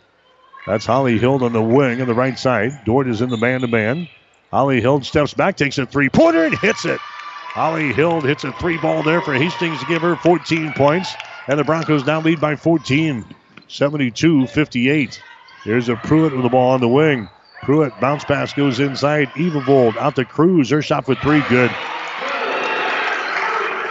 [0.66, 2.86] That's Holly Hild on the wing on the right side.
[2.86, 4.08] Dordt is in the man to man.
[4.52, 7.00] Holly Hild steps back, takes a three pointer, and hits it.
[7.02, 11.14] Holly Hild hits a three ball there for Hastings to give her 14 points.
[11.48, 13.26] And the Broncos now lead by 14,
[13.68, 15.22] 72 58.
[15.64, 17.30] Here's a Pruitt with the ball on the wing.
[17.62, 19.30] Pruitt bounce pass goes inside.
[19.30, 20.70] Evavold out to Cruz.
[20.70, 21.72] Her shot for three, good.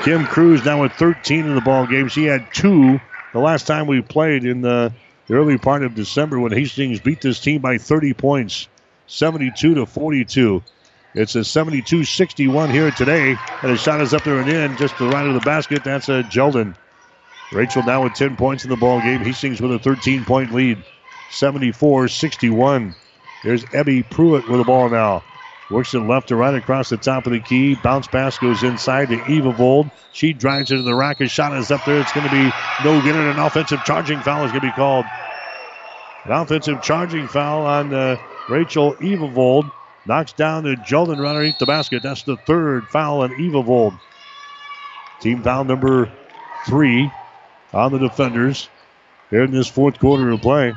[0.03, 2.09] Kim Cruz now with 13 in the ball game.
[2.09, 2.99] She had two
[3.33, 4.93] the last time we played in the,
[5.31, 8.69] early part of December when Hastings beat this team by 30 points.
[9.07, 10.63] 72 to 42.
[11.15, 15.05] It's a 72-61 here today, and the shot is up there and in, just to
[15.05, 15.85] the right of the basket.
[15.85, 16.75] That's a Jeldon.
[17.53, 19.21] Rachel now with 10 points in the ball game.
[19.21, 20.83] Hastings with a 13-point lead,
[21.31, 22.95] 74-61.
[23.45, 25.23] There's Abby Pruitt with the ball now.
[25.73, 27.77] Works it left to right across the top of the key.
[27.77, 29.91] Bounce pass goes inside to Evavold.
[30.13, 31.23] She drives into the rack.
[31.23, 31.99] A shot is up there.
[31.99, 32.53] It's going to be
[32.85, 33.17] no good.
[33.17, 35.07] And an offensive charging foul is going to be called.
[36.25, 38.19] An offensive charging foul on uh,
[38.51, 39.71] Rachel Evavold.
[40.05, 42.03] Knocks down the Jordan runner underneath the basket.
[42.03, 43.99] That's the third foul on Evavold.
[45.21, 46.13] Team foul number
[46.67, 47.11] three
[47.73, 48.69] on the defenders
[49.31, 50.75] here in this fourth quarter of play.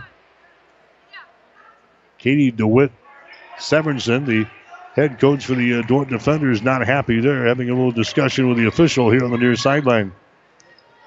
[2.18, 2.92] Katie DeWitt
[3.58, 4.48] Severinsen, the
[4.96, 8.58] head coach for the uh, Dordt defenders, not happy there, having a little discussion with
[8.58, 10.14] the official here on the near sideline.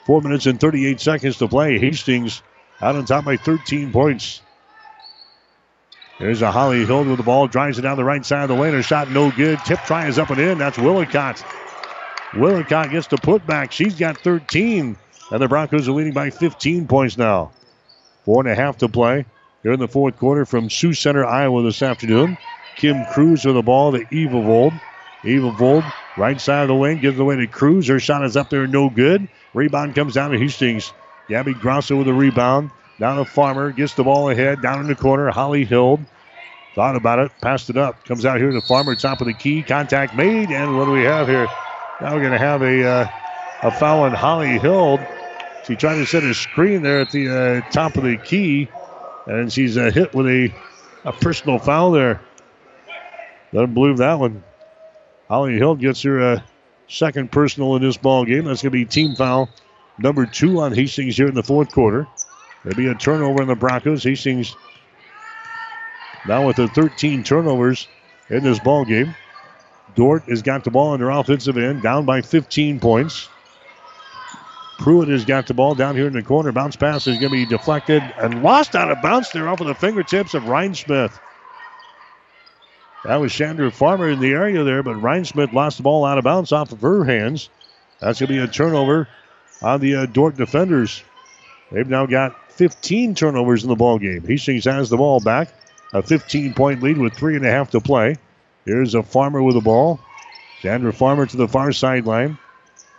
[0.04, 1.78] Four minutes and 38 seconds to play.
[1.78, 2.42] Hastings
[2.80, 4.42] out on top by 13 points.
[6.18, 8.60] There's a Holly Hild with the ball, drives it down the right side of the
[8.60, 8.74] lane.
[8.74, 9.58] Her shot no good.
[9.64, 10.58] Tip try is up and in.
[10.58, 11.44] That's Willicott.
[12.34, 13.70] Willicott gets the putback.
[13.70, 14.96] She's got 13.
[15.30, 17.52] And the Broncos are leading by 15 points now.
[18.24, 19.26] Four and a half to play
[19.62, 22.36] here in the fourth quarter from Sioux Center, Iowa this afternoon.
[22.78, 24.80] Kim Cruz with the ball to Evavold.
[26.16, 27.86] Right side of the wing, gives away to Cruz.
[27.88, 29.28] Her shot is up there, no good.
[29.54, 30.92] Rebound comes down to Hastings.
[31.28, 32.70] Gabby Grosso with a rebound.
[32.98, 35.30] Down to Farmer, gets the ball ahead, down in the corner.
[35.30, 36.00] Holly Hild
[36.74, 38.04] thought about it, passed it up.
[38.04, 39.62] Comes out here to Farmer, top of the key.
[39.62, 41.46] Contact made, and what do we have here?
[42.00, 43.08] Now we're going to have a uh,
[43.62, 45.00] a foul on Holly Hild.
[45.66, 48.68] She tried to set a screen there at the uh, top of the key,
[49.26, 50.52] and she's uh, hit with a,
[51.04, 52.20] a personal foul there.
[53.52, 54.42] Doesn't believe that one.
[55.28, 56.40] Holly Hild gets her uh,
[56.88, 58.44] second personal in this ball game.
[58.44, 59.48] That's going to be team foul
[59.98, 62.06] number two on Hastings here in the fourth quarter.
[62.62, 64.02] There'll be a turnover in the Broncos.
[64.02, 64.56] Hastings
[66.26, 67.88] now with the 13 turnovers
[68.30, 69.14] in this ball game.
[69.94, 73.28] Dordt has got the ball in their offensive end, down by 15 points.
[74.78, 76.52] Pruitt has got the ball down here in the corner.
[76.52, 79.66] Bounce pass is going to be deflected and lost out of bounds there off of
[79.66, 81.18] the fingertips of Rhinesmith.
[83.04, 86.24] That was Chandra Farmer in the area there, but Ryan lost the ball out of
[86.24, 87.48] bounds off of her hands.
[88.00, 89.08] That's going to be a turnover
[89.62, 91.02] on the uh, Dordt defenders.
[91.70, 94.26] They've now got 15 turnovers in the ball game.
[94.26, 95.52] Hastings has the ball back.
[95.92, 98.16] A 15 point lead with three and a half to play.
[98.64, 100.00] Here's a Farmer with the ball.
[100.60, 102.36] Chandra Farmer to the far sideline.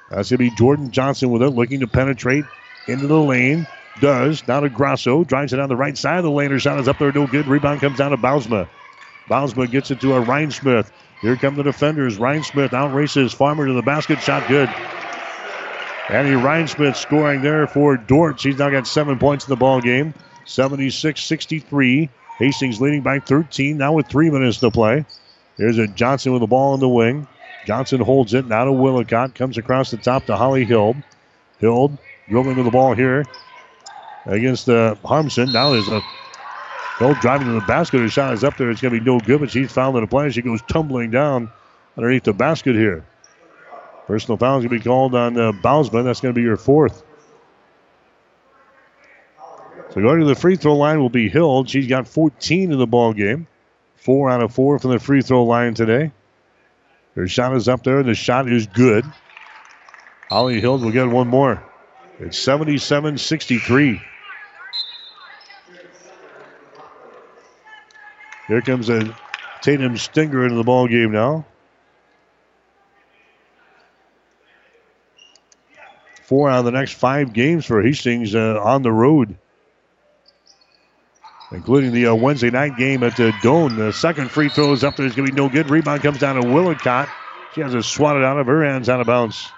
[0.09, 2.45] That's going to be Jordan Johnson with it, looking to penetrate
[2.87, 3.67] into the lane.
[4.01, 4.47] Does.
[4.47, 5.23] Now to Grasso.
[5.23, 6.51] Drives it down the right side of the lane.
[6.51, 7.47] Her shot is up there, no good.
[7.47, 8.67] Rebound comes down to Bausma.
[9.29, 10.91] Bausma gets it to a Rhinesmith.
[11.21, 12.17] Here come the defenders.
[12.17, 14.19] Rhinesmith outraces Farmer to the basket.
[14.21, 14.69] Shot good.
[16.09, 18.41] Annie Rhinesmith scoring there for Dordt.
[18.41, 20.13] He's now got seven points in the ball game.
[20.45, 22.09] 76 63.
[22.39, 25.05] Hastings leading by 13 now with three minutes to play.
[25.57, 27.27] There's a Johnson with the ball in the wing.
[27.65, 28.47] Johnson holds it.
[28.47, 29.35] Now to Willicott.
[29.35, 30.95] Comes across the top to Holly Hild.
[31.59, 31.97] Hild
[32.29, 33.25] dribbling with the ball here
[34.25, 35.51] against uh, Harmson.
[35.51, 36.01] Now there's a
[36.99, 38.01] Hild driving to the basket.
[38.01, 38.69] Her shot is up there.
[38.69, 40.29] It's going to be no good, but she's fouled in the play.
[40.31, 41.49] She goes tumbling down
[41.97, 43.05] underneath the basket here.
[44.05, 46.03] Personal foul is going to be called on uh, Bausma.
[46.03, 47.03] That's going to be your fourth.
[49.91, 51.69] So going to the free throw line will be Hild.
[51.69, 53.47] She's got 14 in the ball game.
[53.95, 56.11] Four out of four from the free throw line today.
[57.15, 59.05] Her shot is up there, the shot is good.
[60.29, 61.63] Holly Hild will get one more.
[62.19, 64.01] It's 77 63.
[68.49, 69.15] Here comes a
[69.61, 71.45] Tatum Stinger into the ball game now.
[76.23, 79.37] Four out of the next five games for Hastings uh, on the road
[81.51, 83.75] including the uh, Wednesday night game at the Doane.
[83.75, 85.05] The second free throw is up there.
[85.05, 85.69] It's going to be no good.
[85.69, 87.09] Rebound comes down to Willicott.
[87.53, 89.49] She has it swatted out of her hands out of bounds.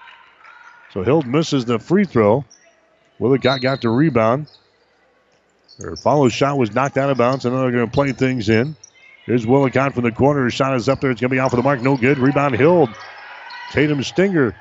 [0.94, 2.46] So Hild misses the free throw.
[3.20, 4.48] Willicott got the rebound.
[5.82, 8.76] Her follow shot was knocked out of bounds, and they're going to play things in.
[9.26, 10.44] Here's Willicott from the corner.
[10.44, 11.12] Her shot is up there.
[11.12, 11.82] It's going to be off of the mark.
[11.82, 12.18] No good.
[12.18, 12.90] Rebound Hild.
[13.72, 14.56] Tatum Stinger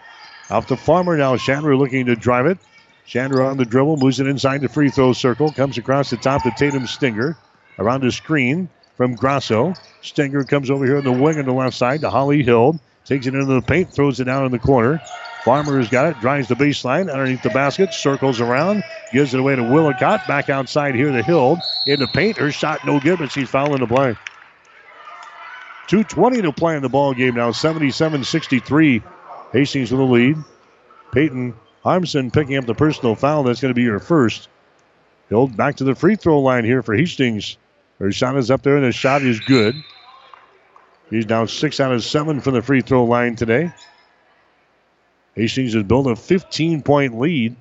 [0.51, 1.37] off the Farmer now.
[1.37, 2.59] Chandra looking to drive it.
[3.07, 6.43] Chandra on the dribble, moves it inside the free throw circle, comes across the top
[6.45, 7.37] to Tatum Stinger.
[7.79, 9.75] Around the screen from Grasso.
[10.03, 12.79] Stinger comes over here on the wing on the left side to Holly Hild.
[13.07, 15.01] Takes it into the paint, throws it down in the corner.
[15.45, 19.57] Farmer has got it, drives the baseline underneath the basket, circles around, gives it away
[19.57, 20.27] to Willicott.
[20.29, 23.81] Back outside here to Hild In the paint, her shot no good, but she's fouling
[23.81, 24.17] the play.
[25.89, 29.03] 2.20 to play in the ball game now, 77 63.
[29.53, 30.37] Hastings with the lead.
[31.12, 33.43] Peyton Harmson picking up the personal foul.
[33.43, 34.49] That's going to be your first.
[35.31, 37.57] Hild back to the free throw line here for Hastings.
[37.99, 39.75] Her shot is up there, and the shot is good.
[41.09, 43.73] He's down six out of seven from the free throw line today.
[45.41, 47.57] Hastings has built a 15 point lead.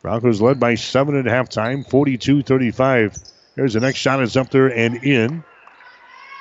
[0.00, 3.18] Broncos led by seven at halftime, 42 35.
[3.56, 5.42] Here's the next shot is up there and in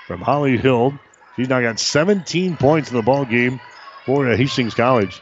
[0.06, 0.94] from Holly Hild.
[1.36, 3.60] She's now got 17 points in the ball game
[4.06, 5.22] for Hastings College.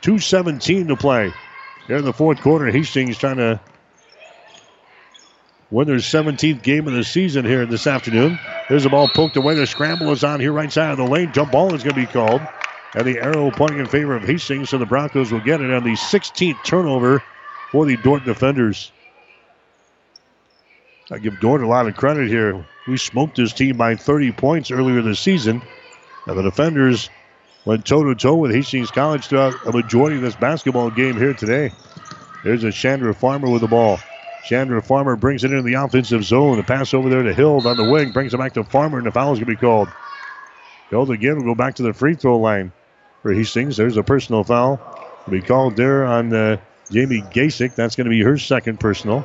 [0.00, 1.30] 2.17 to play.
[1.86, 3.60] Here in the fourth quarter, Hastings trying to
[5.70, 8.38] win their 17th game of the season here this afternoon.
[8.70, 9.56] There's a ball poked away.
[9.56, 11.32] The scramble is on here right side of the lane.
[11.34, 12.40] Jump ball is going to be called.
[12.94, 15.82] And the arrow pointing in favor of Hastings, so the Broncos will get it on
[15.82, 17.22] the 16th turnover
[17.70, 18.92] for the Dordt defenders.
[21.10, 22.64] I give Dordt a lot of credit here.
[22.86, 25.62] We smoked this team by 30 points earlier this season.
[26.26, 27.08] Now the defenders
[27.64, 31.32] went toe to toe with Hastings College throughout a majority of this basketball game here
[31.32, 31.72] today.
[32.44, 34.00] There's a Chandra Farmer with the ball.
[34.44, 36.56] Chandra Farmer brings it into the offensive zone.
[36.58, 39.06] The pass over there to Hild on the wing brings it back to Farmer, and
[39.06, 39.88] the foul is going to be called.
[40.90, 42.72] Hild again will go back to the free throw line
[43.22, 43.76] for Hastings.
[43.76, 44.80] There's a personal foul
[45.30, 46.56] be called there on uh,
[46.90, 47.74] Jamie Gasick.
[47.74, 49.24] That's going to be her second personal.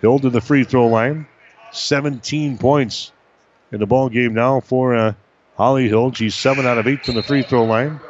[0.00, 1.26] Hild to the free throw line.
[1.72, 3.12] 17 points
[3.70, 5.12] in the ball game now for uh,
[5.56, 6.16] Holly Hild.
[6.16, 8.00] She's 7 out of 8 from the free throw line.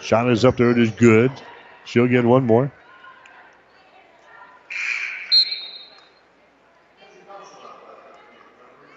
[0.00, 0.70] Shot is up there.
[0.70, 1.30] It is good.
[1.84, 2.72] She'll get one more.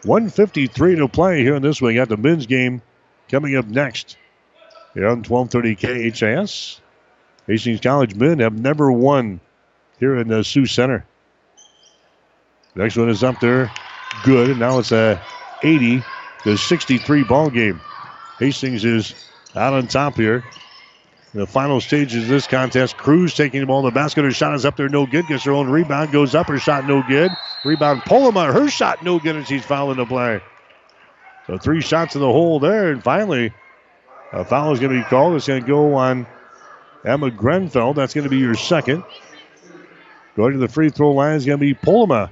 [0.03, 1.95] One fifty-three to play here in this one.
[1.95, 2.83] Got the men's game
[3.29, 4.17] coming up next.
[4.93, 6.81] Here on 1230 KHAS.
[7.47, 9.39] Hastings College men have never won
[9.99, 11.05] here in the Sioux Center.
[12.75, 13.71] Next one is up there.
[14.23, 14.51] Good.
[14.51, 15.21] And now it's a
[15.63, 16.03] 80
[16.43, 17.79] to 63 ball game.
[18.39, 19.13] Hastings is
[19.55, 20.43] out on top here.
[21.33, 24.23] In the final stages of this contest, Cruz taking the ball in the basket.
[24.23, 25.27] Her shot is up there, no good.
[25.27, 26.47] Gets her own rebound, goes up.
[26.47, 27.29] Her shot, no good.
[27.65, 28.53] Rebound, Polima.
[28.53, 30.41] Her shot, no good, and she's fouling the play.
[31.47, 33.53] So three shots in the hole there, and finally,
[34.31, 35.35] a foul is going to be called.
[35.35, 36.25] It's going to go on
[37.05, 37.93] Emma Grenfell.
[37.93, 39.03] That's going to be your second.
[40.35, 42.29] Going to the free throw line is going to be Polima.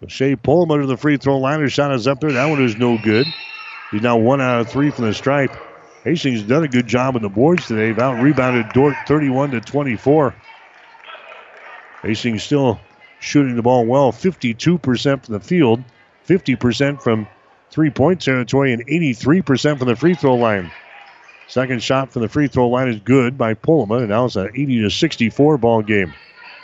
[0.00, 1.60] So Shea Polima to the free throw line.
[1.60, 2.32] Her shot is up there.
[2.32, 3.26] That one is no good.
[3.90, 5.54] He's now one out of three from the stripe.
[6.04, 7.98] Hastings done a good job on the boards today.
[8.02, 10.34] Out rebounded Dordt 31 to 24.
[12.02, 12.80] Hastings still
[13.24, 15.82] shooting the ball well, 52% from the field,
[16.28, 17.26] 50% from
[17.70, 20.70] three point territory, and 83% from the free throw line.
[21.48, 24.50] Second shot from the free throw line is good by Polima, and now it's an
[24.54, 26.12] 80 to 64 ball game.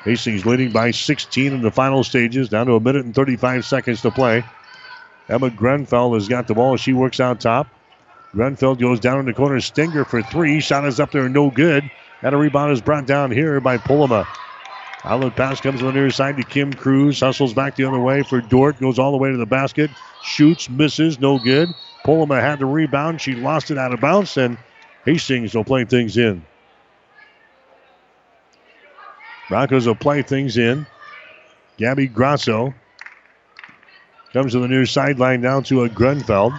[0.05, 4.03] Hastings leading by 16 in the final stages, down to a minute and 35 seconds
[4.03, 4.45] to play.
[5.29, 6.77] Emma Grenfell has got the ball.
[6.77, 7.69] She works out top.
[8.33, 9.61] Grenfell goes down in the corner.
[9.61, 10.61] Stinger for three.
[10.61, 11.91] Shot is up there, no good.
[12.23, 14.27] And a rebound is brought down here by Polima.
[15.03, 17.21] Outlet pass comes on the near side to Kim Cruz.
[17.21, 18.79] Hustles back the other way for Dordt.
[18.79, 19.91] Goes all the way to the basket.
[20.23, 21.71] Shoots, misses, no good.
[22.05, 23.21] Polima had the rebound.
[23.21, 24.59] She lost it out of bounds, and
[25.07, 26.45] Hastings will play things in.
[29.49, 30.87] Broncos will play things in.
[31.79, 32.75] Gabby Grasso
[34.35, 36.59] comes to the near sideline down to a Grunfeld.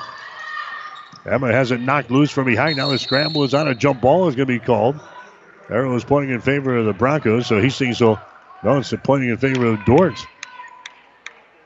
[1.27, 2.77] Emma has it knocked loose from behind.
[2.77, 3.68] Now the scramble is on.
[3.68, 4.99] A jump ball is going to be called.
[5.69, 8.19] Arrow is pointing in favor of the Broncos, so Hastings will.
[8.63, 10.25] No, it's pointing in favor of Dordt.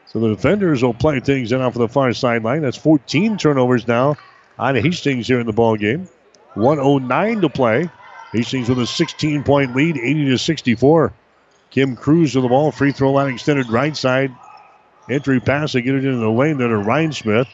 [0.07, 2.61] So the defenders will play things in off of the far sideline.
[2.61, 4.15] That's 14 turnovers now
[4.57, 6.07] on Hastings here in the ball game.
[6.53, 7.89] 109 to play.
[8.31, 11.13] Hastings with a 16 point lead, 80 to 64.
[11.69, 14.31] Kim Cruz with the ball, free throw line extended right side.
[15.09, 17.47] Entry pass to get it into the lane there to Rhinesmith.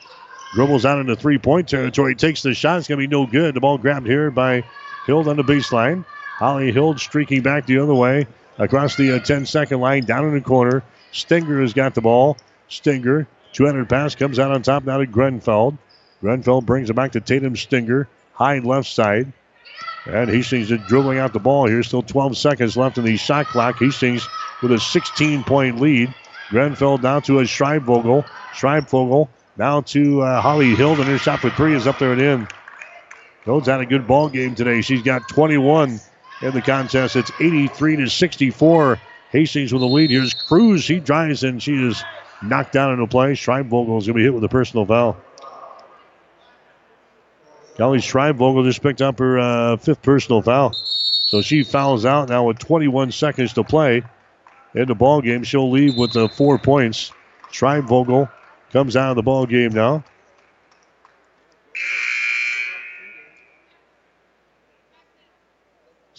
[0.53, 2.77] Dribbles out into three point territory, takes the shot.
[2.77, 3.55] It's going to be no good.
[3.55, 4.63] The ball grabbed here by
[5.07, 6.05] Hild on the baseline.
[6.37, 8.27] Holly Hild streaking back the other way
[8.57, 10.83] across the uh, 10 second line down in the corner.
[11.11, 12.37] Stinger has got the ball.
[12.69, 15.77] Stinger, 200 pass, comes out on top now to Grenfeld.
[16.21, 19.33] Grenfeld brings it back to Tatum Stinger, high left side.
[20.05, 21.83] And Hastings is dribbling out the ball here.
[21.83, 23.77] Still 12 seconds left in the shot clock.
[23.77, 24.27] Hastings
[24.61, 26.13] with a 16 point lead.
[26.49, 28.25] Grenfeld down to a Schreibvogel.
[28.53, 32.21] Schreibvogel now to uh, Holly Hild, and her shot for three is up there and
[32.21, 32.47] in.
[33.45, 34.81] Hild's had a good ball game today.
[34.81, 35.99] She's got 21
[36.41, 37.15] in the contest.
[37.15, 38.99] It's 83 to 64.
[39.31, 40.09] Hastings with the lead.
[40.09, 40.85] Here's Cruz.
[40.87, 42.03] He drives and she is
[42.41, 43.33] knocked down into play.
[43.33, 45.17] Schreibvogel is going to be hit with a personal foul.
[47.77, 50.73] Kelly Schreibvogel just picked up her uh, fifth personal foul.
[50.73, 54.03] So she fouls out now with 21 seconds to play
[54.75, 55.43] in the ball game.
[55.43, 57.13] She'll leave with the four points.
[57.51, 58.29] Schreibvogel
[58.73, 60.03] comes out of the ball game now.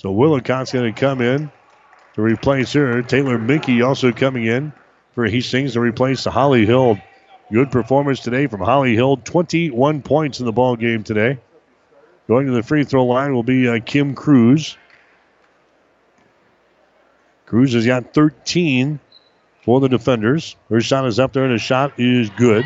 [0.02, 1.52] So Willicott's going to come in
[2.14, 3.02] to replace her.
[3.02, 4.72] Taylor Minky also coming in
[5.12, 6.98] for Hastings to replace Holly Hild.
[7.52, 9.24] Good performance today from Holly Hild.
[9.24, 11.38] 21 points in the ball game today.
[12.26, 14.76] Going to the free throw line will be uh, Kim Cruz.
[17.46, 18.98] Cruz has got 13
[19.64, 20.56] for the defenders.
[20.68, 22.64] Her shot is up there, and the shot is good.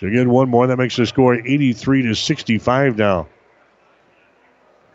[0.00, 0.66] So again, one more.
[0.66, 3.28] That makes the score 83 to 65 now.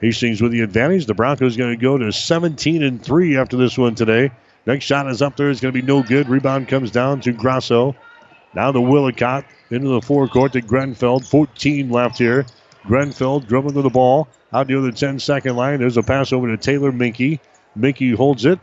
[0.01, 1.05] Hastings with the advantage.
[1.05, 4.31] The Broncos going to go to 17 and 3 after this one today.
[4.65, 5.49] Next shot is up there.
[5.49, 6.29] It's going to be no good.
[6.29, 7.95] Rebound comes down to Grasso.
[8.53, 11.27] Now to Willicott into the forecourt to Grenfeld.
[11.27, 12.45] 14 left here.
[12.83, 14.27] Grenfeld dribbling to the ball.
[14.53, 15.79] Out near the 10 second line.
[15.79, 17.39] There's a pass over to Taylor Minky.
[17.75, 18.59] Minky holds it.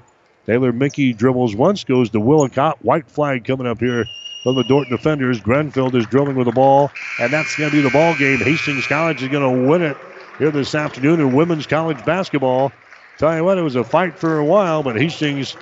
[0.46, 2.84] Taylor Minky dribbles once, goes to Willicott.
[2.84, 4.04] White flag coming up here
[4.42, 5.40] from the Dordt defenders.
[5.40, 8.38] Grenfeld is dribbling with the ball, and that's going to be the ball game.
[8.38, 9.96] Hastings College is going to win it
[10.38, 12.72] here this afternoon in women's college basketball.
[13.18, 15.56] Tell you what, it was a fight for a while, but Hastings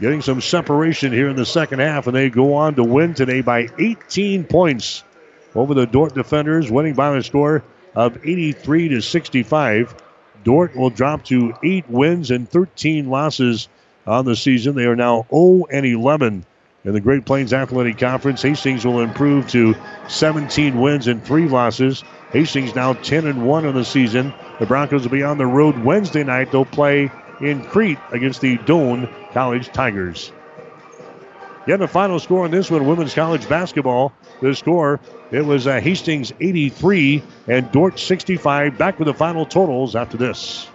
[0.00, 3.40] getting some separation here in the second half, and they go on to win today
[3.40, 5.02] by 18 points
[5.54, 7.64] over the Dordt defenders, winning by a score
[7.94, 9.94] of 83 to 65.
[10.44, 13.68] Dordt will drop to eight wins and 13 losses
[14.06, 14.76] on the season.
[14.76, 16.44] They are now 0 and 11
[16.84, 18.42] in the Great Plains Athletic Conference.
[18.42, 19.74] Hastings will improve to
[20.08, 22.04] 17 wins and three losses.
[22.32, 24.34] Hastings now 10 and 1 in the season.
[24.58, 26.50] The Broncos will be on the road Wednesday night.
[26.50, 30.32] They'll play in Crete against the Doane College Tigers.
[31.64, 34.12] Again, the final score on this one, women's college basketball.
[34.40, 35.00] The score,
[35.32, 38.78] it was uh, Hastings 83 and Dordt 65.
[38.78, 40.68] Back with the final totals after this.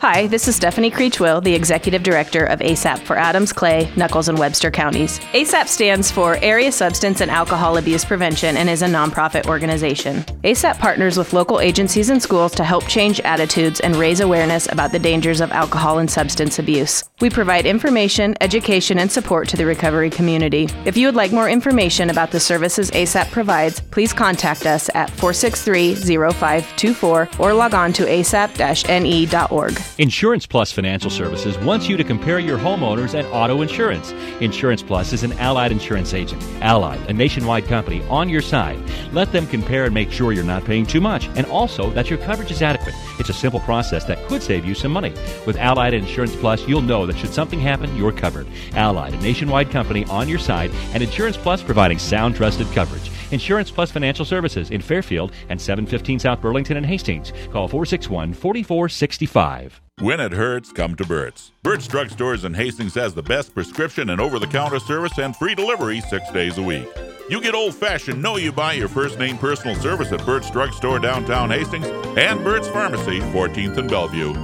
[0.00, 4.38] Hi, this is Stephanie Creechwill, the Executive Director of ASAP for Adams, Clay, Nuckolls, and
[4.38, 5.18] Webster counties.
[5.32, 10.16] ASAP stands for Area Substance and Alcohol Abuse Prevention and is a nonprofit organization.
[10.44, 14.92] ASAP partners with local agencies and schools to help change attitudes and raise awareness about
[14.92, 17.02] the dangers of alcohol and substance abuse.
[17.22, 20.68] We provide information, education, and support to the recovery community.
[20.84, 25.08] If you would like more information about the services ASAP provides, please contact us at
[25.08, 28.56] 463 0524 or log on to asap
[28.86, 29.85] ne.org.
[29.98, 34.12] Insurance Plus Financial Services wants you to compare your homeowners and auto insurance.
[34.40, 36.42] Insurance Plus is an allied insurance agent.
[36.60, 38.78] Allied, a nationwide company, on your side.
[39.12, 42.18] Let them compare and make sure you're not paying too much, and also that your
[42.18, 42.94] coverage is adequate.
[43.18, 45.14] It's a simple process that could save you some money.
[45.46, 48.46] With Allied Insurance Plus, you'll know that should something happen, you're covered.
[48.74, 53.10] Allied, a nationwide company on your side, and Insurance Plus providing sound, trusted coverage.
[53.30, 57.32] Insurance Plus Financial Services in Fairfield and 715 South Burlington and Hastings.
[57.52, 59.80] Call 461 4465.
[60.00, 61.52] When it hurts, come to Burt's.
[61.62, 65.54] Burt's Drugstores in Hastings has the best prescription and over the counter service and free
[65.54, 66.86] delivery six days a week.
[67.30, 70.98] You get old fashioned, know you buy your first name personal service at Burt's Drugstore
[70.98, 71.86] downtown Hastings
[72.18, 74.34] and Burt's Pharmacy, 14th and Bellevue.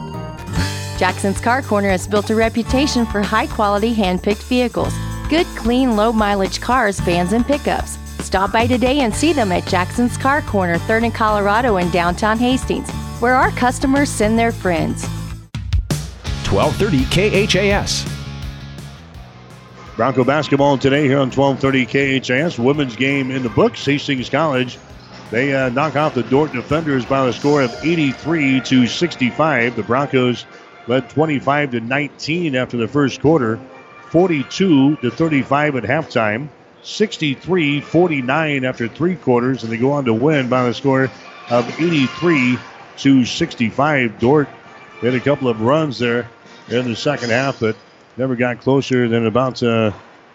[0.99, 4.95] Jackson's Car Corner has built a reputation for high quality hand picked vehicles.
[5.29, 7.99] Good, clean, low mileage cars, vans, and pickups.
[8.33, 12.39] Stop by today and see them at Jackson's Car Corner, 3rd and Colorado in downtown
[12.39, 12.91] Hastings,
[13.21, 15.05] where our customers send their friends.
[16.51, 18.11] 1230 KHAS.
[19.97, 22.59] Bronco basketball today here on 1230 KHAS.
[22.59, 23.85] Women's game in the books.
[23.85, 24.79] Hastings College.
[25.31, 29.77] They uh, knock off the Dordt defenders by a score of 83 to 65.
[29.77, 30.47] The Broncos
[30.87, 33.61] led 25 to 19 after the first quarter,
[34.09, 36.49] 42 to 35 at halftime,
[36.83, 41.11] 63 49 after three quarters, and they go on to win by the score
[41.51, 42.59] of 83
[42.99, 44.19] to 65.
[44.19, 44.49] Dordt
[45.01, 46.29] had a couple of runs there
[46.69, 47.77] in the second half, but
[48.17, 49.93] never got closer than about, uh,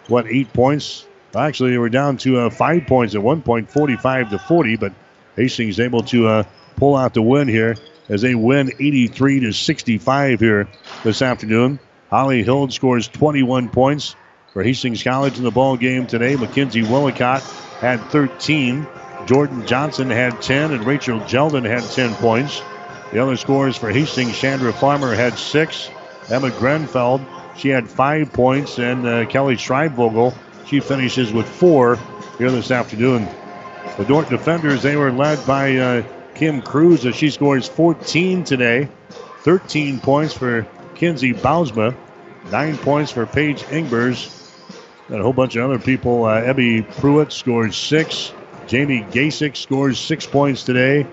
[0.08, 1.06] what, eight points?
[1.36, 4.94] Actually, they were down to uh, five points at one point, 45 to 40, but
[5.36, 6.44] Hastings able to uh,
[6.78, 7.76] pull out the win here
[8.10, 10.68] as they win 83 to 65 here
[11.04, 11.80] this afternoon.
[12.10, 14.16] Holly Hild scores 21 points
[14.54, 16.36] for Hastings College in the ball game today.
[16.36, 17.42] Mackenzie Willicott
[17.80, 18.88] had 13.
[19.26, 22.62] Jordan Johnson had 10, and Rachel Jeldon had 10 points.
[23.12, 25.90] The other scores for Hastings, Chandra Farmer had six.
[26.30, 27.26] Emma Grenfeld,
[27.58, 30.34] she had five points, and uh, Kelly Schreibvogel,
[30.66, 31.98] she finishes with four
[32.38, 33.28] here this afternoon.
[33.98, 36.04] The Dordt defenders, they were led by uh,
[36.36, 38.90] Kim Cruz as she scores 14 today.
[39.42, 41.96] 13 points for Kinsey Bausma.
[42.52, 44.34] Nine points for Paige Engbers.
[45.10, 46.26] And a whole bunch of other people.
[46.26, 48.34] Uh, Abby Pruitt scores six.
[48.68, 51.08] Jamie Gasick scores six points today.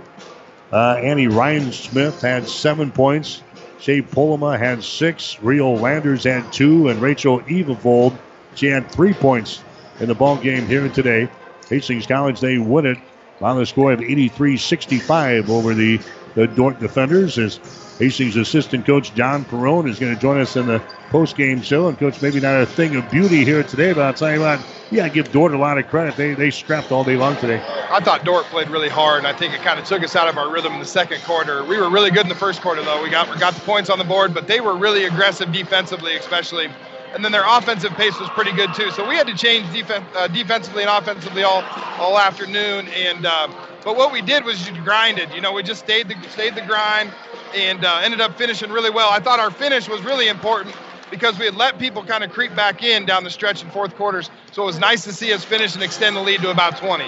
[0.73, 3.43] Uh, Annie Rhinesmith had seven points.
[3.78, 5.40] Shay Polima had six.
[5.43, 6.89] Rio Landers had two.
[6.89, 8.16] And Rachel Evavold,
[8.55, 9.62] she had three points
[10.01, 11.28] in the ball game here today.
[11.69, 12.98] Hastings College, they win it
[13.40, 16.01] on the score of 83-65 over the,
[16.35, 17.61] the Dordt defenders as
[17.98, 20.81] Hastings assistant coach John Perone is going to join us in the
[21.11, 21.86] post-game show.
[21.89, 24.61] And coach, maybe not a thing of beauty here today, but I'll tell you what,
[24.90, 26.16] yeah, give Dordt a lot of credit.
[26.16, 27.62] They they scrapped all day long today.
[27.90, 30.36] I thought Dordt played really hard, I think it kind of took us out of
[30.36, 31.65] our rhythm in the second quarter.
[31.65, 33.02] We were really good in the first quarter, though.
[33.02, 36.16] We got we got the points on the board, but they were really aggressive defensively,
[36.16, 36.69] especially.
[37.15, 38.90] And then their offensive pace was pretty good too.
[38.90, 41.62] So we had to change defense, uh, defensively and offensively all
[41.98, 42.89] all afternoon.
[42.89, 43.48] And uh,
[43.85, 45.32] but what we did was just grinded.
[45.32, 47.12] You know, we just stayed the stayed the grind
[47.55, 49.11] and uh, ended up finishing really well.
[49.11, 50.74] I thought our finish was really important
[51.11, 53.94] because we had let people kind of creep back in down the stretch in fourth
[53.97, 54.31] quarters.
[54.52, 57.05] So it was nice to see us finish and extend the lead to about 20.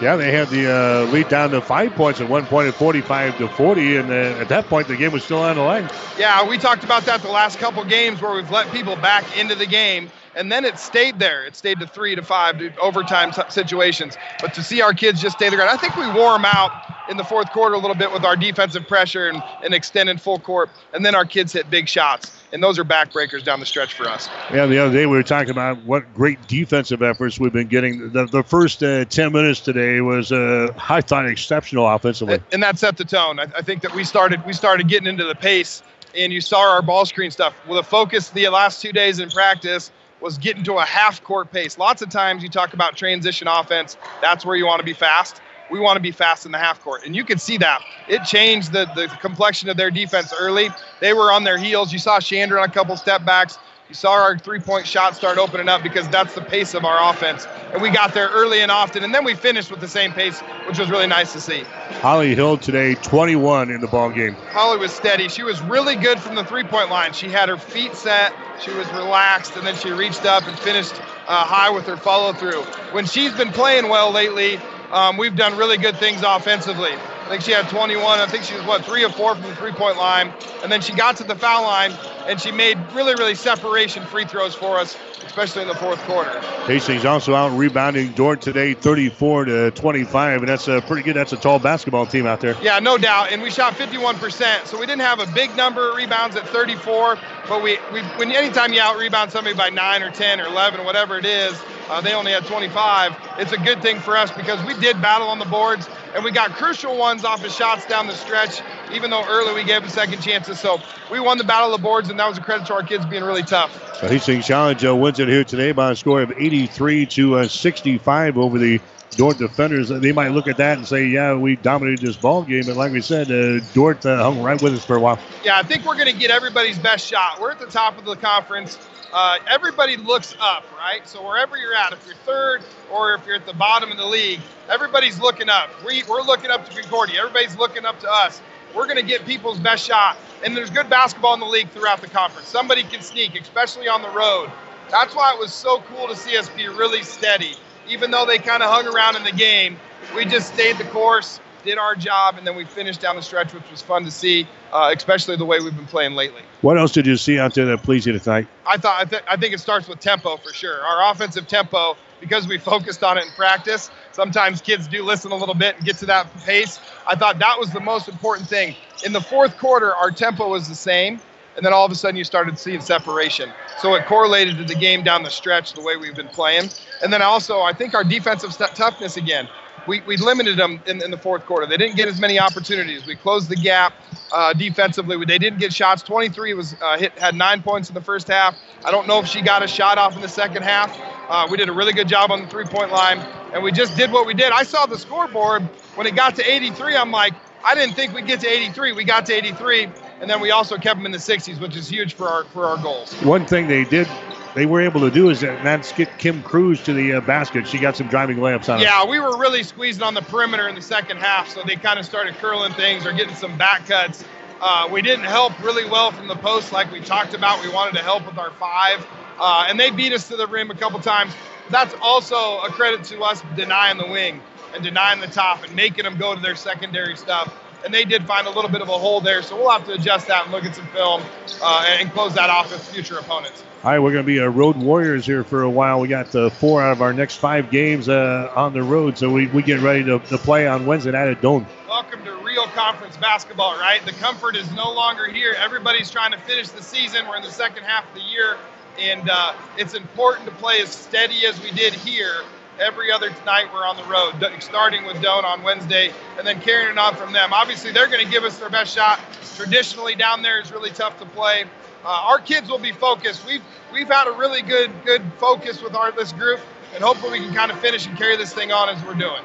[0.00, 3.38] Yeah, they had the uh, lead down to five points at one point at 45
[3.38, 5.88] to 40, and uh, at that point the game was still on the line.
[6.18, 9.54] Yeah, we talked about that the last couple games where we've let people back into
[9.54, 11.44] the game, and then it stayed there.
[11.44, 14.16] It stayed to three to five to overtime situations.
[14.40, 16.72] But to see our kids just stay the ground, I think we wore them out
[17.10, 20.38] in the fourth quarter a little bit with our defensive pressure and, and extended full
[20.38, 22.38] court, and then our kids hit big shots.
[22.52, 24.28] And those are backbreakers down the stretch for us.
[24.52, 28.12] Yeah, the other day we were talking about what great defensive efforts we've been getting.
[28.12, 32.40] The, the first uh, 10 minutes today was, uh, I thought, exceptional offensively.
[32.52, 33.40] And that set the tone.
[33.40, 35.82] I, I think that we started we started getting into the pace,
[36.14, 37.54] and you saw our ball screen stuff.
[37.66, 39.90] Well, the focus the last two days in practice
[40.22, 41.76] was getting to a half court pace.
[41.76, 43.96] Lots of times you talk about transition offense.
[44.20, 45.40] That's where you want to be fast
[45.72, 47.04] we want to be fast in the half court.
[47.04, 47.82] And you could see that.
[48.06, 50.68] It changed the, the complexion of their defense early.
[51.00, 51.92] They were on their heels.
[51.92, 53.58] You saw Shander on a couple step backs.
[53.92, 57.12] You saw our three point shot start opening up because that's the pace of our
[57.12, 57.46] offense.
[57.74, 59.04] And we got there early and often.
[59.04, 61.64] And then we finished with the same pace, which was really nice to see.
[62.00, 64.32] Holly Hild today, 21 in the ball game.
[64.48, 65.28] Holly was steady.
[65.28, 67.12] She was really good from the three point line.
[67.12, 68.32] She had her feet set,
[68.62, 70.94] she was relaxed, and then she reached up and finished
[71.28, 72.62] uh, high with her follow through.
[72.92, 74.58] When she's been playing well lately,
[74.90, 76.92] um, we've done really good things offensively.
[77.24, 78.18] I think she had 21.
[78.18, 80.32] I think she was, what, three or four from the three point line.
[80.62, 81.92] And then she got to the foul line
[82.26, 86.40] and she made really, really separation free throws for us, especially in the fourth quarter.
[86.66, 91.16] Hastings also out rebounding Dordt today, 34 to 25, and that's a pretty good.
[91.16, 92.56] That's a tall basketball team out there.
[92.62, 93.32] Yeah, no doubt.
[93.32, 97.18] And we shot 51%, so we didn't have a big number of rebounds at 34.
[97.48, 100.80] But we, we when anytime you out rebound somebody by nine or 10 or 11
[100.80, 103.16] or whatever it is, uh, they only had 25.
[103.38, 106.30] It's a good thing for us because we did battle on the boards and we
[106.30, 108.60] got crucial ones off of shots down the stretch,
[108.92, 110.60] even though early we gave them second chances.
[110.60, 110.80] So
[111.10, 113.04] we won the battle of the boards, and that was a credit to our kids
[113.06, 114.00] being really tough.
[114.00, 117.48] So Hastings Challenge uh, wins it here today by a score of 83 to uh,
[117.48, 118.80] 65 over the
[119.16, 119.88] Dordt defenders.
[119.90, 122.92] They might look at that and say, "Yeah, we dominated this ball game," but like
[122.92, 125.18] we said, uh, Dordt uh, hung right with us for a while.
[125.44, 127.38] Yeah, I think we're going to get everybody's best shot.
[127.38, 128.78] We're at the top of the conference
[129.12, 131.06] uh, everybody looks up, right?
[131.06, 134.06] So wherever you're at, if you're third or if you're at the bottom of the
[134.06, 134.40] league,
[134.70, 135.70] everybody's looking up.
[135.86, 137.20] We, we're looking up to Concordia.
[137.20, 138.40] Everybody's looking up to us.
[138.74, 140.16] We're going to get people's best shot.
[140.44, 142.48] And there's good basketball in the league throughout the conference.
[142.48, 144.50] Somebody can sneak, especially on the road.
[144.90, 147.54] That's why it was so cool to see us be really steady.
[147.88, 149.78] Even though they kind of hung around in the game,
[150.16, 153.52] we just stayed the course did our job, and then we finished down the stretch,
[153.52, 156.42] which was fun to see, uh, especially the way we've been playing lately.
[156.60, 158.46] What else did you see out there that pleased you tonight?
[158.66, 160.82] I thought I, th- I think it starts with tempo for sure.
[160.82, 163.90] Our offensive tempo, because we focused on it in practice.
[164.12, 166.78] Sometimes kids do listen a little bit and get to that pace.
[167.06, 168.74] I thought that was the most important thing.
[169.04, 171.20] In the fourth quarter, our tempo was the same
[171.56, 173.50] and then all of a sudden you started seeing separation.
[173.78, 176.70] So it correlated to the game down the stretch, the way we've been playing.
[177.02, 179.48] And then also, I think our defensive toughness again
[179.86, 181.66] we, we limited them in, in, the fourth quarter.
[181.66, 183.06] They didn't get as many opportunities.
[183.06, 183.92] We closed the gap
[184.32, 185.22] uh, defensively.
[185.24, 186.02] They didn't get shots.
[186.02, 188.56] 23 was uh, hit had nine points in the first half.
[188.84, 190.96] I don't know if she got a shot off in the second half.
[191.28, 193.18] Uh, we did a really good job on the three point line,
[193.52, 194.52] and we just did what we did.
[194.52, 195.62] I saw the scoreboard
[195.94, 196.96] when it got to 83.
[196.96, 197.34] I'm like,
[197.64, 198.92] I didn't think we'd get to 83.
[198.92, 199.88] We got to 83,
[200.20, 202.66] and then we also kept them in the 60s, which is huge for our for
[202.66, 203.12] our goals.
[203.22, 204.08] One thing they did
[204.54, 207.66] they were able to do is that, that's get Kim Cruz to the uh, basket.
[207.66, 208.84] She got some driving layups on it.
[208.84, 211.98] Yeah, we were really squeezing on the perimeter in the second half, so they kind
[211.98, 214.24] of started curling things or getting some back cuts.
[214.60, 217.62] Uh, we didn't help really well from the post like we talked about.
[217.62, 219.06] We wanted to help with our five,
[219.40, 221.32] uh, and they beat us to the rim a couple times.
[221.70, 224.42] That's also a credit to us denying the wing
[224.74, 228.26] and denying the top and making them go to their secondary stuff and they did
[228.26, 229.42] find a little bit of a hole there.
[229.42, 231.22] So we'll have to adjust that and look at some film
[231.62, 233.64] uh, and close that off with future opponents.
[233.84, 235.98] All right, we're going to be a road warriors here for a while.
[235.98, 239.28] We got uh, four out of our next five games uh, on the road, so
[239.28, 241.66] we, we get ready to, to play on Wednesday night at Doane.
[241.88, 244.04] Welcome to real conference basketball, right?
[244.06, 245.56] The comfort is no longer here.
[245.58, 247.26] Everybody's trying to finish the season.
[247.28, 248.56] We're in the second half of the year,
[249.00, 252.42] and uh, it's important to play as steady as we did here
[252.82, 256.90] every other night we're on the road, starting with Doane on Wednesday and then carrying
[256.90, 257.52] it on from them.
[257.52, 259.20] Obviously, they're going to give us their best shot.
[259.56, 261.64] Traditionally, down there is really tough to play.
[262.04, 263.46] Uh, our kids will be focused.
[263.46, 266.60] We've we've had a really good good focus with our this group,
[266.94, 269.42] and hopefully we can kind of finish and carry this thing on as we're doing.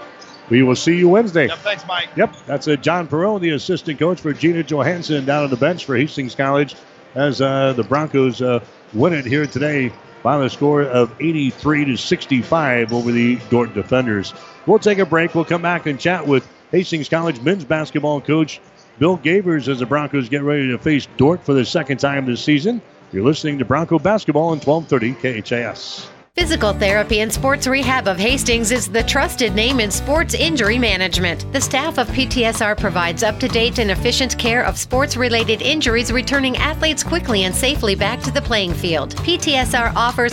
[0.49, 1.47] We will see you Wednesday.
[1.47, 2.09] Yep, thanks, Mike.
[2.15, 5.85] Yep, that's uh, John Perot, the assistant coach for Gina Johansson down on the bench
[5.85, 6.75] for Hastings College
[7.15, 9.91] as uh, the Broncos uh, win it here today
[10.23, 14.33] by the score of 83 to 65 over the Dordt defenders.
[14.65, 15.35] We'll take a break.
[15.35, 18.59] We'll come back and chat with Hastings College men's basketball coach
[18.99, 22.43] Bill Gavers as the Broncos get ready to face Dordt for the second time this
[22.43, 22.81] season.
[23.11, 26.09] You're listening to Bronco Basketball on 1230 KHAS.
[26.37, 31.51] Physical Therapy and Sports Rehab of Hastings is the trusted name in sports injury management.
[31.51, 36.11] The staff of PTSR provides up to date and efficient care of sports related injuries,
[36.11, 39.15] returning athletes quickly and safely back to the playing field.
[39.15, 40.25] PTSR offers